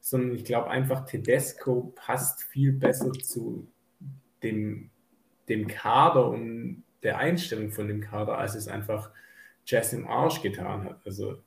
sondern 0.00 0.34
ich 0.34 0.44
glaube 0.44 0.70
einfach, 0.70 1.04
Tedesco 1.04 1.92
passt 1.94 2.42
viel 2.42 2.72
besser 2.72 3.12
zu 3.12 3.68
dem, 4.42 4.90
dem 5.48 5.68
Kader 5.68 6.28
und 6.28 6.84
der 7.02 7.18
Einstellung 7.18 7.70
von 7.70 7.88
dem 7.88 8.00
Kader, 8.00 8.38
als 8.38 8.54
es 8.54 8.68
einfach 8.68 9.10
Jazz 9.66 9.92
im 9.92 10.06
Arsch 10.08 10.42
getan 10.42 10.84
hat. 10.84 11.00
Also, 11.04 11.42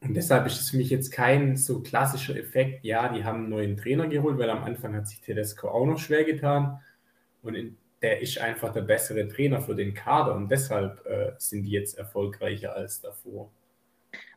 und 0.00 0.14
deshalb 0.14 0.46
ist 0.46 0.60
es 0.60 0.70
für 0.70 0.76
mich 0.76 0.90
jetzt 0.90 1.10
kein 1.10 1.56
so 1.56 1.80
klassischer 1.80 2.36
Effekt, 2.36 2.84
ja, 2.84 3.12
die 3.12 3.24
haben 3.24 3.38
einen 3.38 3.48
neuen 3.48 3.76
Trainer 3.76 4.08
geholt, 4.08 4.38
weil 4.38 4.50
am 4.50 4.64
Anfang 4.64 4.94
hat 4.94 5.08
sich 5.08 5.20
Tedesco 5.20 5.68
auch 5.68 5.86
noch 5.86 5.98
schwer 5.98 6.24
getan 6.24 6.80
und 7.42 7.54
in, 7.54 7.78
der 8.02 8.20
ist 8.20 8.38
einfach 8.38 8.72
der 8.72 8.82
bessere 8.82 9.26
Trainer 9.28 9.60
für 9.60 9.74
den 9.74 9.94
Kader 9.94 10.34
und 10.34 10.50
deshalb 10.50 11.04
äh, 11.06 11.32
sind 11.38 11.62
die 11.62 11.70
jetzt 11.70 11.96
erfolgreicher 11.98 12.74
als 12.74 13.00
davor. 13.00 13.50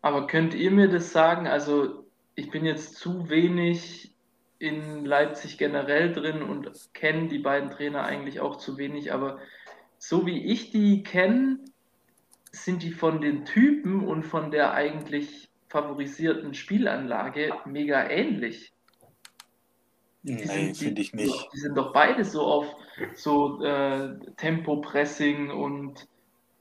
Aber 0.02 0.28
könnt 0.28 0.54
ihr 0.54 0.72
mir 0.72 0.88
das 0.88 1.12
sagen? 1.12 1.48
Also 1.48 2.06
ich 2.36 2.50
bin 2.52 2.66
jetzt 2.66 2.96
zu 2.96 3.30
wenig 3.30 4.14
in 4.60 5.06
Leipzig 5.06 5.58
generell 5.58 6.14
drin 6.14 6.42
und 6.42 6.72
kenne 6.94 7.28
die 7.28 7.40
beiden 7.40 7.70
Trainer 7.70 8.04
eigentlich 8.04 8.40
auch 8.40 8.58
zu 8.58 8.78
wenig, 8.78 9.14
aber 9.14 9.40
so 9.98 10.26
wie 10.26 10.46
ich 10.46 10.72
die 10.72 11.04
kenne, 11.04 11.60
sind 12.52 12.84
die 12.84 12.92
von 12.92 13.22
den 13.22 13.46
Typen 13.46 14.08
und 14.08 14.24
von 14.24 14.52
der 14.52 14.74
eigentlich 14.74 15.50
favorisierten 15.68 16.54
Spielanlage 16.54 17.54
mega 17.66 18.10
ähnlich. 18.10 18.74
Nee, 20.30 20.74
finde 20.74 21.02
ich 21.02 21.14
nicht. 21.14 21.50
Die 21.54 21.58
sind 21.58 21.76
doch 21.76 21.92
beide 21.92 22.24
so 22.24 22.42
auf 22.44 22.66
so 23.16 23.64
äh, 23.64 24.16
Tempo-Pressing 24.38 25.50
und 25.50 26.08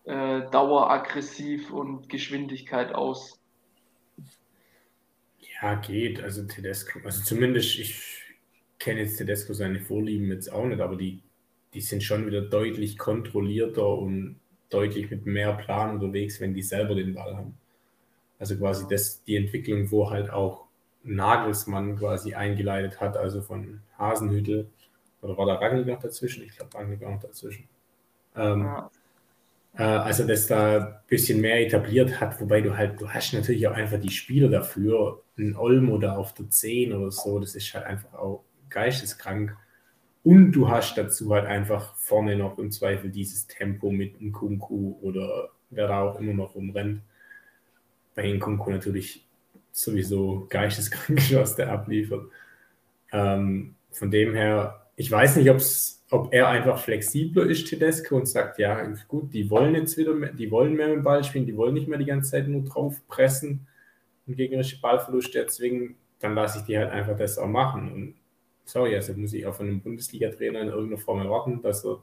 äh, 0.05 0.43
daueraggressiv 0.51 1.71
und 1.71 2.09
Geschwindigkeit 2.09 2.95
aus. 2.95 3.39
Ja, 5.61 5.75
geht. 5.75 6.23
Also 6.23 6.45
Tedesco, 6.45 7.01
also 7.05 7.23
zumindest, 7.23 7.79
ich 7.79 8.23
kenne 8.79 9.01
jetzt 9.01 9.19
Tedesco 9.19 9.53
seine 9.53 9.81
Vorlieben 9.81 10.31
jetzt 10.31 10.51
auch 10.51 10.65
nicht, 10.65 10.81
aber 10.81 10.97
die, 10.97 11.21
die 11.75 11.81
sind 11.81 12.03
schon 12.03 12.27
wieder 12.27 12.41
deutlich 12.41 12.97
kontrollierter 12.97 13.87
und 13.87 14.41
deutlich 14.71 15.11
mit 15.11 15.27
mehr 15.27 15.53
Plan 15.55 15.97
unterwegs, 15.97 16.41
wenn 16.41 16.55
die 16.55 16.63
selber 16.63 16.95
den 16.95 17.15
Ball 17.15 17.37
haben. 17.37 17.59
Also 18.39 18.57
quasi 18.57 18.87
das, 18.89 19.25
die 19.25 19.37
Entwicklung, 19.37 19.91
wo 19.91 20.11
halt 20.11 20.31
auch 20.31 20.68
Nagelsmann 21.05 21.97
quasi 21.97 22.35
eingeleitet 22.35 23.01
hat, 23.01 23.17
also 23.17 23.43
von 23.43 23.81
Hasenhüttel, 23.99 24.69
oder 25.21 25.37
war 25.37 25.47
da 25.47 25.55
Rangel 25.55 25.85
noch 25.85 26.01
dazwischen? 26.01 26.45
Ich 26.45 26.57
glaube, 26.57 26.75
Rangel 26.75 27.01
war 27.01 27.11
noch 27.11 27.21
dazwischen. 27.21 27.69
Ähm, 28.37 28.63
ja. 28.63 28.91
äh, 29.77 29.83
also 29.83 30.27
das 30.27 30.47
da 30.47 30.77
ein 30.77 30.95
bisschen 31.09 31.41
mehr 31.41 31.61
etabliert 31.61 32.21
hat, 32.21 32.41
wobei 32.41 32.61
du 32.61 32.77
halt, 32.77 33.01
du 33.01 33.09
hast 33.09 33.33
natürlich 33.33 33.67
auch 33.67 33.75
einfach 33.75 33.99
die 33.99 34.11
Spieler 34.11 34.49
dafür, 34.49 35.23
ein 35.37 35.57
Olmo 35.57 35.99
da 35.99 36.17
auf 36.17 36.35
der 36.35 36.51
10 36.51 36.93
oder 36.93 37.11
so, 37.11 37.39
das 37.39 37.55
ist 37.55 37.73
halt 37.75 37.87
einfach 37.87 38.15
auch 38.15 38.45
geisteskrank. 38.71 39.57
Und 40.25 40.53
du 40.53 40.69
hast 40.69 40.99
dazu 40.99 41.33
halt 41.33 41.47
einfach 41.47 41.95
vorne 41.97 42.37
noch 42.37 42.59
im 42.59 42.71
Zweifel 42.71 43.11
dieses 43.11 43.47
Tempo 43.47 43.91
mit 43.91 44.21
einem 44.21 44.33
Kunku 44.33 44.99
oder 45.01 45.51
wer 45.71 45.89
da 45.89 46.03
auch 46.03 46.21
immer 46.21 46.35
noch 46.35 46.55
rumrennt. 46.55 47.03
Bei 48.15 48.37
Kunku 48.37 48.71
natürlich 48.71 49.28
sowieso 49.73 50.47
geisteskrank, 50.49 51.21
was 51.35 51.57
der 51.57 51.71
abliefert. 51.73 52.27
Ähm, 53.13 53.75
von 53.91 54.11
dem 54.11 54.35
her, 54.35 54.87
ich 54.97 55.11
weiß 55.11 55.37
nicht, 55.37 55.51
ob 56.11 56.33
er 56.33 56.49
einfach 56.49 56.79
flexibler 56.79 57.47
ist, 57.47 57.67
Tedesco, 57.69 58.17
und 58.17 58.27
sagt, 58.27 58.59
ja, 58.59 58.83
gut, 59.09 59.33
die 59.33 59.51
wollen 59.51 59.75
jetzt 59.75 59.97
wieder, 59.97 60.15
mehr, 60.15 60.33
die 60.33 60.51
wollen 60.51 60.75
mehr 60.75 60.89
mit 60.89 60.97
dem 60.97 61.05
Ball 61.05 61.25
spielen, 61.25 61.47
die 61.47 61.57
wollen 61.57 61.75
nicht 61.75 61.89
mehr 61.89 61.99
die 61.99 62.05
ganze 62.05 62.31
Zeit 62.31 62.49
nur 62.49 62.65
drauf 62.65 62.97
pressen 63.09 63.67
und 64.27 64.37
gegnerische 64.37 64.81
Ballverluste 64.81 65.39
erzwingen, 65.39 65.97
dann 66.21 66.35
lasse 66.35 66.59
ich 66.59 66.65
die 66.65 66.79
halt 66.79 66.91
einfach 66.91 67.17
das 67.17 67.39
auch 67.39 67.47
machen. 67.47 67.93
Und 67.93 68.15
sorry, 68.65 68.95
also 68.95 69.13
muss 69.15 69.33
ich 69.33 69.47
auch 69.47 69.55
von 69.55 69.69
einem 69.69 69.81
Bundesliga-Trainer 69.81 70.61
in 70.63 70.69
irgendeiner 70.69 71.01
Form 71.01 71.21
erwarten, 71.21 71.63
dass 71.63 71.85
er 71.85 72.03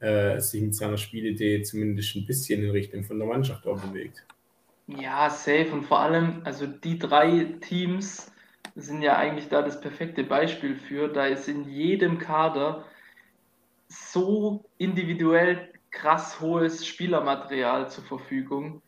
äh, 0.00 0.40
sich 0.40 0.62
mit 0.62 0.74
seiner 0.74 0.98
Spielidee 0.98 1.62
zumindest 1.62 2.14
ein 2.16 2.26
bisschen 2.26 2.62
in 2.62 2.70
Richtung 2.70 3.04
von 3.04 3.18
der 3.18 3.28
Mannschaft 3.28 3.66
auch 3.66 3.80
bewegt. 3.80 4.24
Ja, 4.86 5.30
safe. 5.30 5.70
Und 5.72 5.84
vor 5.84 6.00
allem, 6.00 6.42
also 6.44 6.66
die 6.66 6.98
drei 6.98 7.56
Teams 7.60 8.32
sind 8.74 9.02
ja 9.02 9.16
eigentlich 9.16 9.48
da 9.48 9.62
das 9.62 9.80
perfekte 9.80 10.24
Beispiel 10.24 10.76
für. 10.76 11.08
Da 11.08 11.26
ist 11.26 11.48
in 11.48 11.68
jedem 11.68 12.18
Kader 12.18 12.84
so 13.88 14.64
individuell 14.78 15.72
krass 15.90 16.40
hohes 16.40 16.86
Spielermaterial 16.86 17.90
zur 17.90 18.04
Verfügung. 18.04 18.82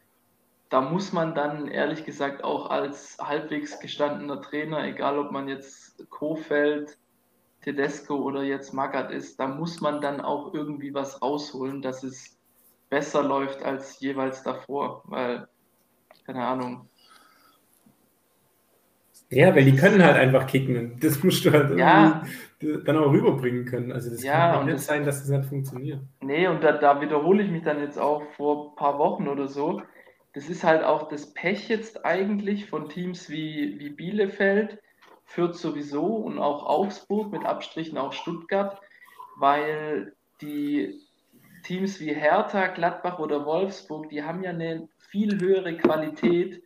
Da 0.70 0.80
muss 0.80 1.12
man 1.12 1.34
dann 1.34 1.68
ehrlich 1.68 2.04
gesagt 2.04 2.42
auch 2.42 2.70
als 2.70 3.18
halbwegs 3.20 3.78
gestandener 3.78 4.40
Trainer, 4.40 4.84
egal 4.84 5.18
ob 5.18 5.30
man 5.30 5.48
jetzt 5.48 6.08
Kofeld, 6.10 6.98
Tedesco 7.62 8.16
oder 8.16 8.42
jetzt 8.42 8.74
Magath 8.74 9.10
ist, 9.10 9.38
da 9.38 9.46
muss 9.46 9.80
man 9.80 10.00
dann 10.00 10.20
auch 10.20 10.52
irgendwie 10.52 10.92
was 10.92 11.22
rausholen, 11.22 11.80
dass 11.82 12.02
es 12.02 12.38
besser 12.90 13.22
läuft 13.22 13.62
als 13.62 14.00
jeweils 14.00 14.42
davor, 14.42 15.02
weil 15.04 15.48
keine 16.26 16.44
Ahnung. 16.44 16.88
Ja, 19.30 19.54
weil 19.54 19.64
die 19.64 19.74
können 19.74 20.02
halt 20.02 20.16
einfach 20.16 20.46
kicken 20.46 20.98
das 21.00 21.22
musst 21.24 21.44
du 21.44 21.50
halt 21.50 21.76
ja. 21.78 22.22
dann 22.60 22.96
auch 22.96 23.10
rüberbringen 23.10 23.64
können. 23.64 23.90
Also 23.90 24.10
das 24.10 24.22
ja, 24.22 24.52
kann 24.52 24.66
nicht 24.66 24.76
das, 24.76 24.86
sein, 24.86 25.04
dass 25.04 25.20
das 25.20 25.28
nicht 25.28 25.48
funktioniert. 25.48 26.00
Nee, 26.20 26.46
und 26.46 26.62
da, 26.62 26.72
da 26.72 27.00
wiederhole 27.00 27.42
ich 27.42 27.50
mich 27.50 27.64
dann 27.64 27.80
jetzt 27.80 27.98
auch 27.98 28.22
vor 28.36 28.70
ein 28.70 28.76
paar 28.76 28.98
Wochen 28.98 29.28
oder 29.28 29.48
so. 29.48 29.82
Das 30.34 30.48
ist 30.48 30.64
halt 30.64 30.84
auch 30.84 31.08
das 31.08 31.32
Pech 31.32 31.68
jetzt 31.68 32.04
eigentlich 32.04 32.66
von 32.66 32.88
Teams 32.88 33.30
wie, 33.30 33.78
wie 33.78 33.90
Bielefeld, 33.90 34.78
Fürth 35.24 35.56
sowieso 35.56 36.06
und 36.06 36.38
auch 36.38 36.66
Augsburg, 36.66 37.32
mit 37.32 37.44
Abstrichen 37.44 37.98
auch 37.98 38.12
Stuttgart, 38.12 38.80
weil 39.36 40.14
die 40.40 41.00
Teams 41.64 41.98
wie 42.00 42.12
Hertha, 42.12 42.66
Gladbach 42.68 43.18
oder 43.18 43.46
Wolfsburg, 43.46 44.10
die 44.10 44.22
haben 44.22 44.42
ja 44.42 44.50
eine 44.50 44.88
viel 45.14 45.40
höhere 45.40 45.76
Qualität. 45.76 46.60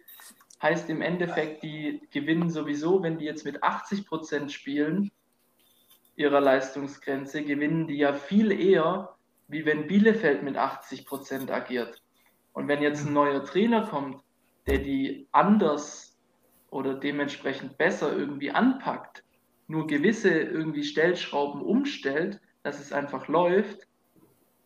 Heißt 0.62 0.88
im 0.88 1.02
Endeffekt, 1.02 1.62
die 1.62 2.00
gewinnen 2.10 2.48
sowieso, 2.48 3.02
wenn 3.02 3.18
die 3.18 3.26
jetzt 3.26 3.44
mit 3.44 3.62
80 3.62 4.06
Prozent 4.06 4.50
spielen, 4.50 5.10
ihrer 6.16 6.40
Leistungsgrenze, 6.40 7.44
gewinnen 7.44 7.86
die 7.86 7.98
ja 7.98 8.14
viel 8.14 8.50
eher, 8.50 9.14
wie 9.48 9.66
wenn 9.66 9.86
Bielefeld 9.86 10.42
mit 10.42 10.56
80 10.56 11.04
Prozent 11.04 11.50
agiert. 11.50 12.02
Und 12.54 12.68
wenn 12.68 12.80
jetzt 12.80 13.06
ein 13.06 13.12
neuer 13.12 13.44
Trainer 13.44 13.86
kommt, 13.86 14.24
der 14.66 14.78
die 14.78 15.28
anders 15.30 16.18
oder 16.70 16.94
dementsprechend 16.94 17.76
besser 17.76 18.16
irgendwie 18.16 18.50
anpackt, 18.50 19.24
nur 19.66 19.86
gewisse 19.86 20.30
irgendwie 20.30 20.84
Stellschrauben 20.84 21.60
umstellt, 21.60 22.40
dass 22.62 22.80
es 22.80 22.94
einfach 22.94 23.28
läuft, 23.28 23.86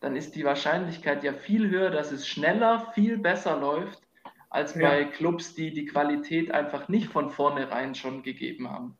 dann 0.03 0.17
ist 0.17 0.35
die 0.35 0.43
Wahrscheinlichkeit 0.43 1.23
ja 1.23 1.31
viel 1.31 1.69
höher, 1.69 1.89
dass 1.89 2.11
es 2.11 2.27
schneller, 2.27 2.91
viel 2.93 3.17
besser 3.17 3.57
läuft, 3.57 4.01
als 4.49 4.73
bei 4.73 4.99
ja. 5.03 5.07
Clubs, 5.07 5.55
die 5.55 5.71
die 5.71 5.85
Qualität 5.85 6.51
einfach 6.51 6.89
nicht 6.89 7.07
von 7.07 7.29
vornherein 7.29 7.95
schon 7.95 8.21
gegeben 8.21 8.69
haben. 8.69 8.97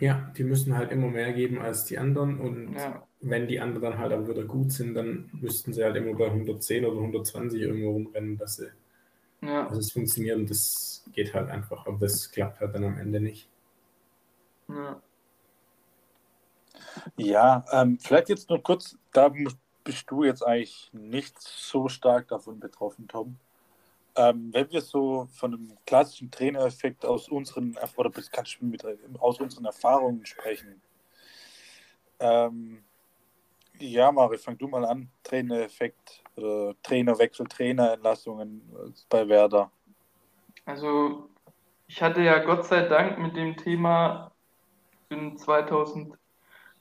Ja, 0.00 0.32
die 0.36 0.42
müssen 0.42 0.76
halt 0.76 0.90
immer 0.90 1.06
mehr 1.06 1.32
geben 1.32 1.60
als 1.60 1.84
die 1.84 1.96
anderen 1.96 2.40
und 2.40 2.74
ja. 2.74 3.06
wenn 3.20 3.46
die 3.46 3.60
anderen 3.60 3.98
halt 3.98 4.12
auch 4.12 4.26
wieder 4.26 4.42
gut 4.42 4.72
sind, 4.72 4.94
dann 4.94 5.30
müssten 5.32 5.72
sie 5.72 5.84
halt 5.84 5.94
immer 5.94 6.14
bei 6.14 6.26
110 6.26 6.84
oder 6.84 6.96
120 6.96 7.60
irgendwo 7.60 7.92
rumrennen, 7.92 8.36
dass, 8.36 8.56
sie, 8.56 8.66
ja. 9.42 9.68
dass 9.68 9.78
es 9.78 9.92
funktioniert 9.92 10.38
und 10.38 10.50
das 10.50 11.04
geht 11.12 11.32
halt 11.34 11.50
einfach, 11.50 11.86
aber 11.86 11.98
das 12.00 12.32
klappt 12.32 12.58
halt 12.58 12.74
dann 12.74 12.82
am 12.82 12.98
Ende 12.98 13.20
nicht. 13.20 13.48
Ja. 14.68 15.00
Ja, 17.16 17.64
ähm, 17.72 17.98
vielleicht 17.98 18.28
jetzt 18.28 18.48
nur 18.48 18.62
kurz, 18.62 18.96
da 19.12 19.32
bist 19.84 20.10
du 20.10 20.24
jetzt 20.24 20.42
eigentlich 20.46 20.90
nicht 20.92 21.38
so 21.38 21.88
stark 21.88 22.28
davon 22.28 22.60
betroffen, 22.60 23.08
Tom. 23.08 23.36
Ähm, 24.14 24.50
wenn 24.52 24.70
wir 24.70 24.82
so 24.82 25.26
von 25.32 25.54
einem 25.54 25.78
klassischen 25.86 26.30
Trainereffekt 26.30 27.04
aus 27.04 27.28
unseren 27.28 27.76
oder 27.96 28.10
kannst 28.30 28.58
du 28.60 28.66
mit, 28.66 28.84
aus 29.18 29.40
unseren 29.40 29.64
Erfahrungen 29.64 30.26
sprechen. 30.26 30.82
Ähm, 32.20 32.84
ja, 33.78 34.12
Mari, 34.12 34.36
fang 34.36 34.58
du 34.58 34.68
mal 34.68 34.84
an. 34.84 35.10
Trainereffekt, 35.24 36.22
äh, 36.36 36.74
Trainerwechsel, 36.82 37.46
Trainerentlassungen 37.46 38.62
bei 39.08 39.26
Werder. 39.26 39.70
Also 40.66 41.30
ich 41.86 42.00
hatte 42.02 42.20
ja 42.20 42.38
Gott 42.44 42.66
sei 42.66 42.86
Dank 42.86 43.18
mit 43.18 43.34
dem 43.34 43.56
Thema 43.56 44.30
in 45.08 45.36
2000 45.36 46.14
2005, 46.14 46.21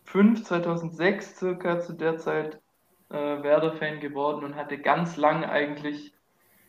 2006 0.06 1.38
circa 1.38 1.80
zu 1.80 1.94
der 1.94 2.18
Zeit 2.18 2.62
äh, 3.10 3.44
Werder-Fan 3.44 4.00
geworden 4.00 4.44
und 4.44 4.56
hatte 4.56 4.78
ganz 4.78 5.18
lang 5.18 5.44
eigentlich 5.44 6.14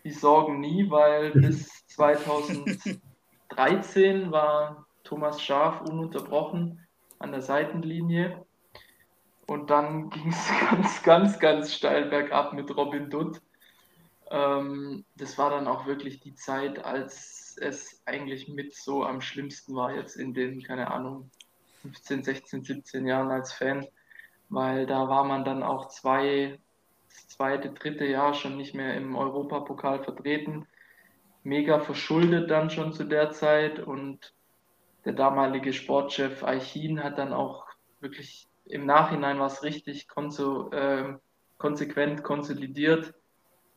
die 0.05 0.11
Sorgen 0.11 0.61
nie, 0.61 0.91
weil 0.91 1.31
bis 1.33 1.87
2013 1.89 4.31
war 4.31 4.87
Thomas 5.05 5.43
Schaf 5.43 5.81
ununterbrochen 5.83 6.87
an 7.19 7.33
der 7.33 7.43
Seitenlinie. 7.43 8.45
Und 9.47 9.71
dann 9.71 10.11
ging 10.11 10.29
es 10.29 10.51
ganz, 10.71 11.03
ganz, 11.03 11.39
ganz 11.39 11.75
steil 11.75 12.07
bergab 12.07 12.53
mit 12.53 12.75
Robin 12.77 13.11
Dutt. 13.11 13.41
Ähm, 14.31 15.05
das 15.17 15.39
war 15.39 15.51
dann 15.51 15.69
auch 15.69 15.87
wirklich 15.87 16.21
die 16.21 16.35
Zeit, 16.35 16.85
als 16.85 17.57
es 17.61 18.01
eigentlich 18.07 18.49
mit 18.49 18.75
so 18.75 19.05
am 19.05 19.21
schlimmsten 19.21 19.75
war 19.75 19.95
jetzt 19.95 20.17
in 20.17 20.33
den, 20.33 20.63
keine 20.63 20.91
Ahnung, 20.91 21.31
15, 21.83 22.25
16, 22.25 22.65
17 22.65 23.07
Jahren 23.07 23.31
als 23.31 23.53
Fan, 23.53 23.87
weil 24.49 24.87
da 24.87 25.09
war 25.09 25.25
man 25.25 25.45
dann 25.45 25.63
auch 25.63 25.89
zwei, 25.89 26.59
das 27.11 27.29
zweite, 27.29 27.71
dritte 27.71 28.07
Jahr 28.07 28.35
schon 28.35 28.57
nicht 28.57 28.75
mehr 28.75 28.97
im 28.97 29.17
Europapokal 29.17 30.03
vertreten. 30.03 30.67
Mega 31.43 31.81
verschuldet 31.81 32.51
dann 32.51 32.71
schon 32.71 32.93
zu 32.93 33.05
der 33.05 33.31
Zeit 33.31 33.81
und 33.81 34.33
der 35.05 35.13
damalige 35.13 35.73
Sportchef 35.73 36.45
Eichin 36.45 37.03
hat 37.03 37.19
dann 37.19 37.33
auch 37.33 37.67
wirklich 38.01 38.49
im 38.67 38.87
Nachhinein 38.87 39.41
was 39.41 39.63
richtig 39.65 40.09
konso, 40.09 40.71
äh, 40.71 41.15
konsequent 41.59 42.23
konsolidiert 42.23 43.15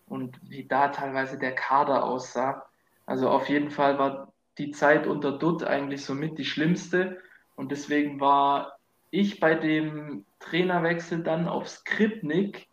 und 0.08 0.40
wie 0.44 0.68
da 0.68 0.90
teilweise 0.90 1.40
der 1.40 1.56
Kader 1.56 2.04
aussah. 2.04 2.66
Also 3.06 3.30
auf 3.30 3.50
jeden 3.50 3.72
Fall 3.72 3.98
war 3.98 4.34
die 4.58 4.72
Zeit 4.72 5.08
unter 5.08 5.32
Dutt 5.32 5.64
eigentlich 5.64 6.06
somit 6.06 6.38
die 6.38 6.46
schlimmste. 6.46 7.22
Und 7.56 7.72
deswegen 7.72 8.20
war 8.20 8.78
ich 9.12 9.40
bei 9.40 9.56
dem 9.56 10.26
Trainerwechsel 10.40 11.24
dann 11.24 11.48
auf 11.48 11.68
Skripnik, 11.70 12.68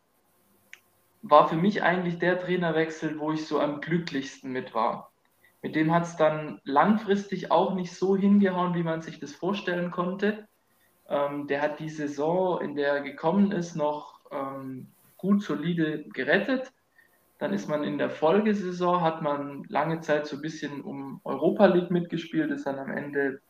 war 1.22 1.48
für 1.48 1.56
mich 1.56 1.82
eigentlich 1.82 2.18
der 2.18 2.40
Trainerwechsel, 2.40 3.18
wo 3.18 3.32
ich 3.32 3.46
so 3.46 3.60
am 3.60 3.80
glücklichsten 3.80 4.50
mit 4.50 4.74
war. 4.74 5.12
Mit 5.62 5.76
dem 5.76 5.94
hat 5.94 6.02
es 6.02 6.16
dann 6.16 6.60
langfristig 6.64 7.52
auch 7.52 7.74
nicht 7.74 7.94
so 7.94 8.16
hingehauen, 8.16 8.74
wie 8.74 8.82
man 8.82 9.00
sich 9.00 9.20
das 9.20 9.32
vorstellen 9.32 9.92
konnte. 9.92 10.48
Ähm, 11.08 11.46
der 11.46 11.62
hat 11.62 11.78
die 11.78 11.88
Saison, 11.88 12.60
in 12.60 12.74
der 12.74 12.94
er 12.94 13.00
gekommen 13.02 13.52
ist, 13.52 13.76
noch 13.76 14.20
ähm, 14.32 14.88
gut 15.16 15.42
solide 15.42 16.04
gerettet. 16.12 16.72
Dann 17.38 17.52
ist 17.52 17.68
man 17.68 17.84
in 17.84 17.98
der 17.98 18.10
Folgesaison, 18.10 19.02
hat 19.02 19.22
man 19.22 19.64
lange 19.68 20.00
Zeit 20.00 20.26
so 20.26 20.36
ein 20.36 20.42
bisschen 20.42 20.80
um 20.80 21.20
Europa 21.22 21.66
League 21.66 21.92
mitgespielt, 21.92 22.50
ist 22.50 22.66
dann 22.66 22.80
am 22.80 22.90
Ende 22.90 23.40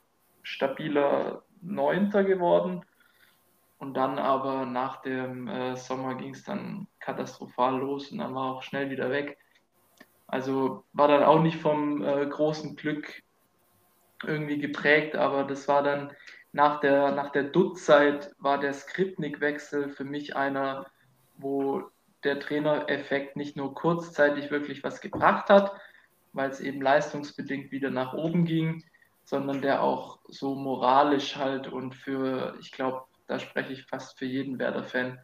stabiler 0.43 1.43
Neunter 1.61 2.25
geworden. 2.25 2.85
Und 3.79 3.95
dann 3.95 4.19
aber 4.19 4.65
nach 4.65 5.03
dem 5.03 5.49
äh, 5.49 5.77
Sommer 5.77 6.15
ging 6.15 6.35
es 6.35 6.45
dann 6.45 6.87
katastrophal 7.01 7.79
los 7.79 8.13
und 8.13 8.19
dann 8.19 8.35
war 8.35 8.55
auch 8.55 8.63
schnell 8.63 8.91
wieder 8.91 9.11
weg. 9.11 9.39
Also 10.29 10.85
war 10.93 11.09
dann 11.09 11.25
auch 11.25 11.43
nicht 11.43 11.59
vom 11.59 12.03
äh, 12.03 12.27
großen 12.27 12.77
Glück 12.77 13.23
irgendwie 14.25 14.59
geprägt, 14.59 15.17
aber 15.17 15.43
das 15.45 15.67
war 15.67 15.83
dann 15.83 16.13
nach 16.53 16.81
der, 16.81 17.13
nach 17.13 17.31
der 17.33 17.45
Dutt-Zeit 17.45 18.35
war 18.39 18.61
der 18.61 18.73
Skripnik-Wechsel 18.73 19.89
für 19.89 20.05
mich 20.05 20.37
einer, 20.37 20.87
wo 21.37 21.83
der 22.25 22.39
Trainereffekt 22.39 23.37
nicht 23.37 23.57
nur 23.57 23.75
kurzzeitig 23.75 24.51
wirklich 24.51 24.85
was 24.85 25.01
gebracht 25.01 25.49
hat, 25.51 25.73
weil 26.33 26.51
es 26.51 26.61
eben 26.61 26.81
leistungsbedingt 26.81 27.73
wieder 27.73 27.91
nach 27.91 28.13
oben 28.13 28.45
ging, 28.45 28.85
sondern 29.25 29.63
der 29.63 29.83
auch 29.83 30.19
so 30.29 30.55
moralisch 30.55 31.37
halt 31.37 31.69
und 31.69 31.95
für, 31.95 32.57
ich 32.61 32.73
glaube, 32.73 33.05
da 33.27 33.39
spreche 33.39 33.73
ich 33.73 33.87
fast 33.87 34.19
für 34.19 34.27
jeden 34.27 34.59
Werder-Fan, 34.59 35.19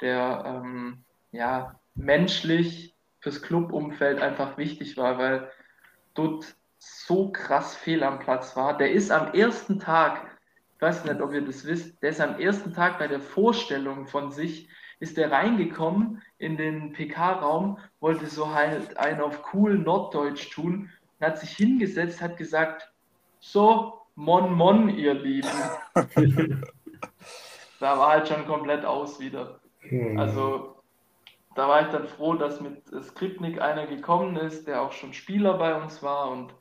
der 0.00 0.44
ähm, 0.46 1.04
ja 1.32 1.78
menschlich 1.94 2.94
fürs 3.20 3.42
Clubumfeld 3.42 4.20
einfach 4.20 4.56
wichtig 4.56 4.96
war, 4.96 5.18
weil 5.18 5.50
Dutt 6.14 6.54
so 6.78 7.30
krass 7.30 7.76
fehl 7.76 8.02
am 8.02 8.18
Platz 8.18 8.56
war. 8.56 8.76
Der 8.76 8.90
ist 8.92 9.10
am 9.10 9.32
ersten 9.34 9.78
Tag, 9.78 10.26
ich 10.76 10.82
weiß 10.82 11.04
nicht, 11.04 11.20
ob 11.20 11.32
ihr 11.32 11.44
das 11.44 11.66
wisst, 11.66 12.02
der 12.02 12.10
ist 12.10 12.20
am 12.20 12.38
ersten 12.38 12.72
Tag 12.72 12.98
bei 12.98 13.06
der 13.06 13.20
Vorstellung 13.20 14.06
von 14.06 14.30
sich, 14.30 14.68
ist 14.98 15.16
der 15.16 15.30
reingekommen 15.30 16.22
in 16.38 16.56
den 16.56 16.92
PK-Raum, 16.92 17.78
wollte 18.00 18.26
so 18.26 18.54
halt 18.54 18.96
einen 18.98 19.20
auf 19.20 19.54
cool 19.54 19.78
Norddeutsch 19.78 20.50
tun 20.50 20.90
und 21.18 21.26
hat 21.26 21.38
sich 21.38 21.56
hingesetzt, 21.56 22.20
hat 22.20 22.36
gesagt, 22.36 22.89
so, 23.40 24.02
Mon 24.14 24.52
Mon, 24.52 24.88
ihr 24.88 25.14
Lieben. 25.14 25.48
da 27.80 27.98
war 27.98 28.10
halt 28.10 28.28
schon 28.28 28.46
komplett 28.46 28.84
aus 28.84 29.18
wieder. 29.18 29.60
Hm. 29.80 30.18
Also 30.18 30.76
da 31.54 31.68
war 31.68 31.82
ich 31.82 31.88
dann 31.88 32.06
froh, 32.06 32.34
dass 32.34 32.60
mit 32.60 32.82
Skripnik 33.02 33.60
einer 33.60 33.86
gekommen 33.86 34.36
ist, 34.36 34.68
der 34.68 34.82
auch 34.82 34.92
schon 34.92 35.12
Spieler 35.12 35.54
bei 35.54 35.74
uns 35.74 36.02
war 36.02 36.30
und 36.30 36.54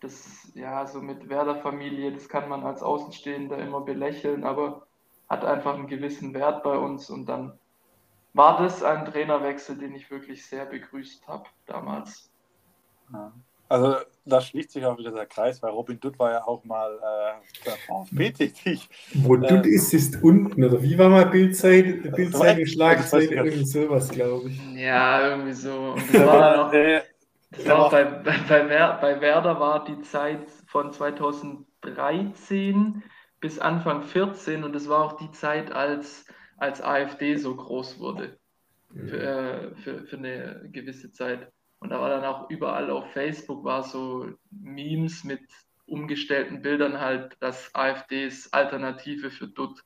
das, 0.00 0.50
ja, 0.54 0.86
so 0.86 1.00
mit 1.00 1.28
Werder-Familie, 1.28 2.12
das 2.12 2.28
kann 2.28 2.48
man 2.48 2.64
als 2.64 2.82
Außenstehender 2.82 3.58
immer 3.58 3.80
belächeln, 3.80 4.44
aber 4.44 4.86
hat 5.28 5.44
einfach 5.44 5.74
einen 5.74 5.86
gewissen 5.86 6.34
Wert 6.34 6.62
bei 6.62 6.76
uns 6.76 7.10
und 7.10 7.26
dann 7.26 7.58
war 8.34 8.58
das 8.58 8.82
ein 8.82 9.06
Trainerwechsel, 9.06 9.78
den 9.78 9.94
ich 9.94 10.10
wirklich 10.10 10.44
sehr 10.44 10.66
begrüßt 10.66 11.26
habe 11.28 11.44
damals. 11.66 12.30
Ja. 13.12 13.32
Also 13.68 13.96
da 14.26 14.40
schließt 14.40 14.72
sich 14.72 14.84
auch 14.84 14.98
wieder 14.98 15.10
der 15.10 15.26
Kreis, 15.26 15.62
weil 15.62 15.70
Robin 15.70 16.00
Dutt 16.00 16.18
war 16.18 16.32
ja 16.32 16.46
auch 16.46 16.64
mal 16.64 16.98
äh, 17.64 17.70
VfB 17.86 18.30
tätig. 18.30 18.88
Wo 19.14 19.36
äh, 19.36 19.46
Dutt 19.46 19.66
ist, 19.66 19.92
ist 19.92 20.22
unten, 20.22 20.64
oder 20.64 20.82
wie 20.82 20.98
war 20.98 21.08
mal 21.08 21.26
Bildzeit, 21.26 22.14
Bildzeit 22.14 22.68
Schlagzeile, 22.68 23.26
irgendwie 23.26 23.64
sowas, 23.64 24.08
glaube 24.08 24.50
ich. 24.50 24.60
Ja, 24.74 25.28
irgendwie 25.28 25.52
so. 25.52 25.94
Und 25.94 26.14
das 26.14 26.26
war 26.26 26.40
dann 26.40 26.60
auch, 26.60 26.72
das 27.50 27.68
war 27.68 27.90
bei, 27.90 28.04
bei, 28.04 28.38
bei, 28.48 28.98
bei 29.00 29.20
Werder 29.20 29.60
war 29.60 29.84
die 29.84 30.00
Zeit 30.02 30.46
von 30.66 30.92
2013 30.92 33.02
bis 33.40 33.58
Anfang 33.58 34.02
14 34.02 34.64
und 34.64 34.74
das 34.74 34.88
war 34.88 35.04
auch 35.04 35.18
die 35.18 35.30
Zeit, 35.32 35.72
als, 35.72 36.24
als 36.56 36.80
AfD 36.80 37.36
so 37.36 37.54
groß 37.54 38.00
wurde. 38.00 38.38
Für, 38.94 39.20
äh, 39.20 39.74
für, 39.74 40.06
für 40.06 40.16
eine 40.16 40.68
gewisse 40.70 41.10
Zeit. 41.10 41.50
Und 41.84 41.90
da 41.90 42.00
war 42.00 42.08
dann 42.08 42.24
auch 42.24 42.48
überall 42.48 42.90
auf 42.90 43.12
Facebook 43.12 43.62
war 43.62 43.82
so 43.82 44.26
Memes 44.50 45.22
mit 45.22 45.42
umgestellten 45.84 46.62
Bildern 46.62 46.98
halt, 46.98 47.36
dass 47.40 47.74
AfDs 47.74 48.50
Alternative 48.54 49.30
für 49.30 49.48
Dutt, 49.48 49.84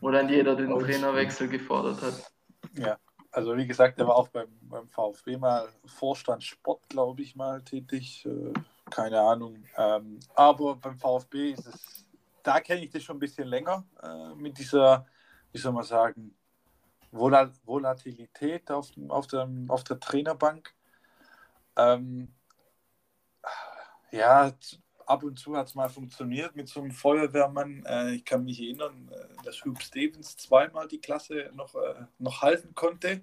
wo 0.00 0.10
dann 0.10 0.30
jeder 0.30 0.56
den 0.56 0.70
Trainerwechsel 0.78 1.48
gefordert 1.48 2.00
hat. 2.00 2.32
Ja, 2.74 2.96
also 3.32 3.54
wie 3.54 3.66
gesagt, 3.66 3.98
er 3.98 4.08
war 4.08 4.16
auch 4.16 4.28
beim, 4.28 4.48
beim 4.62 4.88
VfB 4.88 5.36
mal 5.36 5.68
Vorstand 5.84 6.42
Sport, 6.42 6.88
glaube 6.88 7.20
ich, 7.20 7.36
mal 7.36 7.60
tätig. 7.60 8.24
Äh, 8.24 8.54
keine 8.88 9.20
Ahnung. 9.20 9.62
Ähm, 9.76 10.20
aber 10.34 10.76
beim 10.76 10.96
VfB 10.96 11.50
ist 11.50 11.66
es, 11.66 12.06
da 12.42 12.60
kenne 12.60 12.82
ich 12.82 12.88
das 12.88 13.02
schon 13.02 13.18
ein 13.18 13.20
bisschen 13.20 13.46
länger 13.46 13.84
äh, 14.02 14.34
mit 14.36 14.56
dieser, 14.56 15.04
wie 15.52 15.58
soll 15.58 15.72
man 15.72 15.84
sagen, 15.84 16.34
Volatilität 17.12 18.70
auf, 18.70 18.88
auf, 19.08 19.26
dem, 19.26 19.70
auf 19.70 19.84
der 19.84 20.00
Trainerbank. 20.00 20.74
Ähm, 21.76 22.34
ja, 24.12 24.52
ab 25.06 25.22
und 25.22 25.38
zu 25.38 25.56
hat 25.56 25.68
es 25.68 25.74
mal 25.74 25.88
funktioniert 25.88 26.54
mit 26.56 26.68
so 26.68 26.80
einem 26.80 26.92
Feuerwehrmann. 26.92 27.84
Äh, 27.84 28.14
ich 28.14 28.24
kann 28.24 28.44
mich 28.44 28.60
erinnern, 28.60 29.10
äh, 29.12 29.44
dass 29.44 29.64
Hugh 29.64 29.80
Stevens 29.80 30.36
zweimal 30.36 30.88
die 30.88 31.00
Klasse 31.00 31.50
noch, 31.54 31.74
äh, 31.74 32.04
noch 32.18 32.42
halten 32.42 32.74
konnte. 32.74 33.22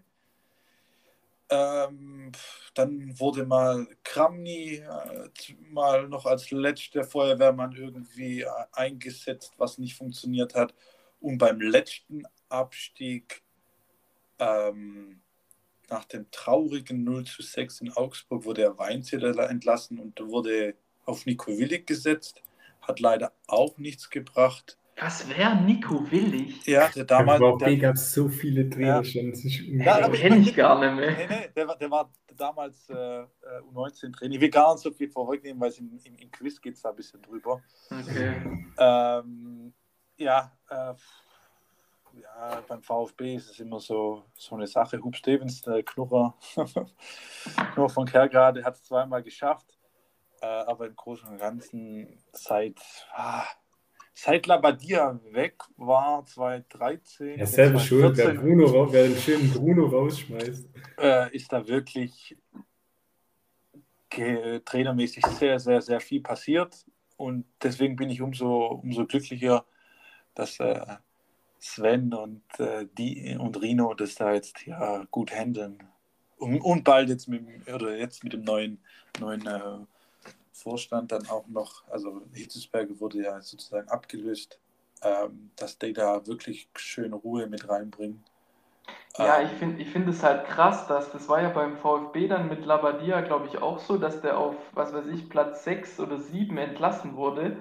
Ähm, 1.49 2.31
dann 2.73 3.17
wurde 3.19 3.45
mal 3.45 3.87
Kramny 4.03 4.75
äh, 4.75 5.29
mal 5.69 6.07
noch 6.09 6.25
als 6.25 6.51
letzter 6.51 7.05
Feuerwehrmann 7.05 7.71
irgendwie 7.71 8.41
äh, 8.41 8.49
eingesetzt, 8.73 9.53
was 9.57 9.77
nicht 9.77 9.95
funktioniert 9.95 10.55
hat. 10.55 10.75
Und 11.21 11.37
beim 11.37 11.61
letzten 11.61 12.23
Abstieg 12.49 13.43
ähm, 14.39 15.21
nach 15.89 16.05
dem 16.05 16.29
traurigen 16.31 17.03
0 17.03 17.25
zu 17.25 17.41
6 17.41 17.81
in 17.81 17.91
Augsburg 17.93 18.45
wurde 18.45 18.63
er 18.63 18.77
Weinzeder 18.77 19.49
entlassen 19.49 19.99
und 19.99 20.19
wurde 20.19 20.75
auf 21.05 21.25
Nico 21.25 21.57
Willig 21.57 21.87
gesetzt. 21.87 22.41
Hat 22.81 22.99
leider 22.99 23.33
auch 23.47 23.77
nichts 23.77 24.09
gebracht. 24.09 24.77
Was 24.99 25.29
wäre 25.29 25.55
Nico 25.57 26.09
Willig? 26.09 26.65
Ja, 26.65 26.89
der 26.89 27.05
damals. 27.05 27.41
Der 27.59 27.77
gab 27.77 27.95
es 27.95 28.13
so 28.13 28.29
viele 28.29 28.67
Trainer 28.69 29.03
ja. 29.03 29.03
schon. 29.03 29.33
Ja, 29.79 30.03
aber 30.03 30.17
kenne 30.17 30.37
ich 30.37 30.55
gar 30.55 30.79
nicht 30.79 30.95
mehr. 30.95 31.11
Nee, 31.11 31.27
nee, 31.29 31.49
der, 31.55 31.67
war, 31.67 31.77
der 31.77 31.91
war 31.91 32.11
damals 32.35 32.89
äh, 32.89 33.23
U19-Trainer. 33.73 34.33
Ich 34.33 34.41
will 34.41 34.49
gar 34.49 34.73
nicht 34.73 34.81
so 34.81 34.91
viel 34.91 35.09
vorwegnehmen, 35.09 35.61
weil 35.61 35.71
im, 35.77 35.99
im, 36.03 36.15
im 36.15 36.31
Quiz 36.31 36.59
geht 36.59 36.75
es 36.75 36.81
da 36.81 36.89
ein 36.89 36.95
bisschen 36.95 37.21
drüber. 37.21 37.61
Okay. 37.91 38.65
Ähm, 38.79 39.73
ja, 40.17 40.51
äh, 40.69 40.93
ja, 42.21 42.63
beim 42.67 42.81
VfB 42.81 43.35
ist 43.35 43.51
es 43.51 43.59
immer 43.59 43.79
so, 43.79 44.23
so 44.35 44.55
eine 44.55 44.67
Sache. 44.67 45.01
Hub 45.01 45.15
Stevens, 45.15 45.61
der 45.61 45.83
Knurrer, 45.83 46.35
Knurrer 47.73 47.89
von 47.89 48.05
Kergrade, 48.05 48.63
hat 48.63 48.75
es 48.75 48.83
zweimal 48.83 49.23
geschafft, 49.23 49.77
äh, 50.41 50.45
aber 50.45 50.87
im 50.87 50.95
Großen 50.95 51.29
und 51.29 51.37
Ganzen 51.37 52.23
seit, 52.31 52.79
ah, 53.13 53.45
seit 54.13 54.47
Labadia 54.47 55.19
weg 55.31 55.55
war, 55.75 56.25
2013. 56.25 57.39
Ja, 57.39 57.45
selber 57.45 57.79
schuld, 57.79 58.17
wer, 58.17 58.33
Bruno, 58.33 58.91
wer 58.91 59.07
den 59.07 59.17
schönen 59.17 59.51
Bruno 59.51 59.85
rausschmeißt. 59.87 60.69
Äh, 60.99 61.35
ist 61.35 61.51
da 61.51 61.67
wirklich 61.67 62.37
trainermäßig 64.09 65.25
sehr, 65.25 65.59
sehr, 65.59 65.81
sehr 65.81 65.99
viel 65.99 66.21
passiert. 66.21 66.85
Und 67.17 67.45
deswegen 67.61 67.95
bin 67.95 68.09
ich 68.09 68.21
umso, 68.21 68.79
umso 68.83 69.05
glücklicher, 69.05 69.65
dass 70.33 70.59
äh, 70.59 70.97
Sven 71.59 72.13
und, 72.13 72.41
äh, 72.59 72.87
die, 72.97 73.35
und 73.39 73.61
Rino 73.61 73.93
das 73.93 74.15
da 74.15 74.33
jetzt 74.33 74.65
ja 74.65 75.05
gut 75.11 75.31
handeln. 75.31 75.77
Und, 76.37 76.61
und 76.61 76.83
bald 76.83 77.09
jetzt 77.09 77.27
mit, 77.27 77.43
oder 77.67 77.95
jetzt 77.97 78.23
mit 78.23 78.33
dem 78.33 78.43
neuen, 78.43 78.79
neuen 79.19 79.45
äh, 79.47 79.79
Vorstand 80.53 81.11
dann 81.11 81.27
auch 81.27 81.47
noch, 81.47 81.83
also 81.89 82.21
Hitzesberger 82.33 82.99
wurde 82.99 83.23
ja 83.23 83.41
sozusagen 83.41 83.89
abgelöst, 83.89 84.59
ähm, 85.01 85.51
dass 85.55 85.77
die 85.77 85.93
da 85.93 86.25
wirklich 86.27 86.69
schöne 86.75 87.15
Ruhe 87.15 87.47
mit 87.47 87.67
reinbringen. 87.69 88.23
Ja, 89.17 89.39
ähm, 89.39 89.47
ich 89.47 89.51
finde 89.53 89.81
ich 89.81 89.89
find 89.89 90.07
es 90.07 90.23
halt 90.23 90.45
krass, 90.45 90.87
dass 90.87 91.11
das 91.11 91.27
war 91.27 91.41
ja 91.41 91.49
beim 91.49 91.77
VfB 91.77 92.27
dann 92.27 92.49
mit 92.49 92.65
Labadia, 92.65 93.21
glaube 93.21 93.47
ich, 93.47 93.57
auch 93.57 93.79
so, 93.79 93.97
dass 93.97 94.21
der 94.21 94.37
auf, 94.37 94.55
was 94.73 94.93
weiß 94.93 95.07
ich, 95.07 95.29
Platz 95.29 95.63
6 95.63 95.99
oder 95.99 96.19
7 96.19 96.57
entlassen 96.57 97.15
wurde 97.15 97.57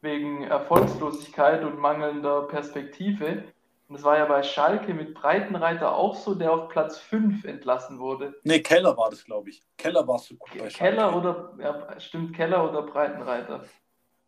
wegen 0.00 0.44
Erfolgslosigkeit 0.44 1.64
und 1.64 1.78
mangelnder 1.78 2.42
Perspektive. 2.42 3.44
Und 3.88 3.94
das 3.94 4.02
war 4.02 4.18
ja 4.18 4.24
bei 4.24 4.42
Schalke 4.42 4.94
mit 4.94 5.14
Breitenreiter 5.14 5.94
auch 5.94 6.16
so, 6.16 6.34
der 6.34 6.52
auf 6.52 6.68
Platz 6.68 6.98
5 6.98 7.44
entlassen 7.44 7.98
wurde. 7.98 8.34
Nee, 8.42 8.60
Keller 8.60 8.96
war 8.96 9.10
das, 9.10 9.24
glaube 9.24 9.50
ich. 9.50 9.62
Keller 9.76 10.06
war 10.06 10.18
so 10.18 10.34
gut 10.34 10.50
bei 10.52 10.70
Schalke. 10.70 10.96
Keller 10.96 11.16
oder, 11.16 11.54
ja, 11.58 12.00
stimmt, 12.00 12.34
Keller 12.34 12.68
oder 12.68 12.82
Breitenreiter. 12.82 13.64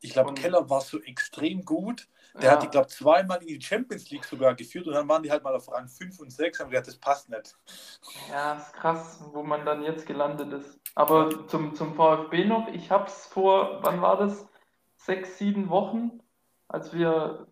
Ich 0.01 0.13
glaube, 0.13 0.35
Keller 0.35 0.71
war 0.71 0.81
so 0.81 1.01
extrem 1.01 1.65
gut. 1.65 2.09
Der 2.35 2.45
ja. 2.45 2.51
hat 2.53 2.63
die, 2.63 2.69
glaube 2.69 2.87
ich, 2.89 2.95
zweimal 2.95 3.41
in 3.43 3.49
die 3.49 3.61
Champions 3.61 4.11
League 4.11 4.25
sogar 4.25 4.55
geführt 4.55 4.87
und 4.87 4.95
dann 4.95 5.09
waren 5.09 5.23
die 5.23 5.31
halt 5.31 5.43
mal 5.43 5.57
auf 5.57 5.71
Rang 5.73 5.89
5 5.89 6.21
und 6.21 6.31
6 6.31 6.61
und 6.61 6.71
gesagt, 6.71 6.87
das 6.87 6.97
passt 6.97 7.29
nicht. 7.29 7.57
Ja, 8.31 8.55
ist 8.55 8.73
krass, 8.75 9.25
wo 9.33 9.43
man 9.43 9.65
dann 9.65 9.83
jetzt 9.83 10.07
gelandet 10.07 10.53
ist. 10.53 10.79
Aber 10.95 11.49
zum, 11.49 11.75
zum 11.75 11.95
VfB 11.95 12.45
noch, 12.45 12.69
ich 12.69 12.91
habe 12.91 13.07
es 13.07 13.27
vor, 13.27 13.81
wann 13.83 14.01
war 14.01 14.19
das? 14.19 14.48
Sechs, 15.09 15.39
sieben 15.39 15.71
Wochen, 15.71 16.21
als 16.69 16.93
wir 16.93 17.47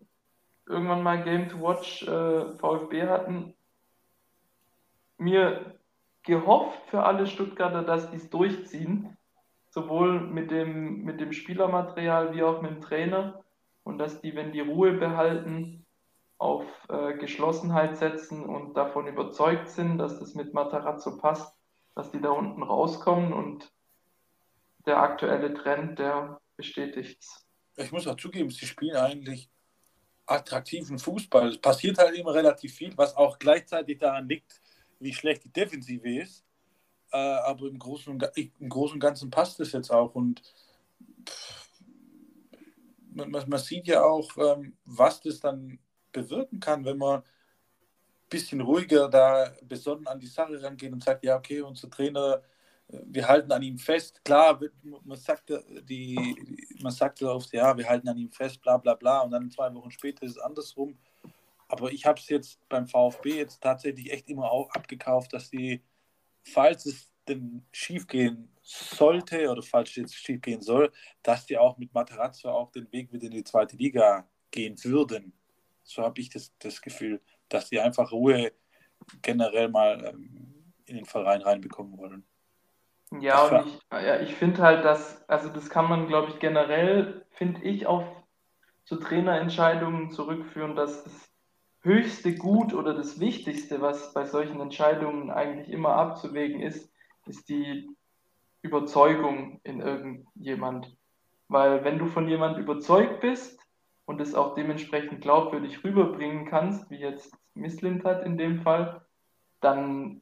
irgendwann 0.67 1.01
mal 1.01 1.23
Game 1.23 1.49
to 1.49 1.59
Watch 1.59 2.03
äh, 2.03 2.55
VfB 2.55 3.07
hatten, 3.07 3.55
mir 5.17 5.79
gehofft 6.21 6.79
für 6.91 7.03
alle 7.03 7.25
Stuttgarter, 7.25 7.81
dass 7.81 8.11
die 8.11 8.17
es 8.17 8.29
durchziehen, 8.29 9.17
sowohl 9.71 10.19
mit 10.19 10.51
dem, 10.51 11.03
mit 11.03 11.19
dem 11.19 11.33
Spielermaterial 11.33 12.35
wie 12.35 12.43
auch 12.43 12.61
mit 12.61 12.71
dem 12.71 12.81
Trainer 12.81 13.43
und 13.83 13.97
dass 13.97 14.21
die, 14.21 14.35
wenn 14.35 14.51
die 14.51 14.59
Ruhe 14.59 14.93
behalten, 14.93 15.83
auf 16.37 16.63
äh, 16.89 17.17
Geschlossenheit 17.17 17.97
setzen 17.97 18.45
und 18.45 18.77
davon 18.77 19.07
überzeugt 19.07 19.69
sind, 19.69 19.97
dass 19.97 20.19
das 20.19 20.35
mit 20.35 20.53
Matarazzo 20.53 21.17
passt, 21.17 21.57
dass 21.95 22.11
die 22.11 22.21
da 22.21 22.29
unten 22.29 22.61
rauskommen 22.61 23.33
und 23.33 23.73
der 24.85 25.01
aktuelle 25.01 25.55
Trend, 25.55 25.97
der 25.97 26.39
bestätigt 26.55 27.17
es. 27.19 27.46
Ich 27.77 27.91
muss 27.91 28.07
auch 28.07 28.17
zugeben, 28.17 28.49
sie 28.49 28.65
spielen 28.65 28.95
eigentlich 28.95 29.49
attraktiven 30.25 30.99
Fußball. 30.99 31.49
Es 31.49 31.57
passiert 31.57 31.97
halt 31.97 32.15
immer 32.15 32.33
relativ 32.33 32.73
viel, 32.73 32.97
was 32.97 33.15
auch 33.15 33.39
gleichzeitig 33.39 33.99
daran 33.99 34.27
liegt, 34.27 34.61
wie 34.99 35.13
schlecht 35.13 35.45
die 35.45 35.51
Defensive 35.51 36.09
ist. 36.09 36.43
Äh, 37.11 37.17
aber 37.17 37.67
im 37.67 37.79
Großen, 37.79 38.11
und, 38.11 38.29
im 38.35 38.69
Großen 38.69 38.95
und 38.95 38.99
Ganzen 38.99 39.29
passt 39.29 39.59
es 39.59 39.71
jetzt 39.71 39.91
auch. 39.91 40.15
Und 40.15 40.41
pff, 41.27 41.69
man, 43.13 43.31
man, 43.31 43.59
sieht 43.59 43.87
ja 43.87 44.03
auch, 44.03 44.29
ähm, 44.37 44.75
was 44.85 45.21
das 45.21 45.39
dann 45.39 45.79
bewirken 46.11 46.59
kann, 46.59 46.83
wenn 46.83 46.97
man 46.97 47.19
ein 47.19 47.23
bisschen 48.29 48.61
ruhiger 48.61 49.07
da 49.07 49.53
besonnen 49.63 50.07
an 50.07 50.19
die 50.19 50.27
Sache 50.27 50.61
rangeht 50.61 50.91
und 50.91 51.03
sagt, 51.03 51.23
ja, 51.23 51.37
okay, 51.37 51.61
unser 51.61 51.89
Trainer, 51.89 52.41
wir 52.89 53.27
halten 53.27 53.51
an 53.51 53.61
ihm 53.61 53.77
fest. 53.77 54.23
Klar, 54.23 54.59
man 55.03 55.17
sagt, 55.17 55.51
die, 55.83 56.17
man 56.81 56.91
sagt 56.91 57.21
oft, 57.21 57.51
ja, 57.51 57.75
wir 57.75 57.87
halten 57.87 58.07
an 58.07 58.17
ihm 58.17 58.31
fest, 58.31 58.61
bla 58.61 58.77
bla 58.77 58.93
bla, 58.95 59.21
und 59.21 59.31
dann 59.31 59.51
zwei 59.51 59.73
Wochen 59.73 59.91
später 59.91 60.23
ist 60.23 60.31
es 60.31 60.37
andersrum. 60.37 60.97
Aber 61.67 61.91
ich 61.91 62.05
habe 62.05 62.19
es 62.19 62.29
jetzt 62.29 62.67
beim 62.69 62.87
VfB 62.87 63.37
jetzt 63.37 63.61
tatsächlich 63.61 64.11
echt 64.11 64.29
immer 64.29 64.49
auch 64.51 64.69
abgekauft, 64.71 65.33
dass 65.33 65.49
die, 65.49 65.83
falls 66.43 66.85
es 66.85 67.11
denn 67.27 67.65
schief 67.73 68.07
gehen 68.07 68.49
sollte 68.61 69.49
oder 69.49 69.61
falls 69.61 69.89
es 69.89 69.95
jetzt 69.97 70.15
schief 70.15 70.41
gehen 70.41 70.61
soll, 70.61 70.91
dass 71.23 71.45
die 71.45 71.57
auch 71.57 71.77
mit 71.77 71.93
Materazzo 71.93 72.49
auch 72.49 72.71
den 72.71 72.89
Weg 72.93 73.11
wieder 73.11 73.25
in 73.25 73.33
die 73.33 73.43
zweite 73.43 73.75
Liga 73.75 74.29
gehen 74.49 74.81
würden. 74.81 75.33
So 75.83 76.03
habe 76.03 76.21
ich 76.21 76.29
das, 76.29 76.53
das 76.59 76.81
Gefühl, 76.81 77.21
dass 77.49 77.69
die 77.69 77.81
einfach 77.81 78.13
Ruhe 78.13 78.53
generell 79.21 79.67
mal 79.67 80.05
ähm, 80.05 80.73
in 80.85 80.95
den 80.95 81.05
Verein 81.05 81.41
reinbekommen 81.41 81.97
wollen. 81.97 82.25
Ja, 83.19 83.45
und 83.45 83.67
ich, 83.67 83.79
ja, 83.91 84.19
ich 84.19 84.35
finde 84.35 84.61
halt, 84.61 84.83
dass, 84.83 85.27
also 85.29 85.49
das 85.49 85.69
kann 85.69 85.87
man, 85.87 86.07
glaube 86.07 86.31
ich, 86.31 86.39
generell, 86.39 87.25
finde 87.31 87.61
ich, 87.63 87.87
auf 87.87 88.03
zu 88.83 88.97
Trainerentscheidungen 88.97 90.11
zurückführen, 90.11 90.75
dass 90.75 91.03
das 91.03 91.33
höchste 91.81 92.35
Gut 92.35 92.73
oder 92.73 92.93
das 92.93 93.19
Wichtigste, 93.19 93.81
was 93.81 94.13
bei 94.13 94.25
solchen 94.25 94.61
Entscheidungen 94.61 95.29
eigentlich 95.29 95.69
immer 95.69 95.95
abzuwägen 95.95 96.61
ist, 96.61 96.91
ist 97.25 97.49
die 97.49 97.89
Überzeugung 98.61 99.59
in 99.63 99.81
irgendjemand. 99.81 100.95
Weil 101.49 101.83
wenn 101.83 101.99
du 101.99 102.07
von 102.07 102.27
jemand 102.27 102.57
überzeugt 102.57 103.19
bist, 103.21 103.57
und 104.07 104.21
es 104.21 104.33
auch 104.33 104.55
dementsprechend 104.55 105.21
glaubwürdig 105.21 105.83
rüberbringen 105.83 106.45
kannst, 106.45 106.89
wie 106.89 106.95
jetzt 106.95 107.37
Misslind 107.53 108.05
hat 108.05 108.23
in 108.23 108.37
dem 108.37 108.61
Fall, 108.61 109.05
dann 109.59 110.21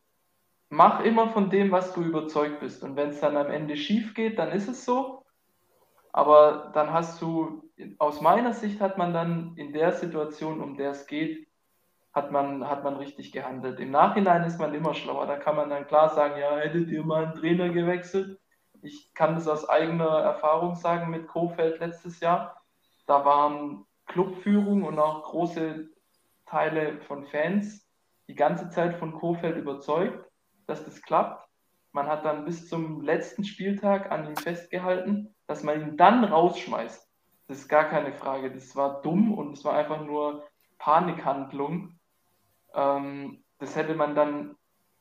mach 0.75 0.99
immer 1.05 1.29
von 1.29 1.49
dem, 1.49 1.71
was 1.71 1.93
du 1.93 2.01
überzeugt 2.01 2.59
bist. 2.59 2.83
Und 2.83 2.97
wenn 2.97 3.09
es 3.09 3.21
dann 3.21 3.37
am 3.37 3.49
Ende 3.49 3.77
schief 3.77 4.13
geht, 4.13 4.37
dann 4.37 4.51
ist 4.51 4.67
es 4.67 4.83
so. 4.83 5.23
Aber 6.11 6.71
dann 6.73 6.91
hast 6.91 7.21
du, 7.21 7.63
aus 7.97 8.21
meiner 8.21 8.53
Sicht 8.53 8.81
hat 8.81 8.97
man 8.97 9.13
dann 9.13 9.55
in 9.55 9.71
der 9.71 9.93
Situation, 9.93 10.61
um 10.61 10.75
der 10.75 10.91
es 10.91 11.07
geht, 11.07 11.47
hat 12.13 12.31
man, 12.31 12.69
hat 12.69 12.83
man 12.83 12.97
richtig 12.97 13.31
gehandelt. 13.31 13.79
Im 13.79 13.91
Nachhinein 13.91 14.43
ist 14.43 14.59
man 14.59 14.73
immer 14.73 14.93
schlauer. 14.93 15.27
Da 15.27 15.37
kann 15.37 15.55
man 15.55 15.69
dann 15.69 15.87
klar 15.87 16.09
sagen, 16.09 16.39
ja, 16.39 16.57
hättet 16.57 16.89
ihr 16.89 17.03
mal 17.03 17.25
einen 17.25 17.35
Trainer 17.35 17.69
gewechselt? 17.69 18.39
Ich 18.81 19.13
kann 19.13 19.35
das 19.35 19.47
aus 19.47 19.67
eigener 19.67 20.19
Erfahrung 20.19 20.75
sagen 20.75 21.09
mit 21.09 21.27
Kofeld 21.27 21.79
letztes 21.79 22.19
Jahr. 22.19 22.61
Da 23.07 23.23
waren 23.25 23.85
Clubführung 24.07 24.83
und 24.83 24.99
auch 24.99 25.23
große 25.23 25.89
Teile 26.45 26.99
von 27.01 27.25
Fans 27.25 27.89
die 28.27 28.35
ganze 28.35 28.69
Zeit 28.69 28.95
von 28.95 29.13
Kofeld 29.13 29.57
überzeugt, 29.57 30.25
dass 30.67 30.83
das 30.85 31.01
klappt. 31.01 31.47
Man 31.91 32.07
hat 32.07 32.25
dann 32.25 32.45
bis 32.45 32.67
zum 32.67 33.01
letzten 33.01 33.43
Spieltag 33.43 34.11
an 34.11 34.27
ihm 34.27 34.35
festgehalten, 34.35 35.33
dass 35.47 35.63
man 35.63 35.81
ihn 35.81 35.97
dann 35.97 36.23
rausschmeißt. 36.23 37.09
Das 37.47 37.59
ist 37.59 37.69
gar 37.69 37.85
keine 37.85 38.13
Frage. 38.13 38.51
Das 38.51 38.75
war 38.75 39.01
dumm 39.01 39.33
und 39.33 39.53
es 39.53 39.63
war 39.63 39.75
einfach 39.75 40.03
nur 40.03 40.47
Panikhandlung. 40.77 41.99
Ähm, 42.73 43.43
das 43.59 43.75
hätte 43.75 43.95
man 43.95 44.15
dann 44.15 44.55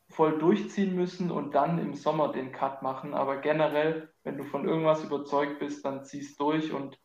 voll 0.09 0.39
durchziehen 0.39 0.95
müssen 0.95 1.31
und 1.31 1.55
dann 1.55 1.79
im 1.79 1.95
Sommer 1.95 2.31
den 2.33 2.53
Cut 2.53 2.83
machen. 2.83 3.15
Aber 3.15 3.39
generell, 3.39 4.13
wenn 4.23 4.37
du 4.37 4.45
von 4.45 4.69
irgendwas 4.69 5.03
überzeugt 5.03 5.59
bist, 5.59 5.85
dann 5.85 6.05
ziehst 6.05 6.39
durch 6.39 6.73
und 6.73 6.99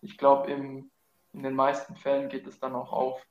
ich 0.00 0.16
glaube, 0.16 0.50
in 0.50 0.90
den 1.32 1.54
meisten 1.54 1.96
Fällen 1.96 2.28
geht 2.28 2.46
es 2.46 2.60
dann 2.60 2.74
auch 2.74 2.92
auf. 2.92 3.22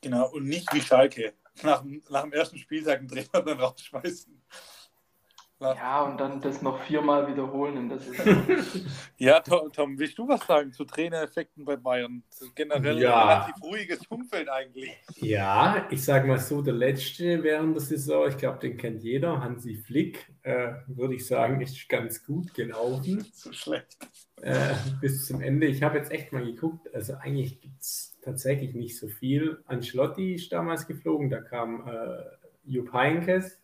Genau, 0.00 0.30
und 0.30 0.44
nicht 0.44 0.72
wie 0.72 0.80
Schalke. 0.80 1.32
Nach, 1.62 1.84
nach 2.10 2.22
dem 2.22 2.32
ersten 2.32 2.58
Spieltag 2.58 2.98
einen 2.98 3.08
Trainer 3.08 3.42
dann 3.42 3.60
rausschmeißen. 3.60 4.42
Ja, 5.60 6.02
und 6.02 6.18
dann 6.20 6.40
das 6.40 6.62
noch 6.62 6.80
viermal 6.82 7.26
wiederholen 7.26 7.76
Saison. 7.98 8.46
ja, 9.16 9.40
Tom, 9.40 9.72
Tom, 9.72 9.98
willst 9.98 10.16
du 10.16 10.28
was 10.28 10.46
sagen 10.46 10.72
zu 10.72 10.84
Trainereffekten 10.84 11.64
bei 11.64 11.74
Bayern? 11.74 12.22
Generell 12.54 13.00
ja. 13.00 13.20
ein 13.20 13.28
relativ 13.28 13.62
ruhiges 13.64 14.06
Umfeld 14.06 14.48
eigentlich. 14.48 14.92
Ja, 15.16 15.88
ich 15.90 16.04
sage 16.04 16.28
mal 16.28 16.38
so, 16.38 16.62
der 16.62 16.74
letzte 16.74 17.42
während 17.42 17.74
der 17.74 17.82
Saison, 17.82 18.28
ich 18.28 18.36
glaube, 18.36 18.60
den 18.60 18.76
kennt 18.76 19.02
jeder, 19.02 19.40
Hansi 19.40 19.74
Flick, 19.74 20.32
äh, 20.42 20.74
würde 20.86 21.16
ich 21.16 21.26
sagen, 21.26 21.60
ist 21.60 21.88
ganz 21.88 22.24
gut 22.24 22.54
gelaufen. 22.54 23.26
so 23.32 23.52
schlecht. 23.52 23.98
Äh, 24.40 24.74
bis 25.00 25.26
zum 25.26 25.40
Ende. 25.40 25.66
Ich 25.66 25.82
habe 25.82 25.98
jetzt 25.98 26.12
echt 26.12 26.32
mal 26.32 26.44
geguckt, 26.44 26.94
also 26.94 27.14
eigentlich 27.14 27.60
gibt 27.60 27.80
es 27.80 28.16
tatsächlich 28.28 28.74
nicht 28.74 28.98
so 28.98 29.08
viel. 29.08 29.58
Ancelotti 29.66 30.34
ist 30.34 30.52
damals 30.52 30.86
geflogen, 30.86 31.30
da 31.30 31.40
kam 31.40 31.86
äh, 31.88 32.24
Jupp 32.64 32.92
Heynckes 32.92 33.58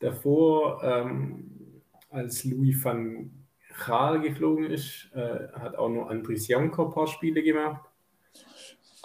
Davor, 0.00 0.82
ähm, 0.82 1.82
als 2.08 2.44
Louis 2.44 2.82
van 2.82 3.30
Gaal 3.86 4.20
geflogen 4.20 4.64
ist, 4.64 5.10
äh, 5.14 5.48
hat 5.52 5.76
auch 5.76 5.90
noch 5.90 6.08
Andries 6.08 6.48
Janko 6.48 6.86
ein 6.86 6.90
paar 6.90 7.06
Spiele 7.06 7.42
gemacht. 7.42 7.82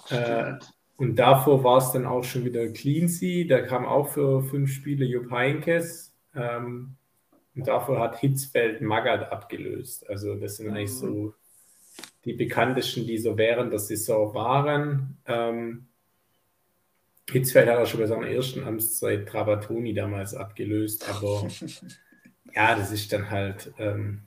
Äh, 0.10 0.54
und 0.96 1.18
davor 1.18 1.64
war 1.66 1.80
es 1.80 1.92
dann 1.92 2.06
auch 2.06 2.24
schon 2.24 2.46
wieder 2.46 2.66
Cleansea, 2.70 3.46
der 3.46 3.66
kam 3.66 3.86
auch 3.86 4.08
für 4.08 4.42
fünf 4.42 4.72
Spiele 4.72 5.06
Jupp 5.06 5.30
Heinkes. 5.32 6.16
Ähm, 6.34 6.96
und 7.56 7.68
davor 7.68 8.00
hat 8.00 8.18
Hitzfeld 8.20 8.82
Magath 8.82 9.32
abgelöst. 9.32 10.10
Also 10.10 10.36
das 10.36 10.58
sind 10.58 10.70
eigentlich 10.70 10.94
so 10.94 11.34
die 12.26 12.34
bekanntesten, 12.34 13.06
die 13.06 13.18
so 13.18 13.38
während 13.38 13.72
der 13.72 13.80
Saison 13.80 14.34
waren. 14.34 15.18
Ähm, 15.28 15.88
Hitzfeld 17.30 17.70
hat 17.70 17.78
er 17.78 17.86
schon 17.86 18.00
bei 18.00 18.08
seiner 18.08 18.28
ersten 18.28 18.64
Amtszeit 18.64 19.28
Trabatoni 19.28 19.94
damals 19.94 20.34
abgelöst, 20.34 21.08
aber 21.10 21.48
ja, 22.56 22.76
das 22.76 22.92
ist 22.92 23.12
dann 23.14 23.30
halt, 23.30 23.74
ähm, 23.80 24.22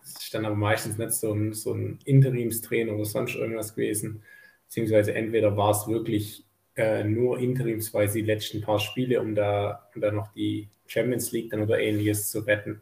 das 0.00 0.24
ist 0.24 0.34
dann 0.34 0.44
aber 0.44 0.56
meistens 0.56 0.98
nicht 0.98 1.12
so 1.12 1.32
ein, 1.32 1.52
so 1.52 1.72
ein 1.72 1.98
Interimstrainer 2.04 2.94
oder 2.94 3.04
sonst 3.04 3.34
irgendwas 3.34 3.74
gewesen, 3.74 4.22
beziehungsweise 4.66 5.14
entweder 5.14 5.56
war 5.56 5.70
es 5.70 5.86
wirklich 5.88 6.44
äh, 6.76 7.04
nur 7.04 7.38
interimsweise 7.38 8.18
die 8.18 8.24
letzten 8.24 8.60
paar 8.60 8.78
Spiele, 8.78 9.20
um 9.20 9.34
da, 9.34 9.88
um 9.94 10.00
da 10.00 10.10
noch 10.10 10.32
die 10.32 10.68
Champions 10.86 11.32
League 11.32 11.50
dann 11.50 11.62
oder 11.62 11.78
ähnliches 11.78 12.30
zu 12.30 12.40
retten. 12.40 12.80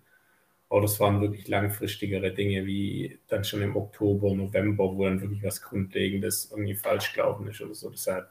Oder 0.71 0.85
es 0.85 1.01
waren 1.01 1.21
wirklich 1.21 1.49
langfristigere 1.49 2.33
Dinge, 2.33 2.65
wie 2.65 3.19
dann 3.27 3.43
schon 3.43 3.61
im 3.61 3.77
Oktober, 3.77 4.33
November, 4.33 4.97
wo 4.97 5.05
dann 5.05 5.21
wirklich 5.21 5.43
was 5.43 5.63
Grundlegendes 5.63 6.53
irgendwie 6.53 6.77
falsch 6.77 7.13
gelaufen 7.13 7.49
ist 7.49 7.61
oder 7.61 7.75
so. 7.75 7.91
Deshalb 7.91 8.29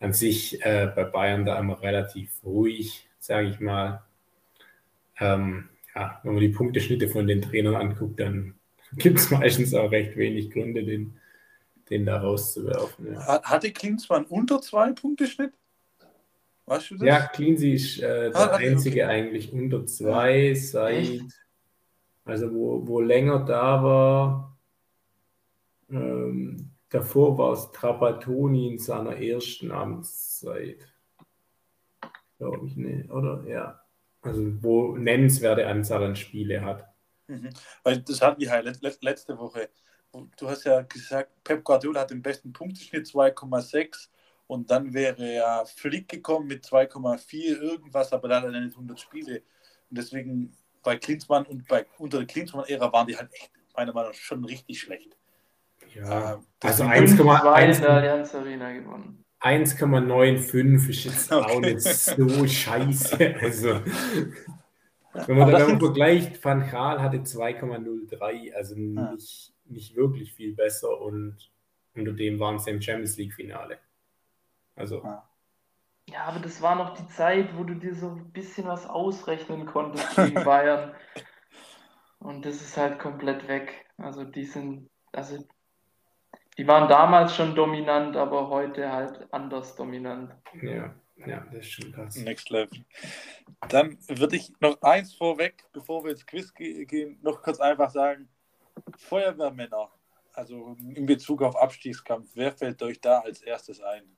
an 0.00 0.14
sich 0.14 0.64
äh, 0.64 0.90
bei 0.96 1.04
Bayern 1.04 1.44
da 1.44 1.58
immer 1.58 1.82
relativ 1.82 2.42
ruhig, 2.42 3.06
sage 3.18 3.48
ich 3.48 3.60
mal. 3.60 4.02
Ähm, 5.20 5.68
ja, 5.94 6.18
wenn 6.22 6.32
man 6.32 6.40
die 6.40 6.48
Punkteschnitte 6.48 7.08
von 7.10 7.26
den 7.26 7.42
Trainern 7.42 7.76
anguckt, 7.76 8.18
dann 8.18 8.54
gibt 8.96 9.18
es 9.18 9.30
meistens 9.30 9.74
auch 9.74 9.90
recht 9.90 10.16
wenig 10.16 10.50
Gründe, 10.50 10.84
den, 10.84 11.18
den 11.90 12.06
da 12.06 12.18
rauszuwerfen. 12.18 13.12
Ja. 13.12 13.42
Hatte 13.42 13.72
Klinsmann 13.72 14.24
unter 14.24 14.62
zwei 14.62 14.92
Punkteschnitt? 14.92 15.52
Weißt 16.64 16.92
du 16.92 16.96
das? 16.96 17.06
Ja, 17.06 17.26
Cleansy 17.26 17.72
ist 17.72 17.98
äh, 17.98 18.30
der 18.30 18.36
ah, 18.36 18.56
einzige 18.56 19.04
okay. 19.04 19.12
eigentlich 19.12 19.52
unter 19.52 19.84
zwei 19.84 20.54
seit, 20.54 21.22
also 22.28 22.52
wo, 22.52 22.86
wo 22.86 23.00
länger 23.00 23.40
da 23.44 23.82
war. 23.82 24.58
Ähm, 25.90 26.70
Davor 26.90 27.36
war 27.36 27.52
es 27.52 27.70
Trapattoni 27.72 28.68
in 28.68 28.78
seiner 28.78 29.16
ersten 29.16 29.70
Amtszeit. 29.70 30.88
Glaube 32.38 32.66
ich, 32.66 32.76
ne, 32.76 33.06
oder? 33.10 33.44
Ja. 33.46 33.80
Also, 34.22 34.62
wo 34.62 34.96
nennenswerte 34.96 35.66
Anzahl 35.66 36.02
an 36.04 36.16
Spiele 36.16 36.64
hat. 36.64 36.88
Mhm. 37.26 37.50
Weil 37.82 38.00
das 38.00 38.22
hatten 38.22 38.40
wir 38.40 38.50
halt 38.50 38.80
letzte 39.02 39.36
Woche. 39.38 39.68
Du 40.38 40.48
hast 40.48 40.64
ja 40.64 40.80
gesagt, 40.82 41.44
Pep 41.44 41.62
Guardiola 41.62 42.00
hat 42.00 42.10
den 42.10 42.22
besten 42.22 42.52
Punkteschnitt 42.52 43.06
2,6 43.06 44.08
Und 44.46 44.70
dann 44.70 44.94
wäre 44.94 45.34
ja 45.34 45.64
Flick 45.66 46.08
gekommen 46.08 46.46
mit 46.46 46.64
2,4 46.64 47.60
irgendwas, 47.60 48.12
aber 48.14 48.28
da 48.28 48.40
hat 48.40 48.44
er 48.44 48.60
nicht 48.60 48.74
100 48.74 48.98
Spiele. 48.98 49.42
Und 49.90 49.98
deswegen 49.98 50.56
bei 50.82 50.96
Klinsmann 50.96 51.44
und 51.46 51.66
bei 51.68 51.86
unter 51.98 52.18
der 52.18 52.26
Klinsmann-Ära 52.26 52.92
waren 52.92 53.06
die 53.06 53.16
halt 53.16 53.32
echt, 53.32 53.50
meiner 53.76 53.92
Meinung 53.92 54.10
nach, 54.12 54.18
schon 54.18 54.44
richtig 54.44 54.80
schlecht. 54.80 55.16
Ja, 55.94 56.34
Äh, 56.34 56.38
also 56.62 56.84
Fünf, 56.84 57.16
zwei 57.16 57.64
in 57.64 57.70
1,1 57.72 57.80
der 57.80 57.90
Allianz 57.90 58.34
Arena 58.34 58.72
gewonnen. 58.72 59.24
1,95 59.40 60.88
ist 60.90 61.04
jetzt 61.04 61.32
auch 61.32 61.56
Okay. 61.56 61.74
nicht 61.74 61.82
so 61.86 62.46
scheiße. 62.46 63.34
Also, 63.40 63.80
wenn 65.26 65.38
man 65.38 65.48
Aber 65.48 65.52
das 65.52 65.66
dann 65.66 65.78
vergleicht, 65.80 66.44
Van 66.44 66.68
Gaal 66.70 67.00
hatte 67.00 67.18
2,03, 67.18 68.52
also 68.54 68.74
Ja. 68.76 69.12
nicht, 69.12 69.52
nicht 69.64 69.96
wirklich 69.96 70.32
viel 70.34 70.54
besser 70.54 71.00
und 71.00 71.36
unter 71.94 72.12
dem 72.12 72.38
waren 72.38 72.58
sie 72.58 72.70
im 72.70 72.80
Champions 72.80 73.16
League-Finale. 73.16 73.78
Also, 74.76 75.02
Ja. 75.02 75.28
Ja, 76.10 76.24
aber 76.24 76.40
das 76.40 76.62
war 76.62 76.74
noch 76.74 76.94
die 76.94 77.06
Zeit, 77.08 77.54
wo 77.56 77.64
du 77.64 77.74
dir 77.74 77.94
so 77.94 78.08
ein 78.08 78.32
bisschen 78.32 78.66
was 78.66 78.86
ausrechnen 78.86 79.66
konntest 79.66 80.16
gegen 80.16 80.34
Bayern. 80.44 80.94
Und 82.18 82.46
das 82.46 82.56
ist 82.56 82.76
halt 82.76 82.98
komplett 82.98 83.46
weg. 83.46 83.86
Also 83.98 84.24
die 84.24 84.46
sind, 84.46 84.88
also 85.12 85.46
die 86.56 86.66
waren 86.66 86.88
damals 86.88 87.36
schon 87.36 87.54
dominant, 87.54 88.16
aber 88.16 88.48
heute 88.48 88.90
halt 88.90 89.32
anders 89.32 89.76
dominant. 89.76 90.34
ja, 90.62 90.94
ja, 91.26 91.46
das 91.52 91.60
ist 91.60 91.72
schon 91.72 91.92
krass. 91.92 92.16
Next 92.16 92.48
Level. 92.48 92.84
Dann 93.68 93.98
würde 94.08 94.36
ich 94.36 94.52
noch 94.60 94.80
eins 94.82 95.14
vorweg, 95.14 95.64
bevor 95.72 96.04
wir 96.04 96.12
ins 96.12 96.24
Quiz 96.24 96.54
ge 96.54 96.86
gehen, 96.86 97.18
noch 97.22 97.42
kurz 97.42 97.60
einfach 97.60 97.90
sagen: 97.90 98.28
Feuerwehrmänner, 98.96 99.90
also 100.32 100.76
in 100.94 101.06
Bezug 101.06 101.42
auf 101.42 101.56
Abstiegskampf, 101.56 102.30
wer 102.34 102.52
fällt 102.52 102.82
euch 102.82 103.00
da 103.00 103.20
als 103.20 103.42
erstes 103.42 103.80
ein? 103.82 104.17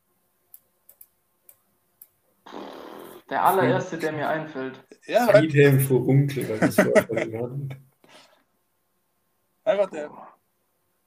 Der 3.28 3.44
allererste, 3.44 3.96
der 3.98 4.12
mir 4.12 4.28
einfällt. 4.28 4.82
Ja, 5.06 5.26
Friedhelm 5.28 5.80
Furunkel, 5.80 6.48
weil 6.48 6.60
wir 6.60 7.26
ihm 7.26 7.42
hatten. 7.42 7.68
einfach 9.64 9.90
der. 9.90 10.10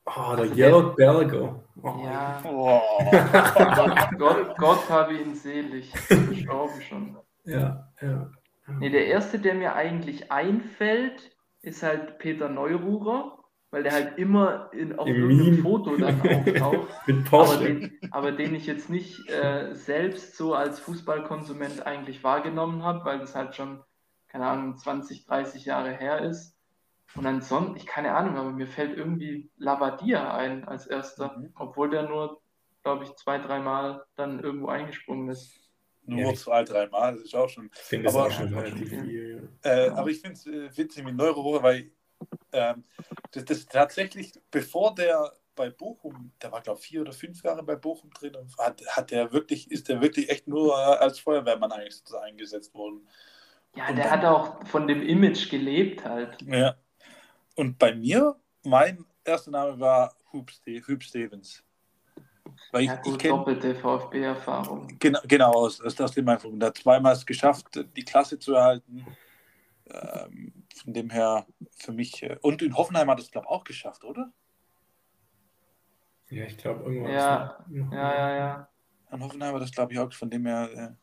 Oh, 0.05 0.35
der 0.35 0.45
Jörg 0.47 0.95
Berger. 0.95 1.63
Oh, 1.81 2.01
Ja, 2.05 2.41
Oh. 2.45 2.81
Gott, 3.75 4.09
Gott, 4.17 4.57
Gott 4.57 4.89
habe 4.89 5.15
ihn 5.15 5.35
selig. 5.35 5.91
Gestorben 6.09 6.81
schon. 6.81 7.17
Ja, 7.45 7.89
ja. 8.01 8.29
Nee, 8.79 8.89
der 8.89 9.07
erste, 9.07 9.39
der 9.39 9.55
mir 9.55 9.75
eigentlich 9.75 10.31
einfällt, 10.31 11.35
ist 11.61 11.83
halt 11.83 12.17
Peter 12.19 12.47
Neururer, 12.49 13.37
weil 13.73 13.83
der 13.83 13.91
halt 13.91 14.17
immer 14.19 14.69
in, 14.71 14.97
auf 14.99 15.07
Im 15.07 15.15
irgendeinem 15.15 15.49
Meme. 15.51 15.61
Foto 15.63 15.97
dann 15.97 16.21
auftaucht. 16.61 16.87
Mit 17.07 17.17
aber, 17.17 17.29
Porsche. 17.29 17.63
den, 17.63 17.99
aber 18.11 18.31
den 18.31 18.53
ich 18.55 18.65
jetzt 18.67 18.89
nicht 18.89 19.27
äh, 19.29 19.73
selbst 19.73 20.37
so 20.37 20.53
als 20.53 20.79
Fußballkonsument 20.79 21.85
eigentlich 21.85 22.23
wahrgenommen 22.23 22.83
habe, 22.83 23.03
weil 23.03 23.19
das 23.19 23.35
halt 23.35 23.55
schon, 23.55 23.83
keine 24.27 24.45
Ahnung, 24.45 24.77
20, 24.77 25.25
30 25.25 25.65
Jahre 25.65 25.91
her 25.91 26.21
ist. 26.21 26.55
Und 27.15 27.25
ansonsten, 27.25 27.75
ich 27.75 27.85
keine 27.85 28.13
Ahnung, 28.15 28.37
aber 28.37 28.51
mir 28.51 28.67
fällt 28.67 28.97
irgendwie 28.97 29.49
Labadia 29.57 30.33
ein 30.35 30.63
als 30.67 30.87
erster, 30.87 31.37
Mhm. 31.37 31.49
obwohl 31.55 31.89
der 31.89 32.03
nur, 32.07 32.41
glaube 32.83 33.03
ich, 33.05 33.13
zwei, 33.15 33.37
dreimal 33.39 34.03
dann 34.15 34.39
irgendwo 34.39 34.67
eingesprungen 34.67 35.29
ist. 35.29 35.59
Nur 36.05 36.19
Ja. 36.31 36.33
zwei, 36.33 36.63
dreimal, 36.63 37.13
das 37.13 37.23
ist 37.23 37.35
auch 37.35 37.49
schon. 37.49 37.69
Ich 37.91 38.07
Aber- 38.07 38.27
auch 38.27 38.31
viel. 38.31 39.49
Äh, 39.63 39.89
aber 39.89 40.09
ich 40.09 40.19
finde 40.21 40.33
es 40.33 40.45
äh, 40.45 40.77
witzig 40.77 41.03
mit 41.03 41.15
Neurohrer, 41.15 41.63
weil 41.63 41.91
ähm, 42.53 42.83
das, 43.31 43.45
das 43.45 43.65
tatsächlich, 43.65 44.31
bevor 44.51 44.95
der 44.95 45.33
bei 45.55 45.69
Bochum, 45.69 46.31
der 46.41 46.51
war 46.51 46.61
glaube 46.61 46.79
ich 46.81 46.87
vier 46.87 47.01
oder 47.01 47.13
fünf 47.13 47.43
Jahre 47.43 47.61
bei 47.63 47.75
Bochum 47.75 48.09
drin, 48.11 48.35
und 48.35 48.57
hat, 48.57 48.81
hat 48.87 49.11
der 49.11 49.31
wirklich, 49.31 49.69
ist 49.69 49.87
der 49.87 50.01
wirklich 50.01 50.29
echt 50.29 50.47
nur 50.47 50.75
als 50.75 51.19
Feuerwehrmann 51.19 51.71
eigentlich 51.71 52.01
eingesetzt 52.21 52.73
worden. 52.73 53.07
Ja, 53.75 53.87
Und 53.89 53.95
der 53.97 54.05
dann- 54.05 54.13
hat 54.13 54.25
auch 54.25 54.67
von 54.67 54.87
dem 54.87 55.01
Image 55.01 55.49
gelebt 55.49 56.05
halt. 56.05 56.41
Ja. 56.43 56.75
Und 57.55 57.77
bei 57.77 57.93
mir, 57.93 58.35
mein 58.63 59.05
erster 59.23 59.51
Name 59.51 59.79
war 59.79 60.15
Hub, 60.31 60.49
Ste 60.49 60.81
Hub 60.87 61.03
Stevens. 61.03 61.63
Weil 62.71 62.81
ich, 62.81 62.87
Ja, 62.87 62.95
ich 62.95 63.01
gut, 63.03 63.19
kenne 63.19 63.37
doppelte 63.37 63.75
VfB-Erfahrung. 63.75 64.87
Genau, 64.99 65.19
genau 65.27 65.51
aus, 65.51 65.79
aus, 65.81 65.99
aus 66.01 66.11
dem 66.11 66.27
Einflug. 66.27 66.53
Und 66.53 66.61
er 66.61 66.67
hat 66.67 66.77
zweimal 66.77 67.13
es 67.13 67.25
geschafft, 67.25 67.67
die 67.95 68.03
Klasse 68.03 68.37
zu 68.39 68.55
erhalten. 68.55 69.05
Ähm, 69.89 70.65
von 70.75 70.93
dem 70.93 71.09
her 71.09 71.45
für 71.77 71.91
mich. 71.91 72.23
äh, 72.23 72.37
Und 72.41 72.61
in 72.61 72.75
Hoffenheim 72.77 73.09
hat 73.09 73.19
es, 73.19 73.31
glaube 73.31 73.47
ich, 73.47 73.51
auch 73.51 73.63
geschafft, 73.63 74.03
oder? 74.03 74.31
Ja, 76.29 76.45
ich 76.45 76.57
glaube, 76.57 76.83
irgendwann. 76.83 77.13
Ja, 77.13 77.65
Ja, 77.69 78.13
ja, 78.13 78.35
ja. 78.35 78.69
In 79.11 79.23
Hoffenheim 79.23 79.53
hat 79.53 79.61
das, 79.61 79.71
glaube 79.71 79.93
ich, 79.93 79.99
auch. 79.99 80.11
Von 80.13 80.29
dem 80.29 80.45
her 80.45 80.97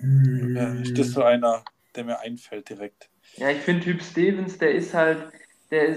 Hm. 0.00 0.56
äh, 0.56 0.82
ist 0.82 0.98
das 0.98 1.12
so 1.12 1.22
einer, 1.22 1.64
der 1.94 2.04
mir 2.04 2.18
einfällt 2.20 2.68
direkt. 2.68 3.10
Ja, 3.36 3.50
ich 3.50 3.60
finde 3.60 3.84
Typ 3.84 4.02
Stevens, 4.02 4.58
der 4.58 4.72
ist 4.72 4.94
halt, 4.94 5.32
der, 5.70 5.96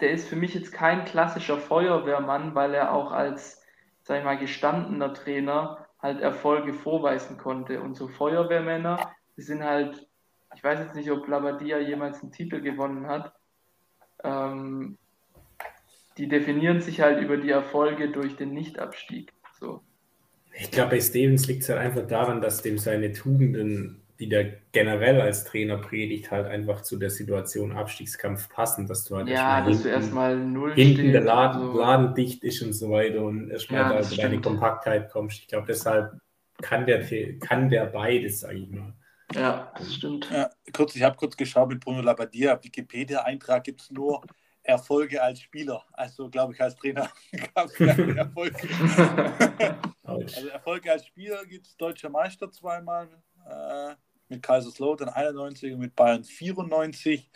der 0.00 0.10
ist 0.10 0.28
für 0.28 0.36
mich 0.36 0.54
jetzt 0.54 0.72
kein 0.72 1.04
klassischer 1.04 1.58
Feuerwehrmann, 1.58 2.54
weil 2.54 2.74
er 2.74 2.92
auch 2.92 3.12
als, 3.12 3.62
sag 4.02 4.18
ich 4.18 4.24
mal, 4.24 4.38
gestandener 4.38 5.14
Trainer 5.14 5.86
halt 6.00 6.20
Erfolge 6.20 6.74
vorweisen 6.74 7.38
konnte. 7.38 7.80
Und 7.80 7.94
so 7.94 8.08
Feuerwehrmänner, 8.08 9.12
die 9.36 9.42
sind 9.42 9.62
halt, 9.62 10.07
ich 10.58 10.64
weiß 10.64 10.80
jetzt 10.80 10.96
nicht, 10.96 11.08
ob 11.12 11.28
Labadia 11.28 11.78
jemals 11.78 12.20
einen 12.20 12.32
Titel 12.32 12.60
gewonnen 12.60 13.06
hat. 13.06 13.32
Ähm, 14.24 14.98
die 16.16 16.26
definieren 16.26 16.80
sich 16.80 17.00
halt 17.00 17.22
über 17.22 17.36
die 17.36 17.50
Erfolge 17.50 18.10
durch 18.10 18.34
den 18.34 18.54
Nichtabstieg. 18.54 19.32
So. 19.60 19.84
Ich 20.52 20.72
glaube, 20.72 20.90
bei 20.90 21.00
Stevens 21.00 21.46
liegt 21.46 21.62
es 21.62 21.68
halt 21.68 21.78
einfach 21.78 22.08
daran, 22.08 22.40
dass 22.40 22.60
dem 22.60 22.76
seine 22.76 23.12
Tugenden, 23.12 24.02
die 24.18 24.28
der 24.28 24.54
generell 24.72 25.20
als 25.20 25.44
Trainer 25.44 25.78
predigt, 25.78 26.32
halt 26.32 26.46
einfach 26.48 26.80
zu 26.80 26.96
der 26.96 27.10
Situation 27.10 27.70
Abstiegskampf 27.70 28.48
passen, 28.48 28.88
dass 28.88 29.04
du 29.04 29.16
halt 29.16 29.28
Ja, 29.28 29.60
erstmal 29.60 29.72
dass 29.72 29.82
du 29.84 29.88
erstmal 29.90 30.36
null 30.36 30.74
hinten 30.74 30.94
stehst 30.94 31.14
der 31.14 31.20
Laden, 31.20 31.72
so. 31.72 31.78
Laden 31.78 32.14
dicht 32.16 32.42
ist 32.42 32.62
und 32.62 32.72
so 32.72 32.90
weiter 32.90 33.22
und 33.22 33.48
erstmal 33.48 33.82
Ja, 33.82 33.88
da 33.90 34.00
über 34.00 34.16
deine. 34.16 34.40
Kompaktheit 34.40 35.08
kommst. 35.12 35.38
Ich 35.38 35.46
glaube, 35.46 35.68
deshalb 35.68 36.14
kann 36.60 36.84
der, 36.84 37.04
kann 37.38 37.68
der 37.68 37.86
beides, 37.86 38.40
sage 38.40 38.58
ich 38.58 38.68
mal. 38.70 38.92
Ja, 39.34 39.72
das 39.76 39.94
stimmt. 39.94 40.28
Ja, 40.30 40.50
kurz, 40.72 40.96
ich 40.96 41.02
habe 41.02 41.16
kurz 41.16 41.36
geschaut 41.36 41.68
mit 41.68 41.80
Bruno 41.80 42.00
Labbadia. 42.00 42.62
Wikipedia-Eintrag 42.62 43.64
gibt 43.64 43.82
es 43.82 43.90
nur 43.90 44.22
Erfolge 44.62 45.22
als 45.22 45.40
Spieler. 45.40 45.84
Also, 45.92 46.28
glaube 46.28 46.54
ich, 46.54 46.60
als 46.60 46.76
Trainer 46.76 47.10
gab 47.54 47.66
es 47.66 47.74
keine 47.74 48.16
Erfolge. 48.16 48.68
Also 50.02 50.48
Erfolge 50.48 50.92
als 50.92 51.06
Spieler 51.06 51.44
gibt 51.44 51.66
es 51.66 51.76
Deutscher 51.76 52.08
Meister 52.10 52.50
zweimal 52.50 53.08
äh, 53.48 53.94
mit 54.28 54.42
Kaiserslautern 54.42 55.08
91 55.08 55.74
und 55.74 55.80
mit 55.80 55.94
Bayern 55.94 56.24
94 56.24 57.30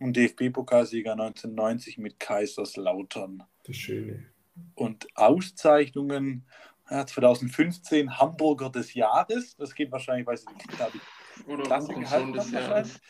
und 0.00 0.16
DFB-Pokalsieger 0.16 1.12
1990 1.12 1.98
mit 1.98 2.18
Kaiserslautern. 2.18 3.42
Das 3.64 3.76
Schöne. 3.76 4.26
Und 4.74 5.06
Auszeichnungen 5.16 6.46
ja, 6.90 7.06
2015 7.06 8.18
Hamburger 8.18 8.70
des 8.70 8.94
Jahres. 8.94 9.56
Das 9.56 9.74
geht 9.74 9.90
wahrscheinlich, 9.90 10.26
weil 10.26 10.36
sie 10.36 10.46
die, 10.46 10.76
da 10.76 10.88
die 10.92 11.00
Oder 11.46 11.64
Hurensohn 11.64 12.00
gehalten 12.00 12.32
des 12.32 12.50
Jahres. 12.50 13.00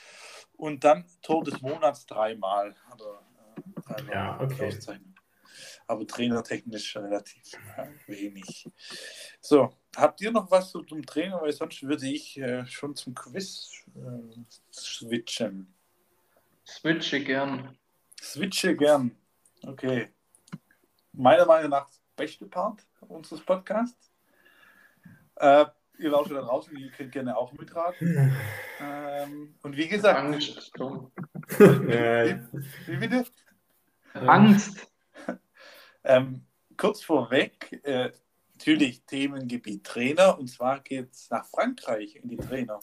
Und 0.57 0.85
dann 0.85 1.05
Tor 1.22 1.43
des 1.45 1.61
Monats 1.61 2.07
dreimal. 2.07 2.74
Also, 2.91 3.18
äh, 3.97 4.12
Ja, 4.12 4.41
okay. 4.41 4.78
Aber 5.87 6.07
trainertechnisch 6.07 6.97
relativ 6.97 7.53
äh, 7.76 7.89
wenig. 8.07 8.70
So, 9.41 9.70
habt 9.97 10.20
ihr 10.20 10.30
noch 10.30 10.51
was 10.51 10.70
so 10.70 10.83
zum 10.83 11.05
Trainer? 11.05 11.41
Weil 11.43 11.53
sonst 11.53 11.83
würde 11.83 12.07
ich 12.07 12.39
äh, 12.39 12.64
schon 12.66 12.95
zum 12.95 13.14
Quiz 13.14 13.70
äh, 13.95 14.41
switchen. 14.72 15.74
Switche 16.64 17.22
gern. 17.22 17.76
Switche 18.20 18.76
gern. 18.76 19.16
Okay. 19.66 20.12
Meiner 21.12 21.45
Meinung 21.45 21.70
nach 21.70 21.87
das 21.87 22.01
beste 22.16 22.47
Part 22.47 22.87
unseres 23.01 23.45
Podcasts. 23.45 24.12
Äh, 25.37 25.66
ihr 26.03 26.11
lauscht 26.11 26.32
da 26.32 26.40
draußen, 26.40 26.76
ihr 26.76 26.90
könnt 26.90 27.12
gerne 27.12 27.36
auch 27.36 27.53
mitraten. 27.53 28.32
Ähm, 28.84 29.55
und 29.62 29.76
wie 29.76 29.86
gesagt, 29.86 30.18
Angst. 30.18 30.72
Äh, 31.61 32.38
wie 32.86 32.96
bitte? 32.96 33.24
Angst. 34.12 34.90
Ähm, 36.03 36.44
kurz 36.76 37.05
vorweg, 37.05 37.80
äh, 37.84 38.11
natürlich 38.55 39.05
Themengebiet 39.05 39.84
Trainer 39.84 40.36
und 40.38 40.48
zwar 40.48 40.80
geht 40.80 41.12
es 41.12 41.30
nach 41.30 41.46
Frankreich 41.46 42.16
in 42.16 42.28
die 42.28 42.36
Trainer. 42.36 42.80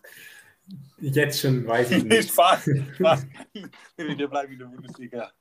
jetzt 1.00 1.42
schon 1.42 1.68
weiß 1.68 1.92
ich 1.92 2.04
nicht. 2.06 2.32
Spaß, 2.32 2.70
Spaß. 2.96 3.28
Wir 3.98 4.28
bleiben 4.30 4.54
in 4.54 4.60
der 4.60 4.66
Bundesliga. 4.68 5.34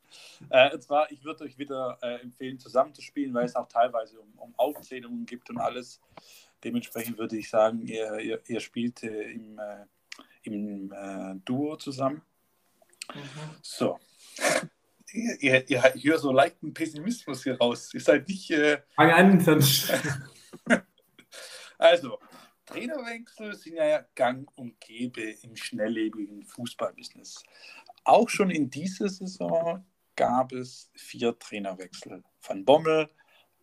Äh, 0.51 0.74
und 0.74 0.83
zwar, 0.83 1.11
ich 1.12 1.24
würde 1.24 1.45
euch 1.45 1.59
wieder 1.59 1.99
äh, 2.03 2.20
empfehlen, 2.20 2.59
zusammenzuspielen, 2.59 3.35
weil 3.35 3.45
es 3.45 3.55
auch 3.55 3.68
teilweise 3.68 4.18
um, 4.18 4.33
um 4.39 4.55
Aufzählungen 4.57 5.26
gibt 5.26 5.51
und 5.51 5.59
alles. 5.59 6.01
Dementsprechend 6.65 7.19
würde 7.19 7.37
ich 7.37 7.49
sagen, 7.49 7.83
ihr, 7.83 8.19
ihr, 8.19 8.41
ihr 8.47 8.61
spielt 8.61 9.03
äh, 9.03 9.33
im, 9.33 9.59
äh, 9.59 9.85
im 10.43 10.93
äh, 10.93 11.35
Duo 11.45 11.77
zusammen. 11.77 12.23
Mhm. 13.15 13.21
So. 13.63 13.99
Ihr, 15.13 15.41
ihr, 15.41 15.71
ihr, 15.71 15.93
ich 15.95 16.05
höre 16.05 16.19
so 16.19 16.33
leichten 16.33 16.75
Pessimismus 16.75 17.43
hier 17.43 17.57
raus. 17.57 17.95
Ihr 17.95 18.01
seid 18.01 18.29
nicht. 18.29 18.51
Äh, 18.51 18.83
Fang 18.95 19.11
an, 19.11 19.41
sonst. 19.41 19.93
Also, 21.81 22.19
Trainerwechsel 22.67 23.55
sind 23.55 23.77
ja 23.77 24.05
gang 24.17 24.51
und 24.57 24.81
gäbe 24.81 25.23
im 25.23 25.55
schnelllebigen 25.55 26.43
Fußballbusiness. 26.45 27.45
Auch 28.03 28.29
schon 28.29 28.51
in 28.51 28.69
dieser 28.69 29.09
Saison 29.09 29.87
gab 30.17 30.53
es 30.53 30.91
vier 30.97 31.39
Trainerwechsel. 31.39 32.25
Van 32.43 32.65
Bommel, 32.65 33.09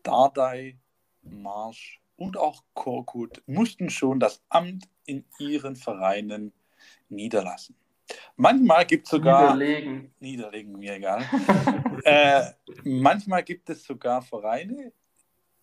Dardai, 0.02 0.80
Marsch 1.24 2.02
und 2.18 2.38
auch 2.38 2.64
Korkut 2.74 3.44
mussten 3.46 3.90
schon 3.90 4.20
das 4.20 4.42
Amt 4.50 4.88
in 5.06 5.26
ihren 5.40 5.76
Vereinen 5.76 6.54
niederlassen. 7.10 7.76
Manchmal 8.36 8.86
gibt 8.86 9.06
es 9.06 9.12
sogar. 9.12 9.56
Niederlegen. 9.56 10.14
Niederlegen, 10.20 10.78
mir 10.78 10.96
egal. 10.96 11.24
äh, 12.04 12.52
manchmal 12.84 13.44
gibt 13.44 13.70
es 13.70 13.84
sogar 13.84 14.22
Vereine, 14.22 14.94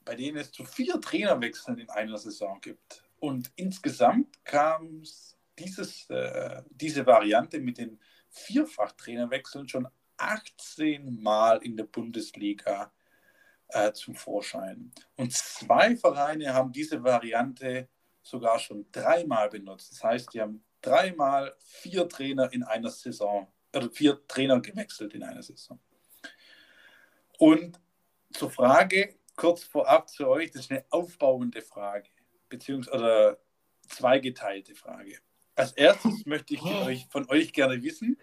bei 0.04 0.16
denen 0.16 0.38
es 0.38 0.50
zu 0.50 0.64
vier 0.64 1.00
Trainerwechseln 1.00 1.78
in 1.78 1.88
einer 1.90 2.18
Saison 2.18 2.60
gibt. 2.60 3.04
Und 3.20 3.52
insgesamt 3.54 4.44
kam 4.44 5.02
es 5.02 5.36
äh, 6.10 6.62
diese 6.70 7.06
Variante 7.06 7.60
mit 7.60 7.78
den 7.78 8.00
Vierfach-Trainerwechseln 8.30 9.68
schon 9.68 9.86
18 10.16 11.22
Mal 11.22 11.58
in 11.58 11.76
der 11.76 11.84
Bundesliga 11.84 12.92
äh, 13.72 13.92
zum 13.92 14.14
Vorschein. 14.14 14.92
Und 15.16 15.32
zwei 15.32 15.96
Vereine 15.96 16.54
haben 16.54 16.72
diese 16.72 17.02
Variante 17.02 17.88
sogar 18.22 18.58
schon 18.58 18.86
dreimal 18.92 19.48
benutzt. 19.48 19.90
Das 19.92 20.04
heißt, 20.04 20.34
die 20.34 20.40
haben 20.40 20.64
dreimal 20.80 21.54
vier 21.58 22.08
Trainer 22.08 22.52
in 22.52 22.62
einer 22.62 22.90
Saison, 22.90 23.48
oder 23.74 23.90
vier 23.90 24.26
Trainer 24.28 24.60
gewechselt 24.60 25.14
in 25.14 25.22
einer 25.22 25.42
Saison. 25.42 25.80
Und 27.38 27.80
zur 28.32 28.50
Frage, 28.50 29.16
kurz 29.36 29.64
vorab 29.64 30.08
zu 30.08 30.28
euch, 30.28 30.50
das 30.50 30.62
ist 30.62 30.70
eine 30.70 30.84
aufbauende 30.90 31.62
Frage, 31.62 32.08
beziehungsweise 32.48 33.38
zweigeteilte 33.88 34.74
Frage. 34.74 35.18
Als 35.54 35.72
erstes 35.72 36.24
möchte 36.26 36.54
ich 36.54 36.60
von 36.60 36.76
euch, 36.82 37.06
von 37.10 37.28
euch 37.28 37.52
gerne 37.52 37.82
wissen, 37.82 38.18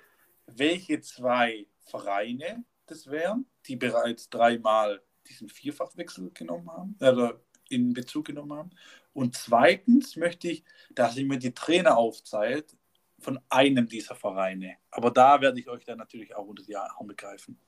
welche 0.45 1.01
zwei 1.01 1.67
Vereine 1.79 2.63
das 2.87 3.07
wären, 3.07 3.45
die 3.67 3.75
bereits 3.75 4.29
dreimal 4.29 5.01
diesen 5.29 5.49
Vierfachwechsel 5.49 6.31
genommen 6.33 6.69
haben, 6.69 6.95
oder 6.99 7.39
in 7.69 7.93
Bezug 7.93 8.25
genommen 8.25 8.53
haben. 8.53 8.69
Und 9.13 9.35
zweitens 9.35 10.15
möchte 10.15 10.49
ich, 10.49 10.63
dass 10.91 11.17
ihr 11.17 11.25
mir 11.25 11.37
die 11.37 11.53
Trainer 11.53 11.97
aufzeigt 11.97 12.75
von 13.19 13.39
einem 13.49 13.87
dieser 13.87 14.15
Vereine. 14.15 14.75
Aber 14.91 15.11
da 15.11 15.41
werde 15.41 15.59
ich 15.59 15.67
euch 15.67 15.85
dann 15.85 15.97
natürlich 15.97 16.35
auch 16.35 16.45
unter 16.45 16.63
die 16.63 16.75
Arme 16.75 17.15
greifen. 17.15 17.59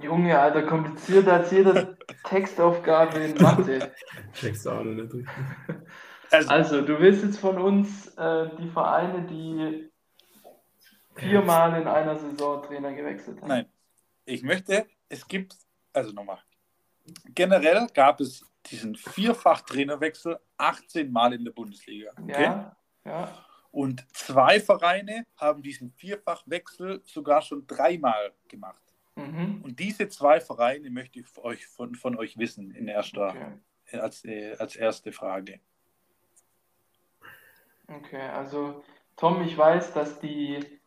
Junge, 0.00 0.38
Alter, 0.38 0.62
komplizierter 0.62 1.34
als 1.34 1.50
jede 1.50 1.98
Textaufgabe 2.24 3.18
in 3.18 3.34
Mathe. 3.42 3.92
Checkst 4.32 4.66
auch 4.66 4.82
noch 4.82 4.94
nicht 4.94 5.28
Also, 6.30 6.48
also, 6.48 6.80
du 6.80 6.98
willst 6.98 7.24
jetzt 7.24 7.38
von 7.38 7.58
uns 7.58 8.08
äh, 8.16 8.48
die 8.58 8.68
Vereine, 8.68 9.26
die 9.26 9.90
viermal 11.14 11.80
in 11.80 11.86
einer 11.86 12.18
Saison 12.18 12.62
Trainer 12.62 12.94
gewechselt 12.94 13.40
haben. 13.42 13.48
Nein, 13.48 13.66
ich 14.24 14.42
möchte, 14.42 14.86
es 15.10 15.28
gibt, 15.28 15.56
also 15.92 16.12
nochmal, 16.12 16.38
generell 17.34 17.86
gab 17.92 18.20
es 18.20 18.44
diesen 18.66 18.94
Vierfach-Trainerwechsel 18.94 20.38
18 20.56 21.10
Mal 21.10 21.32
in 21.34 21.44
der 21.44 21.52
Bundesliga. 21.52 22.12
Okay? 22.20 22.42
Ja, 22.42 22.76
ja. 23.04 23.44
Und 23.70 24.06
zwei 24.14 24.60
Vereine 24.60 25.26
haben 25.36 25.62
diesen 25.62 25.90
Vierfachwechsel 25.92 27.02
sogar 27.04 27.40
schon 27.40 27.66
dreimal 27.66 28.32
gemacht. 28.46 28.82
Mhm. 29.16 29.62
Und 29.62 29.78
diese 29.78 30.08
zwei 30.08 30.40
Vereine 30.40 30.90
möchte 30.90 31.20
ich 31.20 31.38
euch, 31.38 31.66
von, 31.66 31.94
von 31.94 32.18
euch 32.18 32.36
wissen 32.38 32.70
in 32.72 32.88
erster, 32.88 33.30
okay. 33.30 33.98
als, 33.98 34.24
äh, 34.24 34.56
als 34.58 34.76
erste 34.76 35.10
Frage. 35.10 35.60
Okay, 37.88 38.28
also 38.28 38.84
Tom, 39.16 39.42
ich 39.42 39.56
weiß, 39.56 39.92
dass 39.94 40.20
die, 40.20 40.80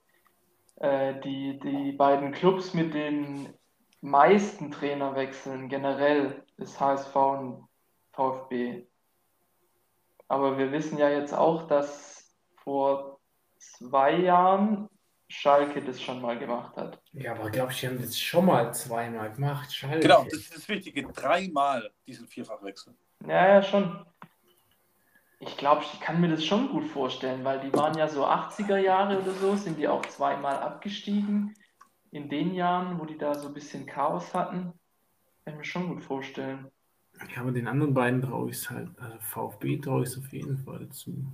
äh, 0.75 1.19
die, 1.21 1.59
die 1.59 1.91
beiden 1.91 2.31
Clubs 2.31 2.73
mit 2.73 2.93
den 2.93 3.53
meisten 4.01 4.71
Trainerwechseln 4.71 5.69
generell 5.69 6.43
ist 6.57 6.79
HSV 6.79 7.15
und 7.15 7.67
VfB. 8.13 8.85
Aber 10.27 10.57
wir 10.57 10.71
wissen 10.71 10.97
ja 10.97 11.09
jetzt 11.09 11.33
auch, 11.33 11.67
dass 11.67 12.35
vor 12.63 13.19
zwei 13.57 14.15
Jahren 14.15 14.89
Schalke 15.27 15.81
das 15.81 16.01
schon 16.01 16.21
mal 16.21 16.37
gemacht 16.37 16.77
hat. 16.77 17.01
Ja, 17.13 17.33
aber 17.33 17.49
glaube 17.49 17.71
ich, 17.71 17.79
die 17.79 17.87
haben 17.87 18.01
das 18.01 18.19
schon 18.19 18.45
mal 18.45 18.73
zweimal 18.73 19.31
gemacht. 19.31 19.73
Schalke. 19.73 19.99
Genau, 19.99 20.23
das 20.23 20.33
ist 20.33 20.55
das 20.55 20.69
Wichtige. 20.69 21.03
Dreimal 21.03 21.91
diesen 22.05 22.27
Vierfachwechsel. 22.27 22.95
Ja, 23.27 23.47
ja, 23.47 23.63
schon. 23.63 24.05
Ich 25.39 25.57
glaube, 25.57 25.83
ich 25.83 25.99
kann 25.99 26.21
mir 26.21 26.29
das 26.29 26.45
schon 26.45 26.69
gut 26.69 26.85
vorstellen, 26.85 27.43
weil 27.43 27.59
die 27.59 27.73
waren 27.73 27.97
ja 27.97 28.07
so 28.07 28.25
80er 28.25 28.77
Jahre 28.77 29.19
oder 29.19 29.31
so, 29.31 29.55
sind 29.55 29.77
die 29.77 29.87
auch 29.87 30.05
zweimal 30.05 30.57
abgestiegen. 30.57 31.53
In 32.15 32.29
den 32.29 32.53
Jahren, 32.53 32.97
wo 32.97 33.03
die 33.03 33.17
da 33.17 33.35
so 33.35 33.49
ein 33.49 33.53
bisschen 33.53 33.85
Chaos 33.85 34.33
hatten, 34.33 34.71
kann 35.43 35.53
ich 35.53 35.55
mir 35.55 35.65
schon 35.65 35.89
gut 35.89 36.01
vorstellen. 36.01 36.71
Ja, 37.35 37.41
aber 37.41 37.51
den 37.51 37.67
anderen 37.67 37.93
beiden 37.93 38.21
traue 38.21 38.51
ich 38.51 38.55
es 38.55 38.69
halt. 38.69 38.87
Also 38.97 39.17
VfB 39.19 39.79
traue 39.79 40.03
ich 40.03 40.09
es 40.11 40.17
auf 40.17 40.31
jeden 40.31 40.57
Fall 40.57 40.87
zu. 40.91 41.25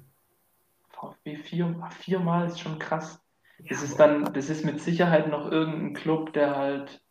VfB 0.90 1.36
vier, 1.36 1.90
viermal 2.00 2.48
ist 2.48 2.60
schon 2.60 2.80
krass. 2.80 3.22
Das 3.70 3.84
ist 3.84 4.00
dann, 4.00 4.34
das 4.34 4.50
ist 4.50 4.66
mit 4.66 4.82
Sicherheit 4.82 5.30
noch 5.30 5.52
irgendein 5.52 5.94
Club, 5.94 6.34
der 6.34 6.56
halt, 6.56 7.06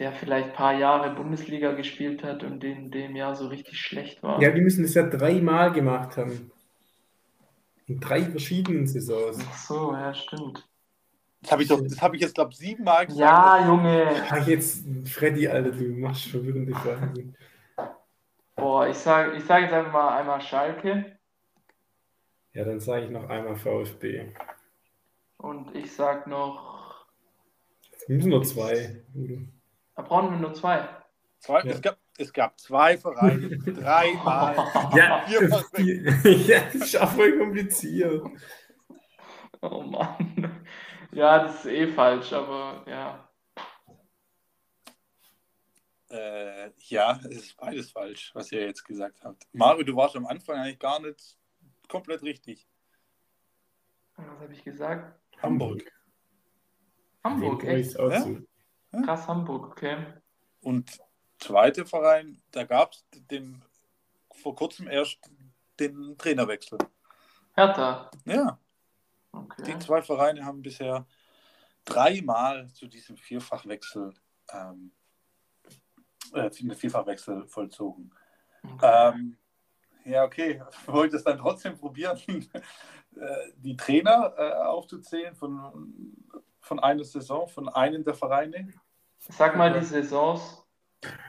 der 0.00 0.12
vielleicht 0.14 0.48
ein 0.48 0.54
paar 0.54 0.76
Jahre 0.76 1.14
Bundesliga 1.14 1.74
gespielt 1.74 2.24
hat 2.24 2.42
und 2.42 2.64
in 2.64 2.90
dem 2.90 3.14
Jahr 3.14 3.36
so 3.36 3.46
richtig 3.46 3.78
schlecht 3.78 4.20
war. 4.24 4.42
Ja, 4.42 4.50
die 4.50 4.62
müssen 4.62 4.82
das 4.82 4.94
ja 4.94 5.08
dreimal 5.08 5.70
gemacht 5.70 6.16
haben. 6.16 6.50
In 7.86 8.00
drei 8.00 8.22
verschiedenen 8.22 8.88
Saisons. 8.88 9.46
Ach 9.48 9.58
so, 9.58 9.92
ja, 9.92 10.12
stimmt. 10.12 10.68
Das 11.44 11.52
habe 11.52 11.62
ich, 11.62 11.68
doch, 11.68 11.82
das 11.82 12.00
hab 12.00 12.14
ich 12.14 12.22
jetzt, 12.22 12.34
glaube 12.34 12.52
ich, 12.52 12.56
siebenmal 12.56 13.04
gesagt. 13.04 13.20
Ja, 13.20 13.66
Junge. 13.66 14.10
Ach, 14.30 14.46
jetzt, 14.46 14.82
Freddy, 15.04 15.46
Alter, 15.46 15.72
du 15.72 15.84
machst 15.90 16.28
verwirrende 16.28 16.74
Fragen. 16.74 17.36
Boah, 18.56 18.88
ich 18.88 18.96
sage 18.96 19.36
ich 19.36 19.44
sag 19.44 19.60
jetzt 19.60 19.74
einfach 19.74 19.92
mal 19.92 20.18
einmal 20.18 20.40
Schalke. 20.40 21.18
Ja, 22.54 22.64
dann 22.64 22.80
sage 22.80 23.04
ich 23.04 23.10
noch 23.10 23.28
einmal 23.28 23.56
VfB. 23.56 24.32
Und 25.36 25.76
ich 25.76 25.94
sag 25.94 26.26
noch. 26.26 27.04
Es 27.92 28.08
müssen 28.08 28.30
nur 28.30 28.42
zwei. 28.42 29.02
Da 29.94 30.00
brauchen 30.00 30.30
wir 30.30 30.38
nur 30.38 30.54
zwei. 30.54 30.88
zwei 31.40 31.60
ja. 31.60 31.72
es, 31.72 31.82
gab, 31.82 31.98
es 32.16 32.32
gab 32.32 32.58
zwei 32.58 32.96
Vereine, 32.96 33.50
dreimal. 33.58 34.56
ja, 34.96 35.26
ja, 35.28 36.60
das 36.72 36.74
ist 36.74 36.96
auch 36.96 37.10
voll 37.10 37.38
kompliziert. 37.38 38.24
Oh 39.60 39.82
Mann. 39.82 40.64
Ja, 41.14 41.44
das 41.44 41.64
ist 41.64 41.66
eh 41.66 41.86
falsch, 41.86 42.32
aber 42.32 42.82
ja. 42.88 43.28
Äh, 46.08 46.72
ja, 46.88 47.20
es 47.24 47.36
ist 47.36 47.56
beides 47.56 47.92
falsch, 47.92 48.32
was 48.34 48.50
ihr 48.50 48.66
jetzt 48.66 48.84
gesagt 48.84 49.22
habt. 49.22 49.46
Mario, 49.52 49.84
du 49.84 49.94
warst 49.94 50.16
am 50.16 50.26
Anfang 50.26 50.58
eigentlich 50.58 50.80
gar 50.80 51.00
nicht 51.00 51.38
komplett 51.88 52.22
richtig. 52.22 52.66
Was 54.16 54.26
habe 54.26 54.52
ich 54.52 54.64
gesagt? 54.64 55.20
Hamburg. 55.40 55.84
Hamburg, 57.22 57.62
echt? 57.64 57.94
Ja? 57.94 58.26
Ja? 58.92 59.02
Krass, 59.02 59.28
Hamburg, 59.28 59.66
okay. 59.68 60.14
Und 60.62 60.98
zweite 61.38 61.86
Verein, 61.86 62.42
da 62.50 62.64
gab 62.64 62.92
es 62.92 63.04
vor 64.32 64.56
kurzem 64.56 64.88
erst 64.88 65.18
den 65.78 66.18
Trainerwechsel. 66.18 66.78
Hertha. 67.54 68.10
Ja. 68.24 68.58
Okay. 69.36 69.62
Die 69.66 69.78
zwei 69.78 70.02
Vereine 70.02 70.44
haben 70.44 70.62
bisher 70.62 71.06
dreimal 71.84 72.68
zu 72.72 72.86
diesem 72.86 73.16
Vierfachwechsel 73.16 74.14
ähm, 74.52 74.92
äh, 76.32 76.50
Vierfachwechsel 76.50 77.46
vollzogen. 77.46 78.10
Okay. 78.74 79.12
Ähm, 79.14 79.36
ja, 80.04 80.24
okay. 80.24 80.62
Wollte 80.86 81.16
es 81.16 81.24
dann 81.24 81.38
trotzdem 81.38 81.76
probieren, 81.76 82.18
äh, 83.16 83.52
die 83.56 83.76
Trainer 83.76 84.34
äh, 84.36 84.52
aufzuzählen 84.64 85.34
von, 85.34 86.14
von 86.60 86.78
einer 86.78 87.04
Saison, 87.04 87.48
von 87.48 87.68
einem 87.68 88.04
der 88.04 88.14
Vereine? 88.14 88.72
Sag 89.18 89.56
mal 89.56 89.72
die 89.72 89.84
Saisons. 89.84 90.64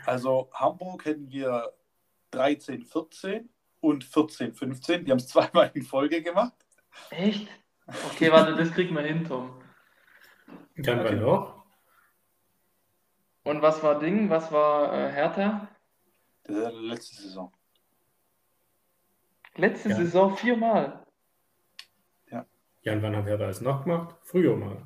Also 0.06 0.50
Hamburg 0.54 1.06
hätten 1.06 1.30
wir 1.30 1.74
13, 2.32 2.84
14 2.84 3.50
und 3.80 4.04
14, 4.04 4.54
15. 4.54 5.06
Die 5.06 5.12
haben 5.12 5.20
es 5.20 5.28
zweimal 5.28 5.72
in 5.74 5.84
Folge 5.84 6.22
gemacht. 6.22 6.54
Echt? 7.10 7.48
Okay, 7.88 8.32
warte, 8.32 8.56
das 8.56 8.72
kriegt 8.72 8.92
man 8.92 9.06
hin, 9.06 9.26
Tom. 9.26 9.62
Dann 10.78 11.00
okay. 11.00 11.10
war 11.10 11.16
noch. 11.16 11.66
Und 13.44 13.62
was 13.62 13.82
war 13.84 14.00
Ding? 14.00 14.30
Was 14.30 14.52
war 14.52 14.92
äh, 14.92 15.12
Hertha? 15.12 15.68
Das 16.44 16.56
ist 16.56 16.74
letzte 16.74 17.16
Saison. 17.22 17.54
Letzte 19.56 19.90
ja. 19.90 19.96
Saison 19.96 20.36
viermal. 20.36 21.06
Ja. 22.32 22.46
Ja, 22.82 22.94
und 22.94 23.04
wann 23.04 23.16
hat 23.16 23.26
Hertha 23.26 23.46
es 23.46 23.62
noch 23.62 23.84
gemacht? 23.84 24.16
Früher 24.24 24.56
mal. 24.58 24.86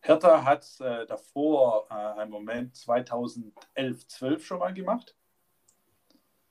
Hertha 0.00 0.42
hat 0.44 0.62
es 0.62 0.80
äh, 0.80 1.06
davor 1.06 1.86
äh, 1.90 2.20
einen 2.20 2.30
Moment 2.30 2.74
2011, 2.76 4.06
12 4.08 4.46
schon 4.46 4.58
mal 4.60 4.72
gemacht. 4.72 5.14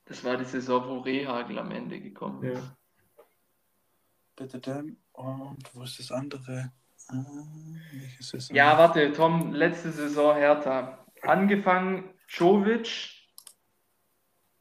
Das 0.06 0.24
war 0.24 0.38
die 0.38 0.45
Saison, 0.45 0.88
wo 0.88 1.00
Rehagel 1.00 1.58
am 1.60 1.72
Ende 1.72 2.00
gekommen 2.00 2.43
ist. 2.43 2.64
Ja. 4.39 4.48
Und 5.18 5.57
wo 5.74 5.82
ist 5.82 5.97
das 5.97 6.11
andere? 6.11 6.72
Ah, 7.07 7.26
Saison? 8.20 8.55
Ja, 8.55 8.78
warte, 8.78 9.11
Tom, 9.13 9.51
letzte 9.51 9.91
Saison 9.91 10.36
Hertha. 10.36 11.03
Angefangen 11.24 12.13
Jovic, 12.28 13.13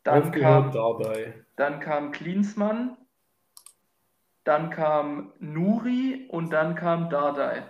dann 0.03 0.33
kam, 0.33 0.73
dabei. 0.73 1.45
dann 1.57 1.81
kam 1.81 2.11
Klinsmann, 2.11 2.97
dann 4.45 4.71
kam 4.71 5.35
Nuri 5.41 6.27
und 6.31 6.51
dann 6.51 6.75
kam 6.75 7.11
Dardai. 7.11 7.63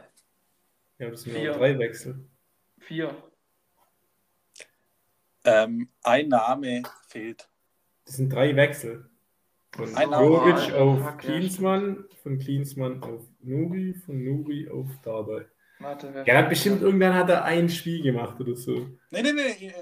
Ja, 0.98 1.10
das 1.10 1.22
sind 1.22 1.32
Vier. 1.34 1.50
nur 1.50 1.58
drei 1.58 1.78
Wechsel. 1.80 2.30
Vier. 2.78 3.20
Ähm, 5.42 5.90
ein 6.04 6.28
Name 6.28 6.84
fehlt. 7.08 7.48
Das 8.04 8.14
sind 8.14 8.32
drei 8.32 8.54
Wechsel. 8.54 9.10
Von 9.76 9.88
Jovic 9.94 10.72
auf 10.74 11.00
ja, 11.00 11.12
Klinsmann, 11.12 12.04
von 12.22 12.38
Klinsmann 12.38 13.02
auf 13.02 13.22
Nuri, 13.40 13.94
von 13.94 14.24
Nuri 14.24 14.68
auf 14.70 14.88
Dardai. 15.02 15.46
Warte, 15.78 16.12
wer 16.14 16.26
Ja, 16.26 16.38
hat 16.38 16.48
bestimmt 16.48 16.80
irgendwann 16.80 17.14
hat 17.14 17.28
er 17.28 17.44
ein 17.44 17.68
Spiel 17.68 18.02
gemacht 18.02 18.40
oder 18.40 18.56
so. 18.56 18.88
Nee, 19.10 19.22
nee, 19.22 19.32
nee. 19.32 19.72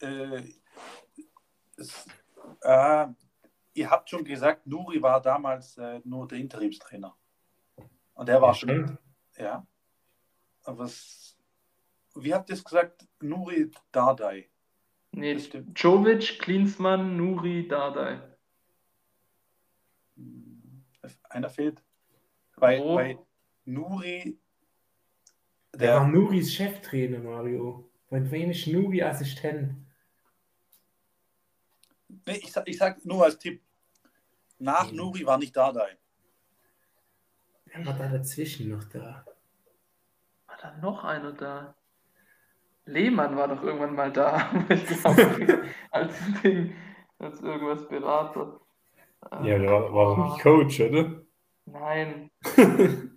Äh, 0.00 0.36
äh, 0.36 0.42
es, 1.76 2.06
äh, 2.62 3.06
ihr 3.74 3.90
habt 3.90 4.08
schon 4.10 4.24
gesagt, 4.24 4.66
Nuri 4.66 5.02
war 5.02 5.20
damals 5.20 5.76
äh, 5.78 6.00
nur 6.04 6.28
der 6.28 6.38
Interimstrainer. 6.38 7.16
Und 8.14 8.28
der 8.28 8.40
war 8.40 8.50
Ja, 8.50 8.54
schon. 8.54 8.98
Ja. 9.36 9.66
Aber 10.62 10.84
es, 10.84 11.36
wie 12.14 12.32
habt 12.32 12.48
ihr 12.50 12.54
es 12.54 12.64
gesagt? 12.64 13.06
Nuri 13.20 13.70
Dardai. 13.90 14.48
Nee, 15.12 15.34
Das 15.34 15.46
stimmt. 15.46 15.76
Jovic, 15.80 16.38
Klinsmann, 16.38 17.16
Nuri, 17.16 17.66
Dardai. 17.66 18.20
Einer 21.28 21.50
fehlt. 21.50 21.82
Weil, 22.56 22.80
Wo? 22.80 22.94
weil 22.96 23.18
Nuri. 23.64 24.38
Der 25.74 25.94
war 25.94 26.00
Der, 26.00 26.08
Nuris 26.08 26.52
Cheftrainer, 26.54 27.20
Mario. 27.20 27.88
Mein 28.10 28.30
wen 28.30 28.50
ist 28.50 28.66
Nuri 28.66 29.02
Assistent? 29.02 29.76
nee, 32.26 32.36
ich, 32.42 32.52
sag, 32.52 32.68
ich 32.68 32.76
sag 32.76 33.04
nur 33.04 33.24
als 33.24 33.38
Tipp. 33.38 33.62
Nach 34.58 34.90
Mhm. 34.90 34.96
Nuri 34.96 35.24
war 35.26 35.38
nicht 35.38 35.56
Dardai. 35.56 35.96
Wer 37.66 37.86
war 37.86 37.94
da 37.94 38.08
dazwischen 38.08 38.68
noch 38.68 38.84
da? 38.84 39.24
War 40.46 40.56
da 40.60 40.76
noch 40.78 41.04
einer 41.04 41.32
da? 41.32 41.74
Lehmann 42.84 43.36
war 43.36 43.46
doch 43.48 43.62
irgendwann 43.62 43.94
mal 43.94 44.12
da. 44.12 44.50
Als 45.90 46.14
Ding, 46.42 46.74
als 47.18 47.40
irgendwas 47.40 47.86
Berater. 47.88 48.60
Ja, 49.22 49.58
der 49.58 49.70
war, 49.70 49.92
war 49.92 50.16
doch 50.16 50.24
nicht 50.32 50.42
Coach, 50.42 50.80
oder? 50.80 51.22
Nein. 51.66 52.30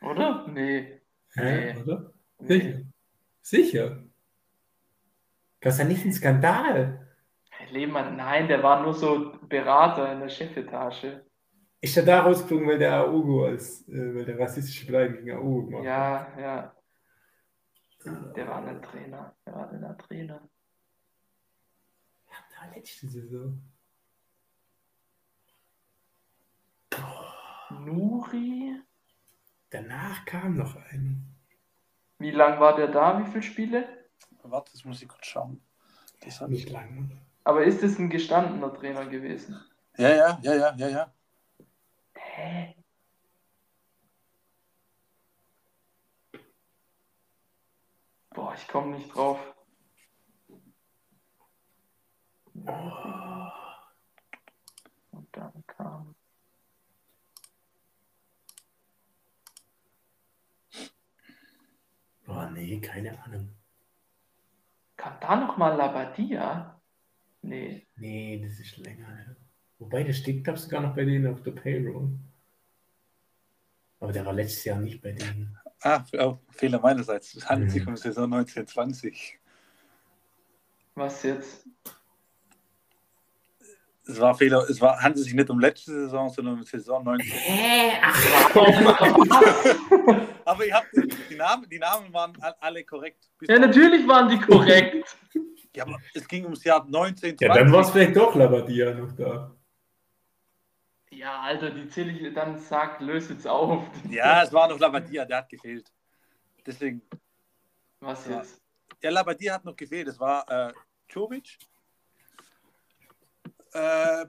Oder? 0.00 0.46
Nee. 0.48 1.00
Hä, 1.34 1.74
Nee. 1.74 1.82
oder? 1.82 2.12
nee. 2.38 2.48
Sicher. 2.48 2.82
Sicher. 3.42 4.04
Das 5.60 5.74
ist 5.74 5.80
ja 5.80 5.84
nicht 5.86 6.04
ein 6.04 6.12
Skandal. 6.12 7.08
Lehmann, 7.70 8.16
nein, 8.16 8.46
der 8.46 8.62
war 8.62 8.82
nur 8.82 8.94
so 8.94 9.36
Berater 9.42 10.12
in 10.12 10.20
der 10.20 10.28
Chefetage. 10.28 11.24
Ist 11.80 11.96
er 11.96 12.04
da 12.04 12.20
rausgeflogen, 12.22 12.68
weil 12.68 12.78
der 12.78 12.94
Aogo 12.94 13.44
als, 13.46 13.86
äh, 13.88 14.14
weil 14.14 14.24
der 14.24 14.38
rassistische 14.38 14.86
Beleidigung 14.86 15.24
gegen 15.24 15.36
Aogo 15.36 15.66
gemacht 15.66 15.84
Ja, 15.84 16.38
ja, 16.38 16.74
hat? 18.04 18.36
der 18.36 18.46
war 18.48 18.62
der 18.64 18.80
Trainer. 18.80 19.34
Der 19.44 19.54
war 19.54 19.66
der 19.72 19.98
Trainer. 19.98 20.48
Da 22.60 22.74
letzte 22.74 23.06
Saison. 23.08 23.60
Nuri? 27.70 28.80
Danach 29.70 30.24
kam 30.24 30.54
noch 30.54 30.76
ein. 30.76 31.24
Wie 32.18 32.30
lang 32.30 32.58
war 32.60 32.74
der 32.76 32.88
da? 32.88 33.18
Wie 33.20 33.30
viele 33.30 33.42
Spiele? 33.42 34.08
Warte, 34.42 34.72
das 34.72 34.84
muss 34.84 35.02
ich 35.02 35.08
kurz 35.08 35.26
schauen. 35.26 35.62
Das 36.20 36.40
hab 36.40 36.48
Nicht 36.48 36.66
ich. 36.66 36.72
lange. 36.72 37.10
Aber 37.44 37.64
ist 37.64 37.82
es 37.82 37.98
ein 37.98 38.10
gestandener 38.10 38.72
Trainer 38.74 39.06
gewesen? 39.06 39.60
Ja, 39.96 40.08
ja, 40.10 40.38
ja, 40.42 40.54
ja, 40.54 40.74
ja, 40.76 40.88
ja. 40.88 41.12
Hä? 42.14 42.74
Boah, 48.30 48.54
ich 48.54 48.66
komme 48.68 48.96
nicht 48.96 49.14
drauf. 49.14 49.38
Und 55.10 55.28
dann 55.32 55.64
kam. 55.66 56.14
Boah, 62.28 62.50
nee, 62.50 62.78
keine 62.78 63.18
Ahnung. 63.24 63.48
Kam 64.98 65.14
da 65.20 65.34
nochmal 65.36 65.74
Labadia? 65.78 66.78
Nee. 67.40 67.86
Nee, 67.96 68.38
das 68.44 68.58
ist 68.60 68.76
länger. 68.76 69.06
her. 69.06 69.34
Wobei, 69.78 70.02
der 70.04 70.12
steht, 70.12 70.44
glaube 70.44 70.58
ich, 70.58 70.64
sogar 70.64 70.82
noch 70.82 70.94
bei 70.94 71.04
denen 71.06 71.26
auf 71.32 71.42
der 71.42 71.52
Payroll. 71.52 72.10
Aber 74.00 74.12
der 74.12 74.26
war 74.26 74.34
letztes 74.34 74.62
Jahr 74.64 74.78
nicht 74.78 75.00
bei 75.00 75.12
denen. 75.12 75.56
Ah, 75.80 76.04
oh, 76.18 76.38
Fehler 76.50 76.80
meinerseits. 76.80 77.34
Es 77.34 77.48
handelt 77.48 77.70
Mhm. 77.70 77.74
sich 77.74 77.86
um 77.86 77.96
Saison 77.96 78.24
1920. 78.24 79.38
Was 80.96 81.22
jetzt? 81.22 81.64
Es 84.06 84.20
war 84.20 84.34
Fehler, 84.34 84.68
es 84.68 84.80
war, 84.82 85.00
handelt 85.00 85.24
sich 85.24 85.34
nicht 85.34 85.48
um 85.48 85.60
letzte 85.60 85.92
Saison, 85.92 86.28
sondern 86.28 86.54
um 86.58 86.62
Saison 86.62 87.04
19. 87.04 87.30
Hä? 87.30 87.92
Ach! 88.02 88.24
Aber 90.48 90.64
ihr 90.64 90.74
habt 90.74 90.88
die 91.28 91.34
Namen, 91.34 91.68
die 91.68 91.78
Namen 91.78 92.10
waren 92.10 92.34
alle 92.60 92.82
korrekt. 92.82 93.30
Bis 93.38 93.50
Ja, 93.50 93.58
natürlich 93.58 94.08
waren 94.08 94.30
die 94.30 94.38
korrekt. 94.38 95.18
Ja, 95.76 95.84
aber 95.84 95.98
es 96.14 96.26
ging 96.26 96.44
ums 96.44 96.64
Jahr 96.64 96.82
1920. 96.86 97.40
Ja, 97.42 97.52
dann 97.54 97.70
war 97.70 97.82
es 97.82 97.90
vielleicht 97.90 98.16
doch 98.16 98.34
Labadia 98.34 98.94
noch 98.94 99.12
da. 99.12 99.54
Ja, 101.10 101.40
Alter, 101.42 101.70
die 101.70 101.86
zähle 101.90 102.12
ich 102.12 102.34
dann 102.34 102.58
sagt, 102.58 103.02
löse 103.02 103.34
jetzt 103.34 103.46
auf. 103.46 103.84
Ja, 104.08 104.42
es 104.42 104.50
war 104.50 104.68
noch 104.68 104.78
Labadia, 104.78 105.26
der 105.26 105.36
hat 105.38 105.50
gefehlt. 105.50 105.92
Deswegen, 106.64 107.02
Was 108.00 108.26
Ja. 108.26 108.38
jetzt? 108.38 108.58
ja, 109.02 109.10
Labadia 109.10 109.52
hat 109.52 109.66
noch 109.66 109.76
gefehlt. 109.76 110.08
Es 110.08 110.18
war 110.18 110.48
äh, 110.50 110.72
Jovic, 111.10 111.58
äh, 113.72 114.24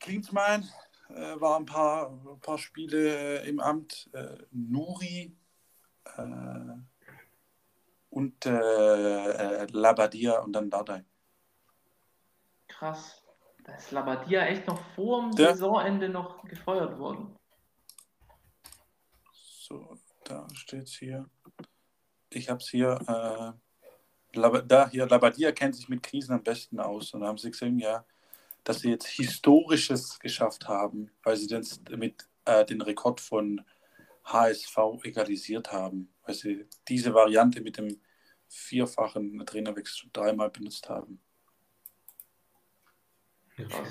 Klinsmann, 0.00 0.66
äh, 1.10 1.38
war 1.38 1.58
ein 1.58 1.66
paar, 1.66 2.10
ein 2.10 2.40
paar 2.40 2.56
Spiele 2.58 3.42
äh, 3.42 3.48
im 3.48 3.60
Amt, 3.60 4.08
äh, 4.14 4.38
Nuri 4.50 5.36
und 8.10 8.46
äh, 8.46 9.62
äh, 9.62 9.66
Labadia 9.70 10.40
und 10.40 10.52
dann 10.52 10.70
Dardai. 10.70 11.04
Krass. 12.68 13.22
Da 13.64 13.74
ist 13.76 13.92
Labadia 13.92 14.44
echt 14.46 14.66
noch 14.66 14.80
vor 14.94 15.22
dem 15.22 15.38
Ja. 15.38 15.50
Saisonende 15.50 16.08
noch 16.08 16.42
gefeuert 16.44 16.98
worden. 16.98 17.36
So, 19.32 19.96
da 20.24 20.46
steht 20.54 20.84
es 20.84 20.94
hier. 20.94 21.28
Ich 22.30 22.50
habe 22.50 22.58
es 22.58 22.68
hier. 22.68 22.98
Äh, 23.06 23.52
Lab- 24.38 24.66
da 24.66 24.88
hier, 24.88 25.06
Labadia 25.06 25.52
kennt 25.52 25.76
sich 25.76 25.88
mit 25.88 26.02
Krisen 26.02 26.32
am 26.32 26.42
besten 26.42 26.80
aus. 26.80 27.12
Und 27.14 27.20
da 27.20 27.28
haben 27.28 27.38
sie 27.38 27.50
gesehen, 27.50 27.78
ja, 27.78 28.04
dass 28.64 28.80
sie 28.80 28.90
jetzt 28.90 29.06
Historisches 29.06 30.18
geschafft 30.18 30.66
haben, 30.66 31.10
weil 31.22 31.36
sie 31.36 31.46
den, 31.46 31.64
mit 31.96 32.26
äh, 32.46 32.64
den 32.64 32.80
Rekord 32.80 33.20
von 33.20 33.64
HSV 34.24 34.78
egalisiert 35.02 35.72
haben, 35.72 36.12
weil 36.22 36.34
sie 36.34 36.66
diese 36.88 37.12
Variante 37.14 37.60
mit 37.60 37.78
dem 37.78 38.00
vierfachen 38.48 39.44
Trainerwechsel 39.44 39.96
schon 39.96 40.12
dreimal 40.12 40.50
benutzt 40.50 40.88
haben. 40.88 41.20
Krass. 43.56 43.88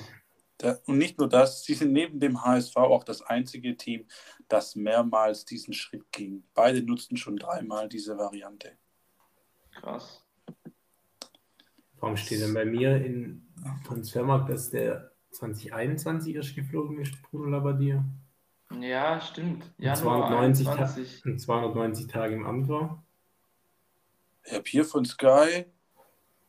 Da, 0.58 0.78
und 0.86 1.00
nicht 1.00 1.18
nur 1.18 1.28
das, 1.28 1.64
sie 1.64 1.74
sind 1.74 1.92
neben 1.92 2.20
dem 2.20 2.44
HSV 2.44 2.76
auch 2.78 3.04
das 3.04 3.24
einzige 3.24 3.76
Team, 3.76 4.06
das 4.48 4.76
mehrmals 4.76 5.44
diesen 5.44 5.74
Schritt 5.74 6.12
ging. 6.12 6.44
Beide 6.54 6.84
nutzten 6.84 7.18
schon 7.18 7.38
dreimal 7.38 7.90
diese 7.90 8.16
Variante. 8.16 8.78
Krass. 9.72 10.24
Warum 12.00 12.16
steht 12.16 12.42
denn 12.42 12.54
bei 12.54 12.66
mir 12.66 13.04
in 13.04 13.48
Transfermarkt, 13.86 14.50
dass 14.50 14.70
der 14.70 15.12
2021 15.32 16.36
erst 16.36 16.56
geflogen 16.56 17.00
ist, 17.00 17.20
Bruno 17.24 17.46
Labadia? 17.46 18.06
Ja, 18.80 19.20
stimmt. 19.22 19.72
Januar 19.78 20.28
290 20.30 20.66
Ta- 20.66 20.72
21. 20.74 21.26
und 21.26 21.40
290 21.40 22.08
Tage 22.08 22.36
im 22.36 22.46
Amt 22.46 22.68
war. 22.70 23.04
Ich 24.44 24.54
habe 24.54 24.64
hier 24.66 24.86
von 24.86 25.06
Sky. 25.06 25.66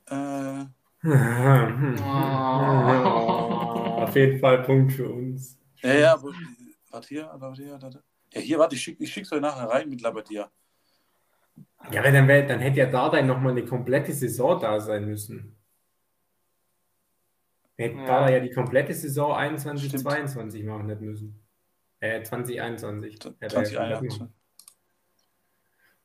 Äh, 0.07 0.65
Auf 4.03 4.15
jeden 4.17 4.39
Fall 4.41 4.63
Punkt 4.63 4.93
für 4.93 5.09
uns. 5.11 5.59
ja, 5.83 5.95
ja, 5.95 6.13
aber, 6.15 6.33
warte 6.91 7.09
hier, 7.09 7.31
warte 7.35 7.63
hier, 7.63 7.73
warte. 7.81 8.03
Ja, 8.33 8.41
hier, 8.41 8.59
warte, 8.59 8.77
ich 8.77 8.83
schicke 8.83 9.03
ich 9.03 9.13
schick's 9.13 9.33
euch 9.33 9.41
nachher 9.41 9.69
rein 9.69 9.89
mit 9.89 10.01
Labadia. 10.01 10.51
Ja, 11.91 12.01
aber 12.01 12.13
dann, 12.13 12.29
wär, 12.29 12.47
dann 12.47 12.61
hätte 12.61 12.79
ja 12.79 12.87
Dardai 12.87 13.23
nochmal 13.23 13.53
eine 13.53 13.65
komplette 13.65 14.13
Saison 14.13 14.61
da 14.61 14.81
sein 14.81 15.05
müssen. 15.05 15.57
Hätte 17.77 17.97
Ja. 17.97 18.07
Bader 18.07 18.33
ja 18.33 18.41
die 18.41 18.51
komplette 18.53 18.95
Saison 18.95 19.35
21, 19.35 19.89
Stimmt. 19.89 20.03
22 20.05 20.65
machen 20.65 20.87
nicht 20.87 21.01
müssen. 21.01 21.39
Äh, 22.03 22.23
2021. 22.25 23.15
Hätte 23.15 23.29
er 23.39 23.49
ja 23.49 23.49
komplett 23.49 23.51
2021. 23.53 24.21
machen. 24.21 24.35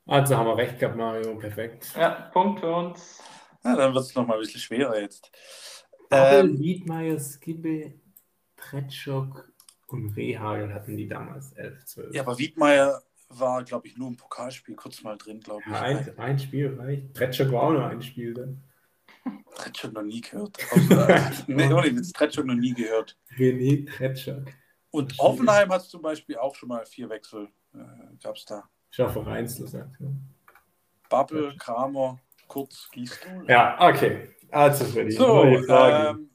Also 0.06 0.38
haben 0.38 0.46
wir 0.48 0.58
recht 0.58 0.80
gehabt, 0.80 0.96
Mario. 0.96 1.36
Perfekt. 1.38 1.92
Ja, 1.98 2.30
Punkt 2.32 2.60
für 2.60 2.72
uns. 2.74 3.20
Ja, 3.64 3.76
dann 3.76 3.94
wird 3.94 4.06
es 4.06 4.16
nochmal 4.16 4.38
ein 4.38 4.42
bisschen 4.42 4.62
schwerer 4.62 5.02
jetzt. 5.02 5.32
Babel, 6.10 6.52
Ähm, 6.52 6.60
Wiedmeier, 6.60 7.20
Skibbe, 7.20 7.96
Tretschok 8.56 9.52
und 9.88 10.16
Rehagel 10.16 10.74
hatten 10.74 10.96
die 10.96 11.08
damals 11.08 11.52
11, 11.54 11.86
12. 11.86 12.14
ja, 12.16 12.22
aber 12.22 12.38
Wiedmeier 12.38 13.02
war, 13.30 13.64
glaube 13.64 13.88
ich, 13.88 13.98
nur 13.98 14.08
im 14.10 14.16
Pokalspiel 14.18 14.76
kurz 14.76 15.02
mal 15.02 15.18
drin, 15.18 15.40
glaube 15.42 15.64
ich. 15.66 15.72
Ja, 15.72 15.82
ein, 15.82 16.20
ein 16.20 16.40
Spiel 16.40 16.80
reicht. 16.80 17.14
Tretschok 17.16 17.52
war 17.52 17.64
auch 17.64 17.72
nur 17.72 17.86
ein 17.86 18.02
Spiel 18.02 18.34
dann. 18.36 18.64
Tretschok 19.56 19.94
noch 19.94 20.04
nie 20.04 20.22
gehört. 20.22 20.58
Außer, 20.72 21.32
nee, 21.48 21.74
ohne 21.74 21.94
Witz, 21.96 22.14
Tretschok 22.14 22.46
noch 22.46 22.56
nie 22.56 22.74
gehört. 22.74 23.18
René 23.36 23.86
Tretschok. 23.92 24.46
Und 24.98 25.18
Hoffenheim 25.20 25.70
hat 25.72 25.84
zum 25.84 26.02
Beispiel 26.02 26.38
auch 26.38 26.56
schon 26.56 26.70
mal 26.70 26.86
vier 26.86 27.10
Wechsel. 27.10 27.50
Äh, 27.74 27.78
Gab 28.24 28.36
es 28.36 28.46
da. 28.46 28.68
Ich 28.92 29.00
hoffe, 29.00 29.24
Vereinslos 29.24 29.72
sagt. 29.72 30.00
Ja. 30.00 30.08
Babbel, 31.10 31.56
Kramer, 31.58 32.20
Kurz, 32.48 32.90
Gießdol. 32.92 33.46
ja, 33.48 33.78
okay. 33.80 34.30
Also, 34.50 34.86
Freddy, 34.86 35.12
So, 35.12 35.44
ähm, 35.44 36.30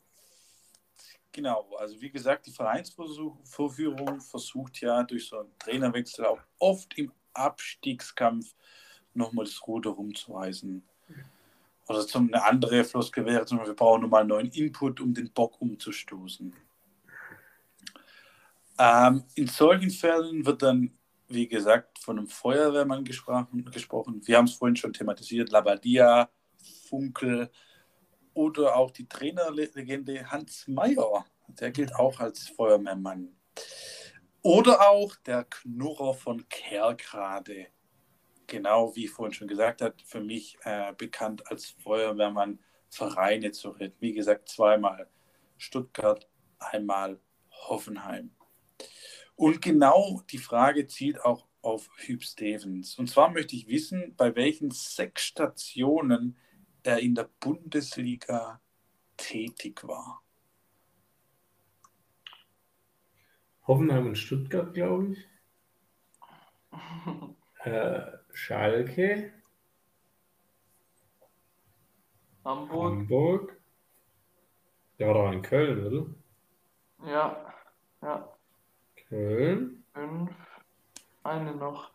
genau, 1.32 1.66
also 1.78 2.00
wie 2.00 2.10
gesagt, 2.10 2.46
die 2.46 2.52
Vereinsvorführung 2.52 4.20
versucht 4.20 4.80
ja 4.80 5.02
durch 5.02 5.26
so 5.28 5.40
einen 5.40 5.58
Trainerwechsel 5.58 6.26
auch 6.26 6.40
oft 6.58 6.96
im 6.98 7.10
Abstiegskampf 7.32 8.54
nochmal 9.14 9.46
das 9.46 9.66
Ruder 9.66 9.90
rumzureißen. 9.90 10.82
Oder 11.88 12.06
zum, 12.06 12.32
eine 12.32 12.44
andere 12.44 12.84
Floskel 12.84 13.26
wäre 13.26 13.44
zum 13.44 13.58
Beispiel, 13.58 13.72
wir 13.72 13.76
brauchen 13.76 14.02
nochmal 14.02 14.20
einen 14.20 14.28
neuen 14.28 14.50
Input, 14.52 15.00
um 15.00 15.12
den 15.12 15.30
Bock 15.32 15.60
umzustoßen. 15.60 16.54
Ähm, 18.79 19.25
in 19.35 19.47
solchen 19.47 19.91
Fällen 19.91 20.45
wird 20.45 20.62
dann, 20.62 20.99
wie 21.29 21.49
gesagt, 21.49 21.99
von 21.99 22.18
einem 22.18 22.29
Feuerwehrmann 22.29 23.05
gesprochen. 23.05 23.64
gesprochen. 23.70 24.20
Wir 24.25 24.39
haben 24.39 24.47
es 24.47 24.55
vorhin 24.55 24.77
schon 24.77 24.93
thematisiert, 24.93 25.51
Labadia, 25.51 26.31
Funkel 26.89 27.51
oder 28.35 28.77
auch 28.77 28.91
die 28.91 29.09
Trainerlegende 29.09 30.31
Hans 30.31 30.66
Meyer. 30.68 31.25
Der 31.49 31.70
gilt 31.70 31.95
auch 31.95 32.18
als 32.20 32.49
Feuerwehrmann. 32.49 33.37
Oder 34.43 34.89
auch 34.89 35.14
der 35.16 35.45
Knurrer 35.45 36.14
von 36.14 36.49
Kerkrade. 36.49 37.66
Genau 38.47 38.95
wie 38.97 39.07
vorhin 39.07 39.33
schon 39.33 39.49
gesagt 39.49 39.83
habe, 39.83 39.95
für 40.05 40.20
mich 40.20 40.59
äh, 40.64 40.93
bekannt 40.95 41.49
als 41.51 41.77
Feuerwehrmann 41.83 42.59
Vereine 42.91 43.53
zu 43.53 43.70
retten. 43.70 43.97
Wie 44.01 44.12
gesagt, 44.12 44.49
zweimal 44.49 45.09
Stuttgart, 45.57 46.29
einmal 46.59 47.20
Hoffenheim. 47.51 48.33
Und 49.43 49.61
genau 49.61 50.22
die 50.30 50.38
Frage 50.38 50.86
zielt 50.86 51.20
auch 51.24 51.49
auf 51.62 51.90
Hüb 51.97 52.22
Stevens. 52.22 52.97
Und 52.97 53.11
zwar 53.11 53.28
möchte 53.28 53.57
ich 53.57 53.66
wissen, 53.66 54.14
bei 54.14 54.36
welchen 54.36 54.70
sechs 54.70 55.24
Stationen 55.24 56.36
er 56.84 57.01
in 57.01 57.16
der 57.16 57.28
Bundesliga 57.40 58.61
tätig 59.16 59.82
war. 59.82 60.22
Hoffenheim 63.66 64.07
und 64.07 64.16
Stuttgart, 64.16 64.72
glaube 64.72 65.14
ich. 65.14 65.28
Äh, 67.64 68.18
Schalke, 68.32 69.32
Hamburg. 72.45 72.93
Hamburg. 72.93 73.61
Der 74.99 75.07
war 75.09 75.14
doch 75.14 75.32
in 75.32 75.43
Köln, 75.43 75.86
oder? 75.86 77.09
Ja, 77.09 77.55
ja. 78.03 78.32
Köln. 79.12 79.84
Fünf. 79.92 80.30
Eine 81.22 81.54
noch. 81.54 81.90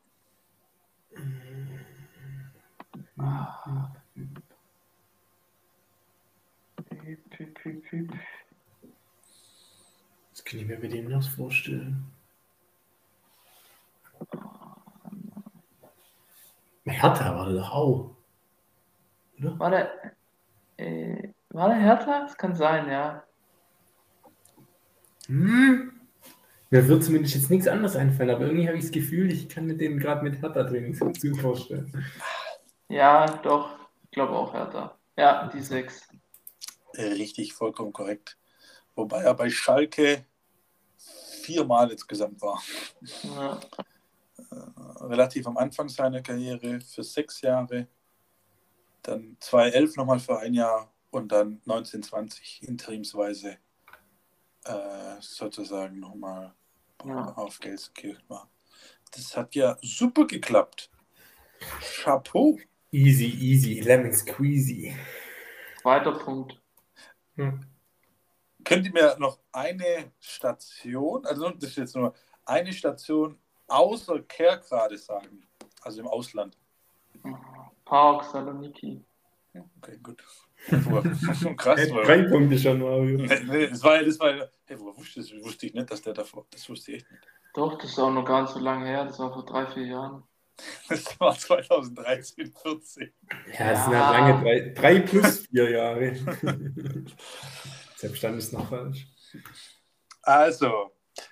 Piep. 7.32 8.14
Das 10.30 10.46
kann 10.46 10.60
ich 10.60 10.68
mir 10.68 10.80
bei 10.80 10.88
dem 10.88 11.10
noch 11.10 11.28
vorstellen. 11.28 12.06
Hertha 16.86 17.36
war 17.36 17.48
der 17.48 17.56
doch 17.56 17.72
auch. 17.72 18.16
War 19.40 19.72
der, 19.72 20.14
äh, 20.78 21.30
war 21.50 21.70
der 21.70 21.80
Hertha? 21.80 22.22
Das 22.22 22.38
kann 22.38 22.56
sein, 22.56 22.88
ja. 22.92 23.24
Hm? 25.26 25.97
Mir 26.70 26.88
wird 26.88 27.04
zumindest 27.04 27.36
jetzt 27.36 27.50
nichts 27.50 27.68
anderes 27.68 27.96
einfallen, 27.96 28.30
aber 28.30 28.46
irgendwie 28.46 28.68
habe 28.68 28.78
ich 28.78 28.84
das 28.84 28.92
Gefühl, 28.92 29.32
ich 29.32 29.48
kann 29.48 29.66
mir 29.66 29.78
den 29.78 30.00
gerade 30.00 30.24
mit 30.24 30.42
Hertha-Training 30.42 30.94
so 30.96 31.10
zu 31.12 31.34
vorstellen. 31.36 32.06
Ja, 32.90 33.26
doch. 33.38 33.78
Ich 34.04 34.12
glaube 34.12 34.34
auch 34.34 34.54
Hertha. 34.54 34.98
Ja, 35.18 35.48
die 35.48 35.62
sechs. 35.62 36.08
Äh, 36.94 37.14
Richtig, 37.14 37.54
vollkommen 37.54 37.94
korrekt. 37.94 38.38
Wobei 38.96 39.24
er 39.24 39.34
bei 39.34 39.50
Schalke 39.50 40.26
viermal 41.44 41.92
insgesamt 41.92 42.42
war. 42.42 42.62
Ja. 43.24 43.60
Relativ 45.02 45.48
am 45.48 45.58
Anfang 45.58 45.88
seiner 45.88 46.22
Karriere 46.22 46.82
für 46.82 47.04
sechs 47.04 47.42
Jahre. 47.42 47.88
Dann 49.04 49.38
2011 49.40 49.96
nochmal 49.96 50.20
für 50.20 50.40
ein 50.40 50.54
Jahr 50.54 50.92
und 51.12 51.32
dann 51.32 51.62
1920 51.66 52.64
interimsweise 52.68 53.58
äh, 54.68 55.22
sozusagen 55.22 56.00
nochmal 56.00 56.54
Ja. 57.06 57.34
auf 57.34 57.60
Gelsenkirchen 57.60 58.24
war. 58.28 58.50
Das 59.12 59.36
hat 59.38 59.56
ja 59.56 59.78
super 59.82 60.26
geklappt. 60.28 60.90
Chapeau. 61.82 62.58
Easy, 62.92 63.26
easy, 63.26 63.80
lemon 63.82 64.14
squeezy. 64.14 64.96
Zweiter 65.82 66.14
Punkt. 66.14 66.62
Hm. 67.36 67.66
Könnt 68.64 68.86
ihr 68.86 68.94
mir 68.94 69.16
noch 69.20 69.40
eine 69.52 70.12
Station, 70.20 71.26
also 71.26 71.50
das 71.52 71.70
ist 71.72 71.78
jetzt 71.78 71.96
nur 71.96 72.14
eine 72.46 72.74
Station 72.74 73.38
außer 73.68 74.20
Kerkrade 74.24 74.98
sagen? 74.98 75.46
Also 75.82 76.02
im 76.02 76.08
Ausland. 76.08 76.58
Park, 77.86 78.26
Saloniki. 78.26 79.04
Okay, 79.82 79.98
gut. 80.04 80.24
Krass, 81.58 81.90
weil, 81.92 82.06
Drei 82.06 82.24
Punkte 82.24 82.58
schon, 82.58 82.80
Mario. 82.80 83.18
nee, 83.20 83.68
das 83.68 83.84
war, 83.84 84.04
das 84.04 84.20
war, 84.20 84.34
hey, 84.66 84.80
woher 84.80 84.98
wusste 84.98 85.20
ich 85.22 85.32
das? 85.32 85.44
Wusste 85.46 85.66
ich 85.68 85.74
nicht, 85.74 85.90
dass 85.92 86.02
der 86.02 86.14
davor, 86.14 86.46
das 86.50 86.68
wusste 86.70 86.92
ich 86.92 86.98
echt 86.98 87.12
nicht. 87.12 87.24
Doch, 87.54 87.78
das 87.78 87.92
ist 87.92 88.00
auch 88.00 88.12
noch 88.12 88.26
gar 88.26 88.42
nicht 88.42 88.52
so 88.54 88.60
lange 88.60 88.86
her. 88.86 89.06
Das 89.06 89.18
war 89.20 89.32
vor 89.34 89.46
drei, 89.46 89.66
vier 89.68 89.86
Jahren. 89.86 90.24
Das 90.90 91.20
war 91.20 91.38
2013, 91.38 92.52
14. 92.52 93.14
Ja, 93.58 93.72
das 93.72 93.84
sind 93.86 93.94
Ja. 93.94 94.08
halt 94.08 94.18
lange 94.20 94.44
drei, 94.44 94.70
drei 94.74 95.00
plus 95.02 95.46
vier 95.48 95.70
Jahre. 95.70 96.16
Selbst 97.96 98.24
dann 98.24 98.38
ist 98.38 98.54
noch 98.54 98.68
falsch. 98.70 99.08
Also, 100.24 100.92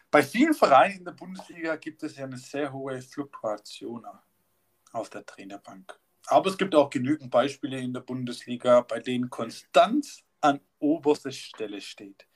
bei 0.10 0.24
vielen 0.24 0.54
Vereinen 0.54 1.00
in 1.00 1.06
der 1.06 1.12
Bundesliga 1.12 1.76
gibt 1.76 2.02
es 2.04 2.16
ja 2.18 2.26
eine 2.26 2.38
sehr 2.38 2.72
hohe 2.72 3.02
Fluktuation 3.02 4.06
auf 4.94 5.10
der 5.10 5.26
Trainerbank. 5.26 6.00
Aber 6.28 6.50
es 6.50 6.58
gibt 6.58 6.76
auch 6.76 6.90
genügend 6.90 7.30
Beispiele 7.32 7.80
in 7.80 7.94
der 7.94 8.02
Bundesliga, 8.02 8.82
bei 8.82 9.00
denen 9.00 9.30
Konstanz 9.30 10.24
an 10.42 10.60
oberster 10.80 11.32
Stelle 11.32 11.82
steht. 11.82 12.28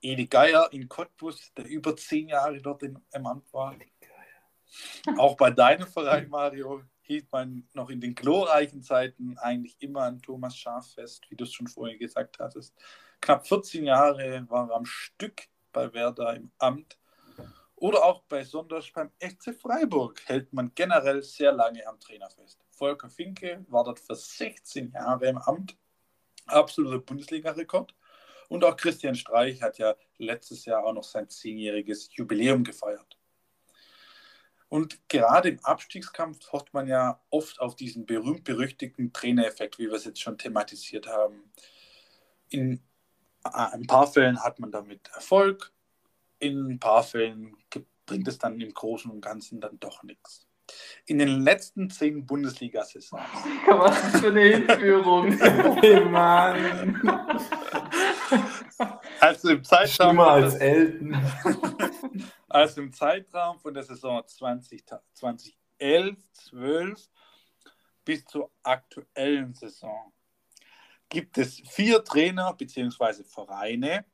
Edi 0.00 0.26
Geier 0.26 0.68
in 0.72 0.88
Cottbus, 0.88 1.52
der 1.54 1.66
über 1.66 1.96
zehn 1.96 2.28
Jahre 2.28 2.60
dort 2.60 2.82
im 2.82 3.00
Amt 3.12 3.52
war. 3.52 3.76
Auch 5.16 5.36
bei 5.36 5.50
deinem 5.50 5.86
Verein, 5.86 6.28
Mario, 6.30 6.82
hielt 7.00 7.30
man 7.32 7.66
noch 7.72 7.90
in 7.90 8.00
den 8.00 8.14
glorreichen 8.14 8.82
Zeiten 8.82 9.36
eigentlich 9.38 9.76
immer 9.80 10.02
an 10.02 10.20
Thomas 10.20 10.56
Schaaf 10.56 10.92
fest, 10.92 11.24
wie 11.30 11.36
du 11.36 11.44
es 11.44 11.52
schon 11.52 11.66
vorhin 11.66 11.98
gesagt 11.98 12.38
hattest. 12.38 12.74
Knapp 13.20 13.46
14 13.46 13.84
Jahre 13.84 14.44
war 14.48 14.68
er 14.70 14.76
am 14.76 14.84
Stück 14.84 15.48
bei 15.72 15.92
Werder 15.92 16.36
im 16.36 16.50
Amt. 16.58 16.98
Oder 17.76 18.04
auch 18.04 18.22
bei 18.24 18.44
Sonders 18.44 18.90
beim 18.92 19.10
FC 19.20 19.54
Freiburg 19.54 20.20
hält 20.26 20.52
man 20.52 20.72
generell 20.74 21.22
sehr 21.22 21.52
lange 21.52 21.86
am 21.86 21.98
Trainer 21.98 22.28
fest. 22.28 22.67
Volker 22.78 23.10
Finke 23.10 23.64
war 23.68 23.84
dort 23.84 23.98
für 23.98 24.14
16 24.14 24.92
Jahre 24.92 25.26
im 25.26 25.38
Amt. 25.38 25.76
Absoluter 26.46 27.00
Bundesliga-Rekord. 27.00 27.94
Und 28.48 28.64
auch 28.64 28.76
Christian 28.76 29.14
Streich 29.14 29.60
hat 29.60 29.78
ja 29.78 29.94
letztes 30.16 30.64
Jahr 30.64 30.84
auch 30.84 30.94
noch 30.94 31.04
sein 31.04 31.28
zehnjähriges 31.28 32.08
Jubiläum 32.12 32.64
gefeiert. 32.64 33.18
Und 34.68 35.08
gerade 35.08 35.50
im 35.50 35.64
Abstiegskampf 35.64 36.52
hofft 36.52 36.72
man 36.74 36.86
ja 36.86 37.20
oft 37.30 37.60
auf 37.60 37.74
diesen 37.74 38.06
berühmt-berüchtigten 38.06 39.12
Trainereffekt, 39.12 39.78
wie 39.78 39.86
wir 39.86 39.94
es 39.94 40.04
jetzt 40.04 40.20
schon 40.20 40.38
thematisiert 40.38 41.06
haben. 41.06 41.52
In 42.50 42.82
ein 43.42 43.86
paar 43.86 44.06
Fällen 44.06 44.42
hat 44.42 44.58
man 44.58 44.70
damit 44.70 45.08
Erfolg, 45.14 45.72
in 46.38 46.72
ein 46.72 46.78
paar 46.78 47.02
Fällen 47.02 47.56
bringt 48.06 48.28
es 48.28 48.38
dann 48.38 48.60
im 48.60 48.72
Großen 48.72 49.10
und 49.10 49.20
Ganzen 49.20 49.60
dann 49.60 49.78
doch 49.80 50.02
nichts. 50.02 50.47
In 51.06 51.18
den 51.18 51.42
letzten 51.42 51.90
zehn 51.90 52.26
Bundesliga-Saisons 52.26 53.22
Was 53.66 53.96
ist 53.96 54.14
das 54.14 54.20
für 54.20 54.28
eine 54.28 54.40
Hinführung? 54.40 55.38
Hey, 55.80 56.04
Mann. 56.04 57.00
Also 59.20 59.50
im 59.50 59.64
Zeitraum, 59.64 60.20
als 60.20 60.54
Elton. 60.56 61.16
also 62.48 62.82
im 62.82 62.92
Zeitraum 62.92 63.58
von 63.58 63.74
der 63.74 63.82
Saison 63.82 64.22
20, 64.26 64.84
2011, 65.14 66.16
12 66.32 67.08
bis 68.04 68.24
zur 68.24 68.50
aktuellen 68.62 69.54
Saison 69.54 70.12
gibt 71.08 71.38
es 71.38 71.62
vier 71.68 72.04
Trainer 72.04 72.52
bzw. 72.54 73.24
Vereine, 73.24 74.04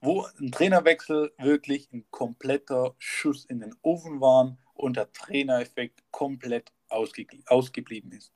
wo 0.00 0.26
ein 0.38 0.50
Trainerwechsel 0.50 1.32
wirklich 1.38 1.92
ein 1.92 2.06
kompletter 2.10 2.94
Schuss 2.98 3.44
in 3.44 3.60
den 3.60 3.74
Ofen 3.82 4.20
war 4.20 4.56
und 4.76 4.96
der 4.96 5.12
Trainereffekt 5.12 6.02
komplett 6.10 6.72
ausge 6.88 7.26
ausgeblieben 7.46 8.12
ist. 8.12 8.32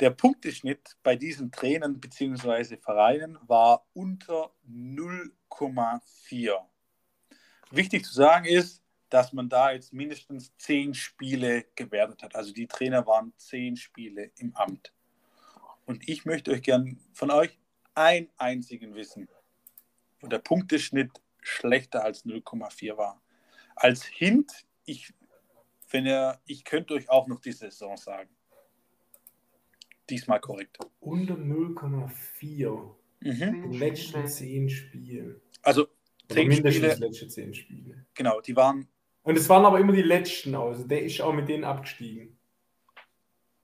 Der 0.00 0.10
Punkteschnitt 0.10 0.96
bei 1.02 1.16
diesen 1.16 1.50
Trainern 1.50 2.00
bzw. 2.00 2.76
Vereinen 2.76 3.38
war 3.46 3.86
unter 3.94 4.52
0,4. 4.68 6.58
Wichtig 7.70 8.04
zu 8.04 8.12
sagen 8.12 8.44
ist, 8.44 8.82
dass 9.08 9.32
man 9.32 9.48
da 9.48 9.72
jetzt 9.72 9.92
mindestens 9.92 10.54
zehn 10.58 10.92
Spiele 10.94 11.64
gewertet 11.76 12.22
hat. 12.22 12.34
Also 12.34 12.52
die 12.52 12.66
Trainer 12.66 13.06
waren 13.06 13.32
zehn 13.36 13.76
Spiele 13.76 14.30
im 14.36 14.54
Amt. 14.54 14.92
Und 15.86 16.08
ich 16.08 16.24
möchte 16.24 16.50
euch 16.50 16.62
gern 16.62 16.98
von 17.12 17.30
euch 17.30 17.58
einen 17.94 18.28
einzigen 18.36 18.94
wissen, 18.94 19.28
wo 20.20 20.26
der 20.26 20.40
Punkteschnitt 20.40 21.10
schlechter 21.40 22.04
als 22.04 22.26
0,4 22.26 22.96
war. 22.96 23.22
Als 23.76 24.04
Hint, 24.04 24.66
ich, 24.84 25.14
wenn 25.90 26.06
ihr, 26.06 26.38
ich 26.46 26.64
könnte 26.64 26.94
euch 26.94 27.08
auch 27.10 27.26
noch 27.28 27.40
die 27.40 27.52
Saison 27.52 27.96
sagen. 27.96 28.30
Diesmal 30.08 30.40
korrekt. 30.40 30.78
Unter 31.00 31.34
0,4 31.34 32.94
Mhm. 33.20 33.64
in 33.64 33.72
letzten 33.72 34.26
zehn 34.28 34.68
Spielen. 34.68 35.40
Also 35.62 35.88
zehn 36.28 36.48
mindestens 36.48 36.92
Spiele, 36.92 37.06
letzte 37.08 37.28
zehn 37.28 37.54
Spiele. 37.54 38.06
genau, 38.14 38.40
die 38.42 38.54
waren 38.54 38.86
Und 39.22 39.36
es 39.38 39.48
waren 39.48 39.64
aber 39.64 39.80
immer 39.80 39.92
die 39.94 40.02
letzten, 40.02 40.54
also 40.54 40.84
der 40.86 41.02
ist 41.02 41.20
auch 41.22 41.32
mit 41.32 41.48
denen 41.48 41.64
abgestiegen. 41.64 42.38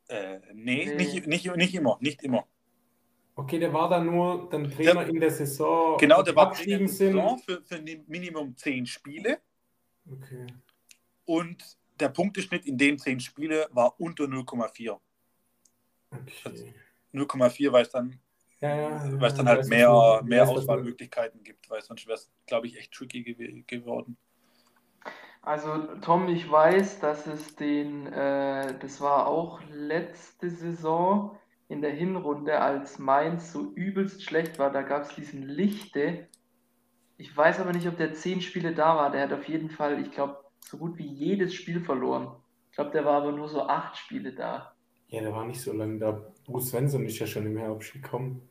äh, 0.09 0.41
nee, 0.55 0.87
Nee. 0.87 0.95
Nicht, 0.97 1.27
nicht, 1.27 1.57
nicht 1.57 1.75
immer, 1.75 1.99
nicht 2.01 2.23
immer. 2.23 2.47
Okay, 3.37 3.59
der 3.59 3.73
war 3.73 3.89
dann 3.89 4.07
nur 4.07 4.49
dann 4.51 4.71
Trainer 4.71 5.07
in 5.07 5.21
der 5.21 5.31
Saison, 5.31 5.97
Genau, 5.99 6.23
der 6.23 6.33
die 6.33 6.37
war 6.37 6.47
abgestiegen 6.49 6.87
Trainer 6.87 6.89
sind. 6.89 7.13
Saison 7.13 7.39
für, 7.39 7.63
für 7.63 7.75
ein 7.77 8.05
Minimum 8.09 8.57
zehn 8.57 8.85
Spiele 8.87 9.41
Okay. 10.11 10.47
und 11.27 11.79
der 12.03 12.11
Punkteschnitt 12.11 12.67
in 12.67 12.79
den 12.79 12.99
zehn 12.99 13.21
Spiele 13.21 13.69
war 13.73 14.01
unter 14.01 14.29
0,4. 14.29 15.01
okay. 16.47 16.75
0,4, 17.13 17.73
weil 17.73 17.83
es 17.83 17.91
dann, 17.91 18.21
Ja, 18.61 18.75
ja, 18.77 19.01
weil 19.19 19.29
es 19.29 19.35
dann 19.35 19.47
ja, 19.47 19.49
halt 19.49 19.67
mehr, 19.67 19.91
du- 19.91 20.25
mehr 20.25 20.49
Auswahlmöglichkeiten 20.49 21.43
gibt, 21.43 21.71
weil 21.71 21.83
sonst 21.83 22.07
wäre 22.07 22.17
es, 22.19 22.31
glaube 22.47 22.67
ich, 22.67 22.79
echt 22.79 22.93
tricky 22.93 23.23
gew 23.25 23.63
geworden. 23.67 24.17
Also 25.43 25.97
Tom, 26.01 26.29
ich 26.29 26.51
weiß, 26.51 27.01
dass 27.01 27.27
es 27.27 27.57
den, 27.57 28.07
äh, 28.07 28.79
das 28.79 29.01
war 29.01 29.27
auch 29.27 29.61
letzte 29.71 30.51
Saison 30.51 31.37
in 31.69 31.83
der 31.83 31.93
Hinrunde, 31.93 32.61
als 32.61 32.99
Mainz 32.99 33.53
so 33.53 33.73
übelst 33.75 34.23
schlecht 34.25 34.59
war, 34.59 34.71
da 34.71 34.83
gab 34.83 35.03
es 35.03 35.15
diesen 35.15 35.43
Lichte. 35.43 36.29
Ich 37.19 37.37
weiß 37.37 37.61
aber 37.61 37.73
nicht, 37.73 37.89
ob 37.89 37.97
der 37.99 38.15
zehn 38.15 38.41
Spiele 38.43 38.75
da 38.75 38.97
war. 38.97 39.11
Der 39.13 39.23
hat 39.25 39.33
auf 39.35 39.49
jeden 39.49 39.71
Fall, 39.71 40.01
ich 40.03 40.13
glaube, 40.13 40.42
so 40.65 40.79
gut 40.79 40.97
wie 40.99 41.07
jedes 41.07 41.55
Spiel 41.55 41.81
verloren. 41.85 42.29
Ich 42.71 42.77
glaube, 42.77 42.91
der 42.91 43.05
war 43.05 43.21
aber 43.23 43.33
nur 43.33 43.49
so 43.49 43.67
acht 43.67 43.97
Spiele 43.97 44.33
da. 44.33 44.75
Ja, 45.09 45.21
der 45.21 45.33
war 45.35 45.45
nicht 45.45 45.61
so 45.61 45.73
lange 45.73 45.99
da. 45.99 46.23
Bruce 46.47 46.71
Svensson 46.71 47.05
ist 47.05 47.19
ja 47.19 47.27
schon 47.27 47.47
im 47.47 47.57
Herbst 47.59 47.93
gekommen. 47.93 48.49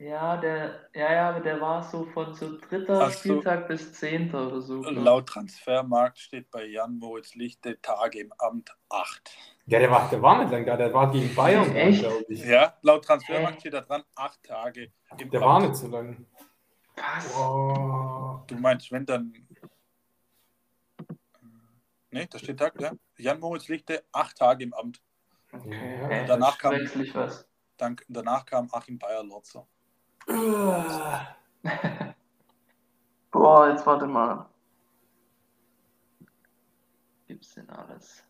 Ja, 0.00 0.36
der, 0.36 0.88
ja, 0.94 1.12
ja, 1.12 1.28
aber 1.30 1.40
der 1.40 1.60
war 1.60 1.82
so 1.82 2.04
von 2.04 2.32
so 2.32 2.56
dritter 2.58 3.00
Ach 3.02 3.10
so. 3.10 3.18
Spieltag 3.18 3.66
bis 3.66 3.92
zehnter 3.94 4.46
oder 4.46 4.60
so. 4.62 4.82
Laut 4.82 5.26
Transfermarkt 5.26 6.18
steht 6.18 6.50
bei 6.52 6.66
Jan 6.66 6.98
Moritz 6.98 7.34
Lichte 7.34 7.80
Tage 7.80 8.20
im 8.20 8.32
Amt 8.38 8.70
8. 8.90 9.36
Ja, 9.66 9.80
der 9.80 9.90
war, 9.90 10.08
der 10.08 10.22
war 10.22 10.40
nicht 10.40 10.52
lang 10.52 10.64
da, 10.66 10.76
der 10.76 10.94
war 10.94 11.10
gegen 11.10 11.34
Bayern, 11.34 11.72
glaube 11.72 12.24
ich. 12.28 12.44
Ja, 12.44 12.74
laut 12.82 13.04
Transfermarkt 13.04 13.56
Hä? 13.56 13.60
steht 13.60 13.74
da 13.74 13.80
dran 13.80 14.04
8 14.14 14.42
Tage 14.44 14.92
im 15.18 15.30
Der 15.30 15.42
Amt. 15.42 15.48
war 15.48 15.60
nicht 15.62 15.74
so 15.74 15.88
lang. 15.88 16.26
Was? 16.96 17.32
Boah. 17.32 18.44
Du 18.46 18.54
meinst, 18.56 18.92
wenn 18.92 19.04
dann. 19.04 19.32
Ne, 22.10 22.26
da 22.26 22.38
steht 22.38 22.58
Tag, 22.58 22.80
ja. 22.80 22.92
Jan 23.18 23.38
Moritz 23.38 23.68
Lichte, 23.68 24.04
8 24.12 24.36
Tage 24.36 24.64
im 24.64 24.72
Amt. 24.74 25.02
Okay. 25.52 25.74
Hä? 25.74 26.24
danach 26.26 26.58
kam- 26.58 26.74
was. 27.14 27.46
Dann, 27.76 27.96
danach 28.08 28.44
kam 28.44 28.68
Achim 28.72 28.98
Bayer-Lotzer. 28.98 29.66
Ah. 30.28 31.36
Boah, 33.30 33.70
jetzt 33.70 33.86
warte 33.86 34.06
mal. 34.06 34.48
Gibt's 37.26 37.54
denn 37.54 37.68
alles? 37.70 38.24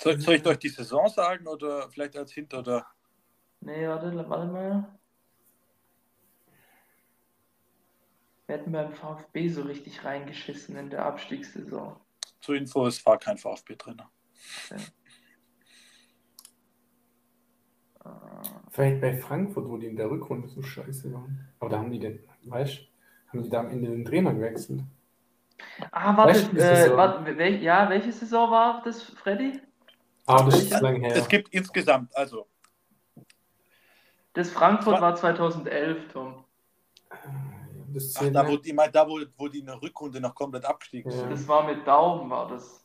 Soll, 0.00 0.20
soll 0.20 0.34
ich 0.34 0.46
euch 0.46 0.58
die 0.58 0.68
Saison 0.68 1.08
sagen 1.08 1.46
oder 1.46 1.88
vielleicht 1.90 2.16
als 2.16 2.32
Hint 2.32 2.52
oder? 2.52 2.86
Nee, 3.60 3.88
warte, 3.88 4.28
warte 4.28 4.46
mal. 4.46 4.98
Wir 8.46 8.56
hätten 8.56 8.72
beim 8.72 8.92
VfB 8.92 9.48
so 9.48 9.62
richtig 9.62 10.04
reingeschissen 10.04 10.76
in 10.76 10.90
der 10.90 11.04
Abstiegssaison. 11.06 11.96
Zur 12.40 12.56
Info, 12.56 12.86
es 12.86 13.04
war 13.06 13.18
kein 13.18 13.38
VfB-Trainer. 13.38 14.10
Äh, 18.04 18.08
Vielleicht 18.70 19.00
bei 19.00 19.16
Frankfurt, 19.16 19.66
wo 19.68 19.78
die 19.78 19.86
in 19.86 19.96
der 19.96 20.10
Rückrunde 20.10 20.48
so 20.48 20.62
scheiße 20.62 21.12
waren. 21.14 21.48
Aber 21.58 21.70
da 21.70 21.78
haben 21.78 21.90
die 21.90 21.98
den, 21.98 22.22
weißt 22.42 22.78
du, 22.78 22.82
haben 23.28 23.42
die 23.42 23.48
da 23.48 23.60
am 23.60 23.70
Ende 23.70 23.90
den 23.90 24.04
Trainer 24.04 24.34
gewechselt. 24.34 24.82
Ah, 25.90 26.14
warte, 26.16 26.38
äh, 26.58 26.94
warte 26.96 27.38
wel, 27.38 27.62
ja, 27.62 27.88
welche 27.88 28.12
Saison 28.12 28.50
war 28.50 28.82
das, 28.84 29.02
Freddy? 29.02 29.60
Aber 30.26 30.50
das 30.50 30.64
ist 30.64 30.80
lang 30.80 31.00
her. 31.00 31.16
Es 31.16 31.28
gibt 31.28 31.48
insgesamt, 31.54 32.14
also 32.14 32.46
Das 34.34 34.50
Frankfurt 34.50 35.00
war 35.00 35.14
2011, 35.14 36.12
Tom. 36.12 36.43
Das 37.94 38.14
ach, 38.16 38.28
da, 38.32 38.48
wo 38.48 38.56
die, 38.56 38.74
da 38.92 39.08
wo, 39.08 39.20
wo 39.36 39.46
die 39.48 39.60
in 39.60 39.66
der 39.66 39.80
Rückrunde 39.80 40.20
noch 40.20 40.34
komplett 40.34 40.64
abgestiegen 40.64 41.12
Ja. 41.12 41.18
sind. 41.18 41.30
Das 41.30 41.46
war 41.46 41.64
mit 41.64 41.86
Daumen, 41.86 42.28
war 42.28 42.48
das. 42.48 42.84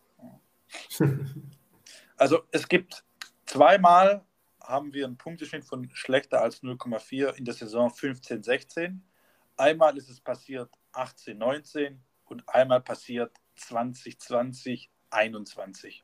Also 2.16 2.44
es 2.52 2.68
gibt 2.68 3.04
zweimal 3.46 4.24
haben 4.62 4.94
wir 4.94 5.06
einen 5.06 5.18
Punkteschnitt 5.18 5.66
von 5.66 5.90
schlechter 5.94 6.42
als 6.42 6.62
0,4 6.62 7.34
in 7.34 7.46
der 7.46 7.56
Saison 7.56 7.90
15-16. 7.90 9.00
Einmal 9.58 9.98
ist 9.98 10.10
es 10.10 10.22
passiert 10.22 10.70
18-19 10.94 11.98
und 12.26 12.48
einmal 12.48 12.82
passiert 12.82 13.36
2020-21. 13.58 16.04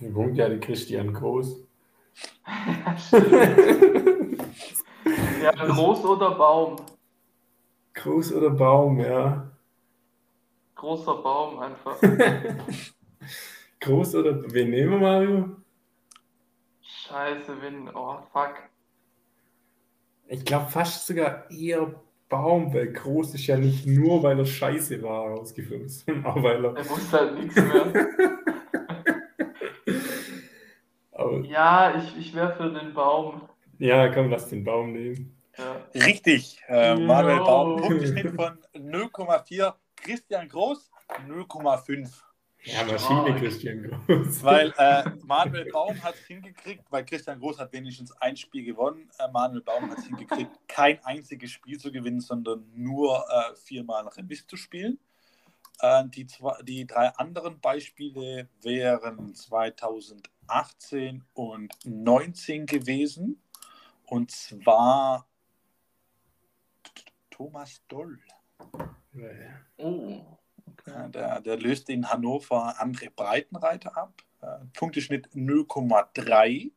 Den 0.00 0.12
Punkt 0.12 0.36
ja, 0.36 0.48
die 0.48 0.58
Christian 0.58 1.12
Groß. 1.12 1.62
Ja, 5.42 5.52
groß 5.52 6.04
oder 6.04 6.32
Baum? 6.32 6.76
Groß 7.94 8.32
oder 8.34 8.50
Baum, 8.50 9.00
ja. 9.00 9.50
Großer 10.74 11.14
Baum 11.16 11.58
einfach. 11.58 11.96
Groß 13.80 14.14
oder. 14.14 14.42
Wen 14.52 14.70
nehmen 14.70 14.92
wir, 14.92 14.98
Mario? 14.98 15.48
Scheiße, 16.82 17.60
wenn. 17.60 17.88
Oh, 17.94 18.18
fuck. 18.32 18.54
Ich 20.28 20.44
glaube 20.44 20.70
fast 20.70 21.06
sogar 21.06 21.50
eher 21.50 21.94
Baum, 22.28 22.72
weil 22.72 22.92
Groß 22.92 23.34
ist 23.34 23.46
ja 23.46 23.56
nicht 23.56 23.86
nur, 23.86 24.22
weil 24.22 24.38
er 24.38 24.46
scheiße 24.46 25.02
war, 25.02 25.30
rausgeflogen, 25.30 25.88
sondern 25.88 26.24
auch 26.26 26.42
weil 26.42 26.64
er. 26.64 26.76
Er 26.76 26.88
wusste 26.88 27.18
halt 27.18 27.34
nichts 27.34 27.56
mehr. 27.56 27.92
Aber, 31.12 31.40
Ja, 31.40 31.94
ich, 31.96 32.16
ich 32.16 32.34
wäre 32.34 32.54
für 32.54 32.70
den 32.70 32.94
Baum. 32.94 33.49
Ja, 33.80 34.08
komm, 34.08 34.30
lass 34.30 34.48
den 34.48 34.64
Baum 34.64 34.92
nehmen. 34.92 35.36
Ja. 35.58 35.86
Richtig, 35.94 36.60
äh, 36.68 36.94
Manuel 36.94 37.36
No. 37.36 37.44
Baum, 37.44 37.80
Punkteschnitt 37.80 38.34
von 38.34 38.58
0,4, 38.74 39.74
Christian 39.96 40.48
Groß 40.48 40.90
0,5. 41.26 42.08
Ja, 42.62 42.84
Maschine, 42.84 42.98
Stark. 42.98 43.38
Christian 43.38 43.82
Groß. 43.82 44.42
Weil 44.42 44.74
äh, 44.76 45.04
Manuel 45.24 45.70
Baum 45.70 46.02
hat 46.02 46.14
es 46.14 46.26
hingekriegt, 46.26 46.84
weil 46.90 47.04
Christian 47.06 47.40
Groß 47.40 47.58
hat 47.58 47.72
wenigstens 47.72 48.12
ein 48.20 48.36
Spiel 48.36 48.64
gewonnen. 48.64 49.10
Äh, 49.18 49.30
Manuel 49.32 49.62
Baum 49.62 49.90
hat 49.90 49.98
es 49.98 50.04
hingekriegt, 50.06 50.50
kein 50.68 51.02
einziges 51.04 51.50
Spiel 51.50 51.78
zu 51.78 51.90
gewinnen, 51.90 52.20
sondern 52.20 52.70
nur 52.74 53.24
äh, 53.30 53.56
viermal 53.56 54.06
Remis 54.08 54.46
zu 54.46 54.56
spielen. 54.56 54.98
Äh, 55.80 56.04
die, 56.08 56.26
zwei, 56.26 56.60
die 56.62 56.86
drei 56.86 57.08
anderen 57.16 57.60
Beispiele 57.60 58.48
wären 58.60 59.34
2018 59.34 61.24
und 61.32 61.72
19 61.86 62.66
gewesen. 62.66 63.40
Und 64.10 64.30
zwar 64.32 65.24
Thomas 67.30 67.80
Doll. 67.86 68.18
Oh. 69.76 70.20
Ja, 70.86 71.08
Der, 71.08 71.40
der 71.40 71.56
löste 71.58 71.92
in 71.92 72.08
Hannover 72.10 72.74
André 72.80 73.10
Breitenreiter 73.14 73.96
ab. 73.96 74.14
Äh, 74.42 74.46
Punkteschnitt 74.76 75.28
0,3. 75.34 76.72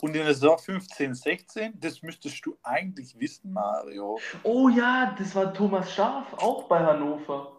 Und 0.00 0.08
in 0.14 0.24
der 0.24 0.34
Saison 0.34 0.58
15, 0.58 1.14
16, 1.14 1.80
das 1.80 2.02
müsstest 2.02 2.44
du 2.46 2.56
eigentlich 2.62 3.18
wissen, 3.18 3.52
Mario. 3.52 4.18
Oh 4.44 4.68
ja, 4.68 5.14
das 5.18 5.34
war 5.34 5.52
Thomas 5.52 5.92
Scharf, 5.92 6.32
auch 6.34 6.64
bei 6.68 6.78
Hannover. 6.84 7.56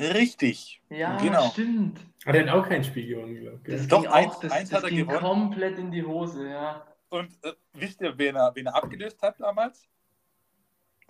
Richtig. 0.00 0.82
Ja, 0.88 1.16
Genau. 1.18 1.48
stimmt. 1.50 2.00
Aber 2.24 2.32
der 2.32 2.46
hat 2.50 2.54
auch 2.54 2.68
kein 2.68 2.82
Spiel 2.82 3.06
gewonnen, 3.06 3.36
glaube 3.40 3.60
ich. 3.68 3.74
Das? 3.78 3.86
Doch, 3.88 4.02
ging 4.02 4.10
eins- 4.10 4.32
auch, 4.34 4.40
das, 4.40 4.52
eins 4.52 4.70
das 4.70 4.78
hat 4.78 4.84
er 4.84 4.90
ging 4.90 5.06
gewonnen. 5.06 5.20
komplett 5.20 5.78
in 5.78 5.90
die 5.92 6.02
Hose, 6.04 6.48
ja. 6.48 6.86
Und 7.12 7.32
äh, 7.44 7.52
wisst 7.74 8.00
ihr, 8.00 8.16
wen 8.16 8.36
er, 8.36 8.54
wen 8.54 8.64
er 8.64 8.74
abgelöst 8.74 9.20
hat 9.20 9.38
damals? 9.38 9.86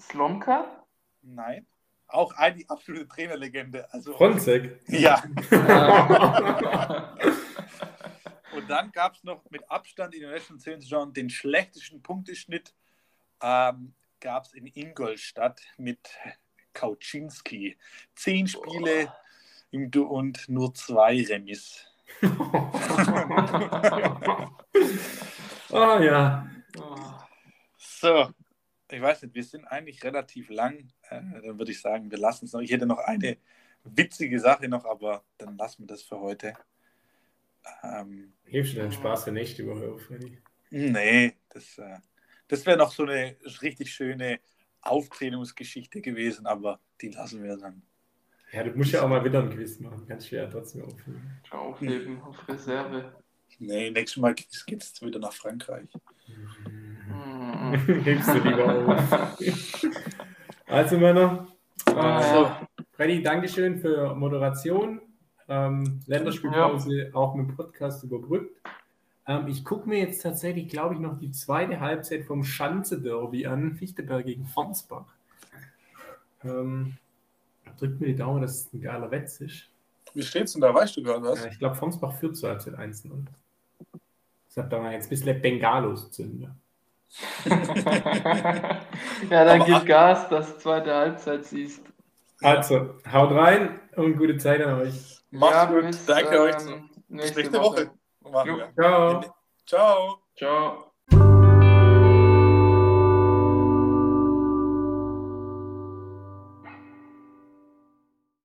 Slomka? 0.00 0.84
Nein. 1.22 1.64
Auch 2.08 2.34
eine 2.34 2.64
absolute 2.66 3.06
Trainerlegende. 3.06 3.86
Also, 3.94 4.16
Fronzek. 4.16 4.80
ja. 4.88 5.22
Und 8.52 8.68
dann 8.68 8.90
gab 8.90 9.14
es 9.14 9.22
noch 9.22 9.48
mit 9.48 9.70
Abstand 9.70 10.16
in 10.16 10.22
der 10.22 10.32
letzten 10.32 10.58
Saison 10.58 11.12
den 11.12 11.30
schlechtesten 11.30 12.02
Punkteschnitt. 12.02 12.74
Ähm, 13.40 13.94
gab 14.18 14.46
es 14.46 14.54
in 14.54 14.66
Ingolstadt 14.66 15.60
mit 15.78 16.00
Kauczynski. 16.74 17.76
Zehn 18.16 18.48
Spiele 18.48 19.14
im 19.70 19.88
Du 19.88 20.06
und 20.06 20.48
nur 20.48 20.74
zwei 20.74 21.22
Remis. 21.22 21.86
Ah 25.72 26.00
ja. 26.02 26.46
Oh. 26.78 26.96
So, 27.78 28.30
ich 28.90 29.00
weiß 29.00 29.22
nicht, 29.22 29.34
wir 29.34 29.44
sind 29.44 29.64
eigentlich 29.66 30.04
relativ 30.04 30.50
lang. 30.50 30.88
Äh, 31.08 31.20
dann 31.42 31.58
würde 31.58 31.72
ich 31.72 31.80
sagen, 31.80 32.10
wir 32.10 32.18
lassen 32.18 32.44
es 32.44 32.52
noch. 32.52 32.60
Ich 32.60 32.70
hätte 32.70 32.86
noch 32.86 32.98
eine 32.98 33.38
witzige 33.84 34.38
Sache 34.38 34.68
noch, 34.68 34.84
aber 34.84 35.24
dann 35.38 35.56
lassen 35.56 35.82
wir 35.82 35.86
das 35.86 36.02
für 36.02 36.20
heute. 36.20 36.54
Ähm, 37.82 38.34
Hebst 38.44 38.74
du 38.74 38.78
deinen 38.78 38.92
Spaß 38.92 39.24
für 39.24 39.32
nächste 39.32 39.66
Woche 39.66 39.90
auf, 39.90 40.02
Freddy? 40.02 40.38
nee, 40.70 41.34
das, 41.48 41.78
äh, 41.78 41.98
das 42.48 42.66
wäre 42.66 42.76
noch 42.76 42.92
so 42.92 43.04
eine 43.04 43.36
richtig 43.62 43.92
schöne 43.92 44.40
Aufzählungsgeschichte 44.82 46.00
gewesen, 46.00 46.46
aber 46.46 46.80
die 47.00 47.08
lassen 47.08 47.42
wir 47.42 47.56
dann. 47.56 47.82
Ja, 48.52 48.64
du 48.64 48.76
musst 48.76 48.92
ja 48.92 49.02
auch 49.02 49.08
mal 49.08 49.24
wieder 49.24 49.40
ein 49.40 49.50
Quiz 49.50 49.80
machen. 49.80 50.06
Du 50.06 50.36
ja 50.36 50.46
trotzdem 50.46 50.84
aufnehmen. 50.84 51.40
Aufheben 51.50 52.20
auf 52.22 52.46
Reserve. 52.48 53.21
Nee, 53.62 53.90
nächstes 53.92 54.20
Mal 54.20 54.34
geht 54.34 54.82
es 54.82 55.02
wieder 55.02 55.20
nach 55.20 55.32
Frankreich. 55.32 55.86
Hebst 57.86 58.28
du 58.28 58.38
lieber 58.38 58.88
auf. 58.88 59.38
Also, 60.66 60.98
Männer. 60.98 61.46
Ah, 61.86 62.66
Freddy, 62.90 63.22
Dankeschön 63.22 63.78
für 63.78 64.16
Moderation. 64.16 65.00
Ähm, 65.48 66.00
Länderspielpause 66.06 67.10
auch 67.12 67.36
mit 67.36 67.50
dem 67.50 67.56
Podcast 67.56 68.02
überbrückt. 68.02 68.60
Ähm, 69.28 69.46
ich 69.46 69.64
gucke 69.64 69.88
mir 69.88 70.00
jetzt 70.00 70.22
tatsächlich, 70.22 70.68
glaube 70.68 70.94
ich, 70.94 71.00
noch 71.00 71.16
die 71.16 71.30
zweite 71.30 71.78
Halbzeit 71.78 72.24
vom 72.24 72.42
Schanze-Derby 72.42 73.46
an. 73.46 73.76
Fichteberg 73.76 74.26
gegen 74.26 74.44
Fonsbach. 74.44 75.06
Ähm, 76.42 76.96
drückt 77.78 78.00
mir 78.00 78.08
die 78.08 78.16
Daumen, 78.16 78.42
dass 78.42 78.66
es 78.66 78.72
ein 78.72 78.80
geiler 78.80 79.08
Wetz 79.12 79.40
ist. 79.40 79.68
Wie 80.14 80.22
steht's 80.22 80.52
denn 80.52 80.62
da? 80.62 80.74
Weißt 80.74 80.96
du 80.96 81.02
gerade 81.04 81.22
was? 81.22 81.44
Ja, 81.44 81.50
ich 81.50 81.60
glaube, 81.60 81.76
Fonsbach 81.76 82.12
führt 82.18 82.36
zur 82.36 82.50
Halbzeit 82.50 82.74
1-0. 82.74 83.08
Deshalb 84.52 84.68
da 84.68 84.80
mal 84.80 84.92
jetzt 84.92 85.06
ein 85.06 85.08
bisschen 85.08 85.40
Bengalos 85.40 86.10
zünden. 86.10 86.60
ja, 87.46 89.44
dann 89.46 89.62
Aber- 89.62 89.64
gib 89.64 89.86
Gas, 89.86 90.28
dass 90.28 90.52
du 90.52 90.58
zweite 90.58 90.94
Halbzeit 90.94 91.46
siehst. 91.46 91.82
Also, 92.42 92.96
haut 93.10 93.32
rein 93.32 93.80
und 93.96 94.18
gute 94.18 94.36
Zeit 94.36 94.60
an 94.60 94.80
euch. 94.80 95.22
Macht's 95.30 95.54
Ja, 95.56 95.64
gut. 95.64 95.86
bis, 95.86 96.04
Danke 96.04 96.34
ähm, 96.36 96.42
euch. 96.42 96.54
Nächste, 97.08 97.40
nächste 97.40 97.60
Woche. 97.60 97.90
Wir. 98.22 98.72
Ciao. 98.74 99.24
Ciao. 99.64 100.18
Ciao. 100.36 100.91